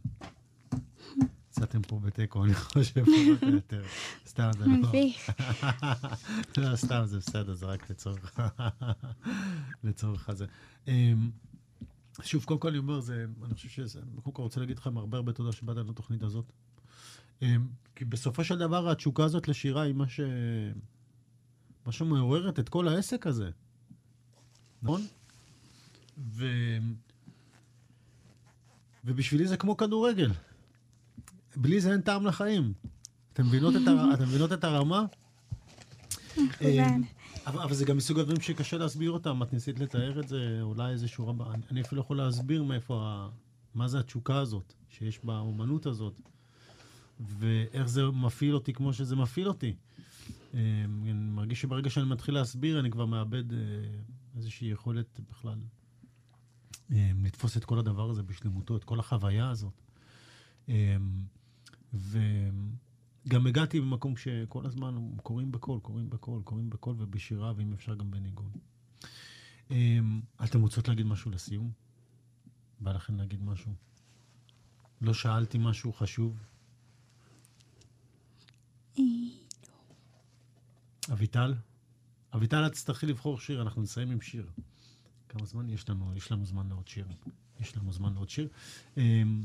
יצאתם 1.49 1.82
פה 1.82 1.99
בתיקו, 1.99 2.45
אני 2.45 2.53
חושב, 2.53 3.03
יותר. 3.53 3.84
סתם, 4.28 4.49
זה 4.57 4.66
לא... 4.66 4.78
מביך. 4.78 5.30
לא, 6.57 6.76
סתם, 6.76 7.01
זה 7.05 7.18
בסדר, 7.18 7.53
זה 7.53 7.66
רק 7.66 7.89
לצורך... 7.89 8.39
לצורך 9.84 10.30
הזה. 10.30 10.45
אמ, 10.88 11.32
שוב, 12.22 12.43
קודם 12.43 12.59
כל 12.59 12.68
אני 12.68 12.78
אומר, 12.78 12.99
זה, 12.99 13.26
אני 13.43 13.53
חושב 13.53 13.70
שזה, 13.70 14.01
קודם 14.24 14.36
כל 14.36 14.41
רוצה 14.41 14.59
להגיד 14.59 14.78
לכם 14.78 14.97
הרבה 14.97 15.18
הרבה 15.18 15.34
תודה 15.34 15.51
שבאת 15.51 15.78
לתוכנית 15.78 16.24
הזאת. 16.24 16.51
אמ, 17.42 17.68
כי 17.96 18.06
בסופו 18.06 18.44
של 18.44 18.58
דבר 18.58 18.90
התשוקה 18.90 19.24
הזאת 19.24 19.48
לשירה 19.48 19.82
היא 19.82 19.94
מה 19.94 20.08
ש... 20.08 20.20
מה 21.86 21.92
שמעוררת 21.92 22.60
את 22.60 22.70
כל 22.70 22.88
העסק 22.88 23.28
הזה. 23.28 23.50
נכון? 24.82 25.02
ו... 26.18 26.46
ובשבילי 29.06 29.48
זה 29.48 29.58
כמו 29.58 29.78
כדורגל. 29.78 30.32
בלי 31.56 31.82
זה 31.82 31.92
אין 31.92 32.02
טעם 32.02 32.26
לחיים. 32.26 32.74
אתם 33.34 33.46
מבינות 33.46 33.74
את, 33.76 33.88
הר... 33.88 34.14
אתם 34.14 34.24
מבינות 34.24 34.54
את 34.54 34.64
הרמה? 34.64 35.06
מכוון. 36.38 37.04
אבל, 37.48 37.62
אבל 37.62 37.74
זה 37.74 37.86
גם 37.86 37.98
מסוג 37.98 38.20
הדברים 38.20 38.42
שקשה 38.42 38.78
להסביר 38.78 39.12
אותם. 39.12 39.44
את 39.44 39.54
ניסית 39.54 39.80
לתאר 39.80 40.20
את 40.20 40.28
זה, 40.28 40.60
אולי 40.62 40.92
איזשהו 40.92 41.28
רבה. 41.28 41.54
אני, 41.54 41.64
אני 41.72 41.82
אפילו 41.82 42.02
יכול 42.02 42.18
להסביר 42.18 42.64
מאיפה, 42.64 43.02
ה, 43.06 43.30
מה 43.76 43.88
זה 43.88 44.00
התשוקה 44.00 44.38
הזאת 44.38 44.74
שיש 44.90 45.26
באומנות 45.26 45.86
הזאת, 45.86 46.22
ואיך 47.20 47.88
זה 47.88 48.05
מפעיל 48.05 48.55
אותי 48.55 48.74
כמו 48.74 48.93
שזה 48.93 49.16
מפעיל 49.16 49.47
אותי. 49.47 49.76
אה, 50.53 50.59
אני 50.86 51.13
מרגיש 51.13 51.61
שברגע 51.61 51.89
שאני 51.89 52.05
מתחיל 52.05 52.34
להסביר, 52.34 52.80
אני 52.80 52.91
כבר 52.91 53.05
מאבד 53.05 53.53
אה, 53.53 53.57
איזושהי 54.36 54.68
יכולת 54.68 55.20
בכלל 55.30 55.59
אה, 56.91 57.11
לתפוס 57.24 57.57
את 57.57 57.66
כל 57.66 57.80
הדבר 57.80 58.09
הזה 58.09 58.24
בשלמותו, 58.24 58.78
את 58.78 58.84
כל 58.84 58.99
החוויה 58.99 59.49
הזאת. 59.49 59.82
אה, 60.70 60.97
וגם 61.93 63.47
הגעתי 63.47 63.80
במקום 63.80 64.18
שכל 64.18 64.66
הזמן 64.66 64.95
קוראים 65.24 65.51
בקול, 65.51 65.80
קוראים 65.80 66.09
בקול, 66.09 66.41
קוראים 66.43 66.70
בקול 66.70 66.95
ובשירה, 66.97 67.53
ואם 67.55 67.74
אפשר 67.74 67.95
גם 67.95 68.11
בניגון. 68.11 68.49
אמ, 69.72 70.22
אתם 70.43 70.61
רוצות 70.61 70.88
להגיד 70.88 71.05
משהו 71.05 71.32
לסיום? 71.32 71.72
בא 72.80 72.91
לכם 72.91 73.16
להגיד 73.16 73.43
משהו? 73.43 73.72
לא 75.01 75.13
שאלתי 75.13 75.57
משהו 75.57 75.93
חשוב? 75.93 76.38
אביטל? 81.12 81.54
אביטל, 82.36 82.66
את 82.66 82.72
תצטרכי 82.72 83.06
לבחור 83.06 83.39
שיר, 83.39 83.62
אנחנו 83.62 83.82
נסיים 83.82 84.12
עם 84.12 84.22
שיר. 84.22 84.46
כמה 85.30 85.46
זמן 85.46 85.70
יש 85.70 85.89
לנו? 85.89 86.14
יש 86.16 86.32
לנו 86.32 86.46
זמן 86.46 86.68
לעוד 86.70 86.88
שיר. 86.88 87.06
יש 87.60 87.78
לנו 87.78 87.93
זמן 87.93 88.14
לעוד 88.14 88.30
שיר. 88.30 88.48
אמ, 88.98 89.43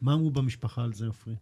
מה 0.00 0.14
אמרו 0.14 0.30
במשפחה 0.30 0.84
על 0.84 0.92
זה, 0.92 1.06
עופרי? 1.06 1.34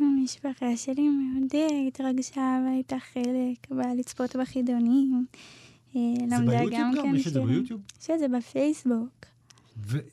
המשפחה 0.00 0.76
שלי 0.76 1.08
מאוד 1.08 1.52
התרגשה 1.88 2.60
והייתה 2.66 2.96
חלק, 3.12 3.70
באה 3.70 3.94
לצפות 3.94 4.36
בחידונים. 4.36 5.26
אה, 5.96 6.00
זה 6.28 6.36
ביוטיוב 6.38 6.70
גם? 6.72 6.92
כן 7.02 7.14
יש 7.16 7.26
את 7.26 7.32
זה. 7.32 7.40
ביוטיוב? 7.40 7.80
יש 8.00 8.10
את 8.10 8.18
זה 8.18 8.28
בפייסבוק. 8.28 9.26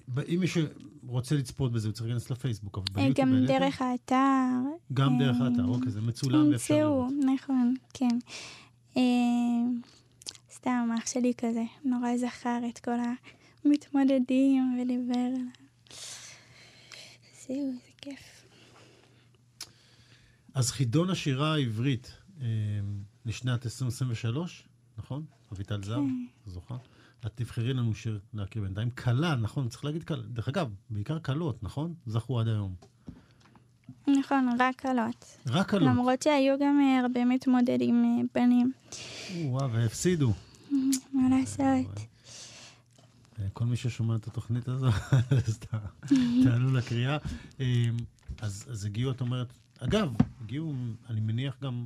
ואם 0.07 0.39
מישהו 0.39 0.63
רוצה 1.07 1.35
לצפות 1.35 1.71
בזה, 1.71 1.87
הוא 1.87 1.93
צריך 1.93 2.05
להיכנס 2.05 2.29
לפייסבוק, 2.29 2.77
אבל 2.77 2.87
אה, 2.97 3.05
ביוטיוב 3.05 3.29
גם? 3.29 3.45
דרך 3.45 3.81
האתר. 3.81 4.15
גם 4.93 5.19
דרך 5.19 5.35
אה, 5.41 5.45
האתר, 5.45 5.65
אוקיי, 5.65 5.91
זה 5.91 6.01
מצולם 6.01 6.51
ואפשר 6.51 6.73
ימצאו, 6.73 6.87
לראות. 6.87 7.13
נכון, 7.33 7.75
כן. 7.93 8.19
אה, 8.97 9.01
סתם, 10.51 10.89
אח 10.97 11.07
שלי 11.07 11.33
כזה, 11.37 11.63
נורא 11.85 12.17
זכר 12.17 12.59
את 12.69 12.79
כל 12.79 12.97
המתמודדים 13.65 14.79
ודיבר 14.81 15.19
על. 15.19 15.33
זהו, 17.47 17.71
זה 17.73 17.91
כיף. 17.97 18.45
אז 20.53 20.71
חידון 20.71 21.09
השירה 21.09 21.53
העברית 21.53 22.11
לשנת 23.25 23.65
2023, 23.65 24.67
נכון? 24.97 25.25
אביטל 25.53 25.83
זר, 25.83 25.95
כן. 25.95 26.25
זוכה. 26.45 26.77
את 27.25 27.31
תבחרי 27.35 27.73
לנו 27.73 27.93
שיר 27.95 28.19
להכיר 28.33 28.61
בינתיים. 28.61 28.89
קלה, 28.89 29.35
נכון? 29.35 29.69
צריך 29.69 29.85
להגיד 29.85 30.03
קלה. 30.03 30.23
דרך 30.23 30.47
אגב, 30.47 30.69
בעיקר 30.89 31.19
קלות, 31.19 31.63
נכון? 31.63 31.93
זכו 32.05 32.39
עד 32.39 32.47
היום. 32.47 32.75
נכון, 34.07 34.49
רק 34.59 34.75
קלות. 34.75 35.37
רק 35.47 35.69
קלות. 35.69 35.89
למרות 35.89 36.21
שהיו 36.21 36.55
גם 36.59 36.79
אה, 36.81 36.99
הרבה 36.99 37.25
מתמודדים 37.25 38.03
אה, 38.05 38.21
בנים. 38.41 38.71
וואו, 39.45 39.71
והפסידו. 39.71 40.33
מה 41.13 41.29
לעשות? 41.39 41.99
אה, 43.39 43.49
כל 43.53 43.65
מי 43.65 43.75
ששומע 43.77 44.15
את 44.15 44.27
התוכנית 44.27 44.67
הזו, 44.67 44.87
אז 45.47 45.57
ת- 45.59 45.75
תעלו 46.43 46.73
לקריאה. 46.73 47.17
אה, 47.59 47.83
אז 48.41 48.65
אז 48.71 48.85
הגיעו, 48.85 49.11
את 49.11 49.21
אומרת, 49.21 49.53
אגב, 49.79 50.13
הגיעו, 50.41 50.73
אני 51.09 51.19
מניח 51.21 51.57
גם 51.61 51.85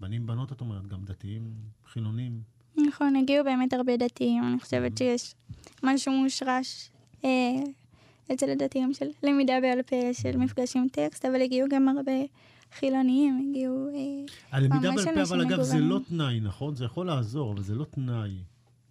בנים, 0.00 0.26
בנות, 0.26 0.52
את 0.52 0.60
אומרת, 0.60 0.86
גם 0.86 1.04
דתיים, 1.04 1.54
חילונים. 1.92 2.42
נכון, 2.76 3.16
הגיעו 3.16 3.44
באמת 3.44 3.72
הרבה 3.72 3.96
דתיים. 3.96 4.44
אני 4.44 4.60
חושבת 4.60 4.98
שיש 4.98 5.34
משהו 5.82 6.12
מושרש 6.12 6.90
אה, 7.24 7.30
אצל 8.32 8.50
הדתיים 8.50 8.94
של 8.94 9.06
למידה 9.22 9.60
בעל 9.60 9.82
פה, 9.82 9.96
של 10.12 10.36
מפגש 10.36 10.76
עם 10.76 10.86
טקסט, 10.92 11.24
אבל 11.24 11.42
הגיעו 11.42 11.68
גם 11.70 11.88
הרבה 11.88 12.12
חילוניים, 12.72 13.50
הגיעו... 13.50 13.88
אה, 13.88 14.24
הלמידה 14.50 14.90
בעל 14.92 15.14
פה, 15.14 15.22
אבל 15.22 15.40
אגב, 15.40 15.62
זה. 15.62 15.78
לא 15.78 16.00
תנאי, 16.08 16.40
נכון? 16.40 16.76
זה 16.76 16.84
יכול 16.84 17.06
לעזור, 17.06 17.52
אבל 17.52 17.62
זה 17.62 17.74
לא 17.74 17.84
תנאי. 17.84 18.30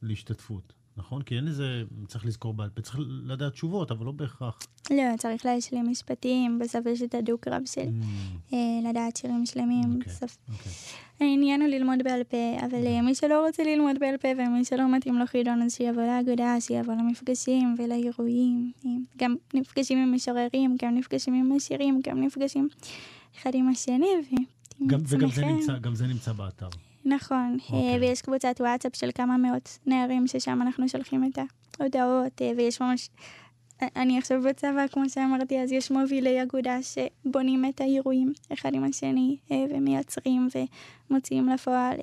להשתתפות, 0.01 0.73
נכון? 0.97 1.21
כי 1.21 1.35
אין 1.35 1.47
איזה, 1.47 1.65
צריך 2.07 2.25
לזכור 2.25 2.53
בעל 2.53 2.69
פה, 2.69 2.81
צריך 2.81 2.97
לדעת 3.23 3.53
תשובות, 3.53 3.91
אבל 3.91 4.05
לא 4.05 4.11
בהכרח. 4.11 4.59
לא, 4.91 5.17
צריך 5.17 5.45
להשלים 5.45 5.89
משפטים, 5.89 6.59
בסוף 6.59 6.85
יש 6.85 7.01
את 7.01 7.15
הדו-קרב 7.15 7.61
של 7.65 7.81
Mm, 7.81 8.53
אה, 8.53 8.57
לדעת 8.89 9.17
שירים 9.17 9.45
שלמים. 9.45 9.83
אוקיי, 9.95 10.13
בסוף 10.13 10.37
אוקיי. 10.51 10.71
העניין 11.19 11.61
הוא 11.61 11.69
ללמוד 11.69 11.99
בעל 12.03 12.23
פה, 12.23 12.37
אבל 12.65 12.87
אה, 12.87 13.01
מי 13.01 13.15
שלא 13.15 13.45
רוצה 13.47 13.63
ללמוד 13.63 13.95
בעל 13.99 14.17
פה 14.17 14.27
ומי 14.37 14.65
שלא 14.65 14.95
מתאים 14.95 15.17
לו 15.17 15.25
חידון, 15.27 15.61
אז 15.61 15.73
שיבוא 15.75 16.01
לאגודה, 16.03 16.55
שיבוא 16.61 16.93
למפגשים 16.93 17.75
ולאירועים. 17.77 18.71
אה, 18.85 18.89
גם 19.17 19.35
נפגשים 19.53 19.97
עם 19.97 20.15
משוררים, 20.15 20.75
גם 20.83 20.95
נפגשים 20.95 21.33
עם 21.33 21.51
השירים, 21.57 21.99
גם 22.03 22.21
נפגשים 22.23 22.67
אחד 23.37 23.51
עם 23.53 23.69
השני, 23.69 24.05
ועם 24.31 24.45
גם- 24.87 24.99
וגם 25.07 25.29
זה 25.29 25.41
עצמכם. 25.41 25.47
נמצא- 25.47 25.93
זה 25.93 26.07
נמצא 26.07 26.31
באתר. 26.33 26.69
נכון, 27.05 27.57
אה, 27.59 27.77
אוקיי. 27.77 27.99
ויש 27.99 28.21
קבוצת 28.21 28.55
וואטסאפ 28.59 28.95
של 28.95 29.09
כמה 29.15 29.37
מאות 29.37 29.79
נערים 29.85 30.27
ששם 30.27 30.61
אנחנו 30.61 30.89
שולחים 30.89 31.23
את 31.23 31.39
ההודעות, 31.79 32.41
אה, 32.41 32.51
ויש 32.57 32.81
ממש... 32.81 33.09
אה, 33.81 33.87
אני 33.95 34.17
עכשיו 34.17 34.41
בצבא, 34.41 34.87
כמו 34.91 35.09
שאמרתי, 35.09 35.59
אז 35.59 35.71
יש 35.71 35.91
מובילי 35.91 36.43
אגודה 36.43 36.77
שבונים 36.81 37.65
את 37.65 37.81
האירועים 37.81 38.33
אחד 38.53 38.73
עם 38.73 38.83
השני, 38.83 39.37
ומייצרים 39.51 40.47
ומוציאים 41.09 41.49
לפועל. 41.49 41.97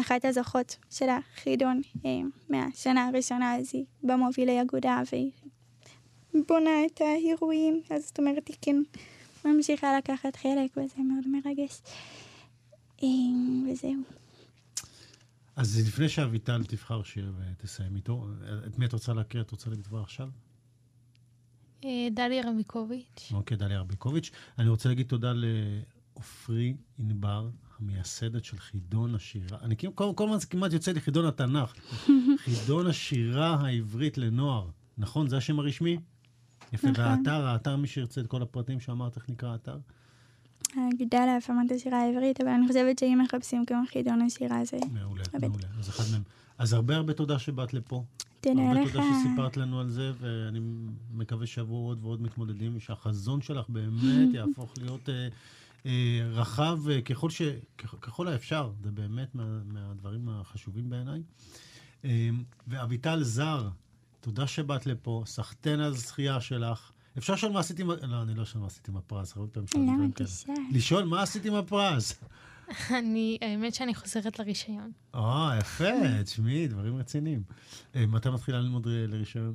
אחת 0.00 0.24
הזוכות 0.24 0.76
של 0.90 1.06
החידון 1.08 1.80
מהשנה 2.48 3.08
הראשונה, 3.08 3.56
אז 3.56 3.70
היא 3.72 3.84
במובילי 4.02 4.62
אגודה, 4.62 5.02
והיא 5.12 5.30
בונה 6.48 6.86
את 6.86 7.00
האירועים, 7.00 7.80
אז 7.90 8.06
זאת 8.06 8.18
אומרת, 8.18 8.48
היא 8.48 8.56
כן 8.62 8.76
ממשיכה 9.44 9.98
לקחת 9.98 10.36
חלק, 10.36 10.70
וזה 10.76 11.02
מאוד 11.02 11.28
מרגש. 11.28 11.80
וזהו. 13.02 14.02
אז 15.56 15.88
לפני 15.88 16.08
שאביטל 16.08 16.64
תבחר 16.64 17.02
שיר 17.02 17.32
ותסיים 17.38 17.96
איתו, 17.96 18.26
את 18.66 18.78
מי 18.78 18.86
את 18.86 18.92
רוצה 18.92 19.12
להקריא? 19.12 19.42
את 19.42 19.50
רוצה 19.50 19.70
להגיד 19.70 19.86
כבר 19.86 20.00
עכשיו? 20.00 20.28
אה, 21.84 22.08
דליה 22.14 22.50
רביקוביץ'. 22.50 23.32
אוקיי, 23.32 23.56
דליה 23.56 23.80
רביקוביץ'. 23.80 24.30
אני 24.58 24.68
רוצה 24.68 24.88
להגיד 24.88 25.06
תודה 25.06 25.32
לעופרי 25.34 26.74
ענבר, 26.98 27.48
המייסדת 27.78 28.44
של 28.44 28.58
חידון 28.58 29.14
השירה. 29.14 29.58
אני 29.62 29.76
כל, 29.94 30.12
כל 30.14 30.24
הזמן 30.24 30.38
זה 30.38 30.46
כמעט 30.46 30.72
יוצא 30.72 30.92
לי 30.92 31.00
חידון 31.00 31.26
התנ"ך. 31.26 31.74
חידון 32.44 32.86
השירה 32.86 33.54
העברית 33.54 34.18
לנוער. 34.18 34.70
נכון? 34.98 35.28
זה 35.28 35.36
השם 35.36 35.58
הרשמי? 35.58 35.98
יפה. 36.72 36.90
נכון. 36.90 37.04
והאתר, 37.04 37.46
האתר, 37.46 37.76
מי 37.76 37.86
שירצה 37.86 38.20
את 38.20 38.26
כל 38.26 38.42
הפרטים 38.42 38.80
שאמרת, 38.80 39.16
איך 39.16 39.30
נקרא 39.30 39.48
האתר? 39.48 39.78
האגודה 40.76 41.26
להפעמת 41.26 41.72
השירה 41.72 41.98
העברית, 41.98 42.40
אבל 42.40 42.50
אני 42.50 42.68
חושבת 42.68 42.98
שאם 42.98 43.20
מחפשים 43.24 43.64
גם 43.70 43.84
חידון 43.86 44.22
השירה 44.22 44.64
זה... 44.64 44.76
מעולה, 44.92 45.22
עובד. 45.32 45.48
מעולה. 45.48 45.66
אז 45.78 45.88
אחד 45.88 46.04
מהם. 46.12 46.22
אז 46.58 46.72
הרבה 46.72 46.96
הרבה 46.96 47.12
תודה 47.12 47.38
שבאת 47.38 47.74
לפה. 47.74 48.04
תודה 48.40 48.62
הרבה 48.68 48.80
לך. 48.80 48.92
תודה 48.92 49.04
שסיפרת 49.04 49.56
לנו 49.56 49.80
על 49.80 49.90
זה, 49.90 50.12
ואני 50.20 50.60
מקווה 51.14 51.46
שיבואו 51.46 51.86
עוד 51.86 51.98
ועוד 52.02 52.22
מתמודדים, 52.22 52.76
ושהחזון 52.76 53.42
שלך 53.42 53.68
באמת 53.68 54.34
יהפוך 54.34 54.74
להיות 54.80 55.08
אה, 55.08 55.28
אה, 55.86 56.26
רחב 56.30 56.78
אה, 56.90 57.00
ככל, 57.02 57.30
ש, 57.30 57.42
ככל 57.76 58.28
האפשר. 58.28 58.70
זה 58.82 58.90
באמת 58.90 59.34
מה, 59.34 59.44
מהדברים 59.64 60.28
החשובים 60.28 60.90
בעיניי. 60.90 61.22
ואביטל 62.68 63.22
זר, 63.22 63.68
תודה 64.20 64.46
שבאת 64.46 64.86
לפה, 64.86 65.22
סחטיין 65.26 65.80
על 65.80 65.92
הזכייה 65.92 66.40
שלך. 66.40 66.90
אפשר 67.18 67.32
לשאול 67.32 67.52
מה 67.52 67.60
עשית 67.60 67.78
עם... 67.80 67.90
לא, 67.90 68.22
אני 68.22 68.34
לא 68.34 68.42
אשאל 68.42 68.60
מה 68.60 68.66
עשית 68.66 68.88
עם 68.88 68.96
הפרס, 68.96 69.36
הרבה 69.36 69.48
פעמים 69.52 69.66
שואלים 69.68 69.94
דברים 69.94 70.12
כאלה. 70.12 70.28
תשאל? 70.28 70.54
לשאול 70.72 71.04
מה 71.04 71.22
עשית 71.22 71.44
עם 71.44 71.54
הפרס. 71.54 72.20
אני, 72.98 73.38
האמת 73.42 73.74
שאני 73.74 73.94
חוזרת 73.94 74.38
לרישיון. 74.38 74.92
אה, 75.14 75.56
יפה, 75.60 76.22
תשמעי, 76.24 76.68
דברים 76.68 76.96
רציניים. 76.96 77.42
אה, 77.96 78.06
מתי 78.06 78.30
מתחילה 78.30 78.60
ללמוד 78.60 78.86
ר- 78.86 78.90
לרישיון? 79.08 79.54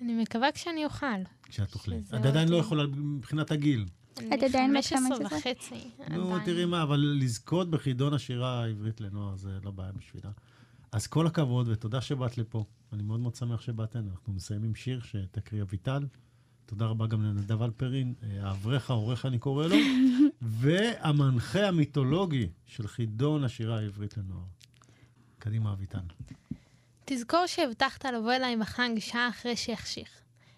אני 0.00 0.22
מקווה 0.22 0.52
כשאני 0.52 0.84
אוכל. 0.84 1.06
כשאת 1.42 1.70
תוכלי. 1.70 2.00
שזה 2.04 2.16
את 2.16 2.24
עדיין 2.26 2.48
לא. 2.48 2.56
יכולה 2.56 2.82
מבחינת 2.96 3.50
הגיל. 3.50 3.86
אני 4.18 4.46
עדיין 4.46 4.74
בת 4.78 4.84
15 4.84 5.28
15? 5.28 5.38
וחצי. 5.38 5.88
נו. 6.10 6.38
תראי 6.44 6.64
מה, 6.64 6.82
אבל 6.82 7.16
לזכות 7.20 7.70
בחידון 7.70 8.14
השירה 8.14 8.62
העברית 8.64 9.00
לנוער 9.00 9.36
זה 9.36 9.58
לא 9.64 9.70
בעיה 9.70 9.92
בשבילה. 9.92 10.30
אז 10.92 11.06
כל 11.06 11.26
הכבוד 11.26 11.68
ותודה 11.68 12.00
שבאת 12.00 12.38
לפה. 12.38 12.64
אני 12.92 13.02
מאוד 13.02 13.20
מאוד 13.20 13.34
שמח 13.34 13.60
שבאת 13.60 13.96
הנה. 13.96 14.10
אנחנו 14.10 14.32
מסיימים 14.32 14.74
שיר 14.74 15.00
שתקריא 15.02 15.62
אביטל. 15.62 16.06
תודה 16.66 16.86
רבה 16.86 17.06
גם 17.06 17.22
לנדב 17.22 17.62
אלפרין, 17.62 18.14
אה, 18.22 18.48
האברך, 18.48 18.90
העורך 18.90 19.26
אני 19.26 19.38
קורא 19.38 19.66
לו, 19.66 19.76
והמנחה 20.42 21.68
המיתולוגי 21.68 22.48
של 22.66 22.88
חידון 22.88 23.44
השירה 23.44 23.78
העברית 23.78 24.16
לנוער. 24.16 24.44
קדימה, 25.38 25.72
אביטל. 25.72 25.98
תזכור 27.04 27.46
שהבטחת 27.46 28.04
לבוא 28.04 28.32
אליי 28.32 28.56
בחג 28.56 28.88
שעה 28.98 29.28
אחרי 29.28 29.56
שיחשיך. 29.56 30.08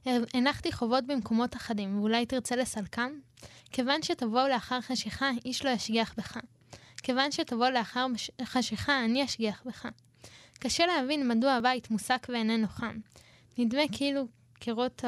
הנחתי 0.06 0.72
חובות 0.72 1.06
במקומות 1.06 1.56
אחדים, 1.56 1.98
ואולי 1.98 2.26
תרצה 2.26 2.56
לסלקם? 2.56 3.10
כיוון 3.72 4.02
שתבואו 4.02 4.48
לאחר 4.48 4.80
חשיכה, 4.80 5.30
איש 5.44 5.64
לא 5.64 5.70
ישגיח 5.70 6.14
בך. 6.16 6.36
כיוון 7.02 7.32
שתבוא 7.32 7.68
לאחר 7.68 8.06
חשיכה, 8.44 9.04
אני 9.04 9.24
אשגיח 9.24 9.62
בך. 9.66 9.86
קשה 10.58 10.86
להבין 10.86 11.28
מדוע 11.28 11.52
הבית 11.52 11.90
מוסק 11.90 12.26
ואיננו 12.32 12.68
חם. 12.68 12.98
נדמה 13.58 13.82
כאילו 13.92 14.26
קירות, 14.58 15.04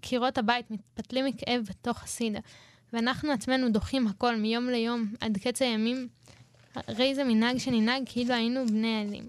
קירות 0.00 0.38
הבית 0.38 0.70
מתפתלים 0.70 1.24
מכאב 1.24 1.62
בתוך 1.68 2.02
הסידה, 2.02 2.38
ואנחנו 2.92 3.32
עצמנו 3.32 3.68
דוחים 3.68 4.06
הכל 4.06 4.36
מיום 4.36 4.68
ליום 4.68 5.14
עד 5.20 5.38
קץ 5.38 5.62
הימים. 5.62 6.08
הרי 6.74 7.14
זה 7.14 7.24
מנהג 7.24 7.58
שננהג 7.58 8.02
כאילו 8.06 8.34
היינו 8.34 8.66
בני 8.66 9.02
אלים. 9.02 9.28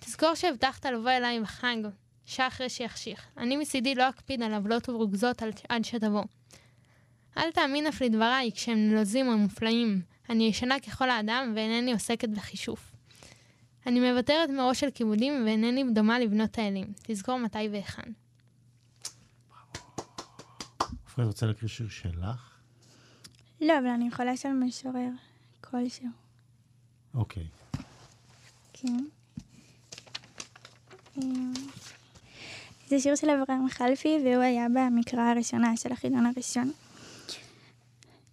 תזכור 0.00 0.34
שהבטחת 0.34 0.86
לבוא 0.86 1.10
אליי 1.10 1.40
בחג, 1.40 1.76
שעה 2.26 2.46
אחרי 2.46 2.68
שיחשיך. 2.68 3.26
אני 3.36 3.56
מצידי 3.56 3.94
לא 3.94 4.08
אקפיד 4.08 4.42
על 4.42 4.54
עוולות 4.54 4.88
ורוגזות 4.88 5.42
עד 5.68 5.84
שתבוא. 5.84 6.24
אל 7.36 7.50
תאמין 7.50 7.86
אף 7.86 8.00
לדבריי 8.00 8.50
כשהם 8.54 8.78
נלוזים 8.78 9.28
או 9.28 9.38
מופלאים. 9.38 10.00
אני 10.30 10.44
ישנה 10.44 10.80
ככל 10.80 11.10
האדם 11.10 11.52
ואינני 11.56 11.92
עוסקת 11.92 12.28
בחישוף. 12.28 12.87
אני 13.86 14.10
מוותרת 14.10 14.50
מראש 14.50 14.84
על 14.84 14.90
כיבודים 14.90 15.44
ואינני 15.44 15.84
דומה 15.92 16.18
לבנות 16.18 16.58
האלים. 16.58 16.92
תזכור 17.02 17.38
מתי 17.38 17.68
והיכן. 17.72 18.12
עפרי, 21.06 21.24
רוצה 21.24 21.46
להקריא 21.46 21.68
שיר 21.68 21.88
שלך? 21.88 22.58
לא, 23.60 23.78
אבל 23.78 23.86
אני 23.86 24.08
יכולה 24.08 24.36
של 24.36 24.48
משורר 24.52 25.10
כלשהו. 25.60 26.08
אוקיי. 27.14 27.46
כן. 28.72 29.04
זה 32.88 33.00
שיר 33.00 33.14
של 33.16 33.30
אברהם 33.30 33.68
חלפי, 33.68 34.18
והוא 34.24 34.42
היה 34.42 34.66
במקרא 34.74 35.20
הראשונה 35.20 35.76
של 35.76 35.92
החידון 35.92 36.26
הראשון. 36.26 36.72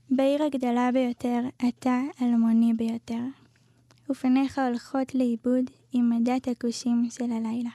בעיר 0.10 0.44
הגדולה 0.44 0.90
ביותר, 0.94 1.40
אתה 1.70 2.00
אלמוני 2.22 2.74
ביותר, 2.74 3.22
ופניך 4.10 4.60
הולכות 4.60 5.16
לאיבוד 5.16 5.66
עם 5.92 6.10
מדת 6.10 6.48
הכושים 6.48 7.08
של 7.10 7.32
הלילה. 7.32 7.70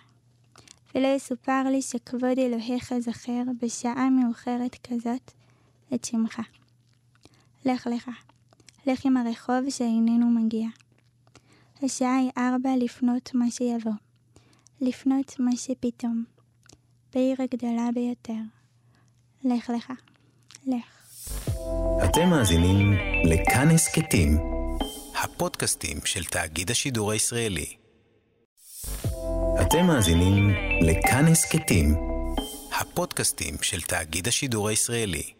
ולא 0.95 1.09
יסופר 1.09 1.63
לי 1.71 1.83
שכבוד 1.83 2.39
אלוהיך 2.39 2.95
זכר 2.99 3.43
בשעה 3.63 4.11
מאוחרת 4.11 4.77
כזאת 4.91 5.33
את 5.95 6.05
שמך. 6.05 6.41
לך 7.65 7.87
לך, 7.87 8.11
לך 8.87 9.05
עם 9.05 9.17
הרחוב 9.17 9.71
שאיננו 9.71 10.31
מגיע. 10.31 10.69
השעה 11.83 12.17
היא 12.17 12.31
ארבע 12.39 12.71
לפנות 12.77 13.35
מה 13.35 13.51
שיבוא, 13.51 13.93
לפנות 14.81 15.41
מה 15.41 15.57
שפתאום, 15.57 16.25
בעיר 17.15 17.37
הגדולה 17.43 17.89
ביותר. 17.95 18.41
לך 19.45 19.71
לך, 19.77 19.93
לך. 20.67 21.01
אתם 22.05 22.29
מאזינים 22.31 22.93
לכאן 23.25 23.69
הסכתים, 23.69 24.60
הפודקאסטים 25.23 25.99
של 26.05 26.25
תאגיד 26.25 26.71
השידור 26.71 27.11
הישראלי. 27.13 27.77
אתם 29.61 29.87
מאזינים 29.87 30.51
לכאן 30.81 31.27
הסכתים, 31.27 31.95
הפודקאסטים 32.79 33.57
של 33.63 33.81
תאגיד 33.81 34.29
השידור 34.29 34.69
הישראלי. 34.69 35.40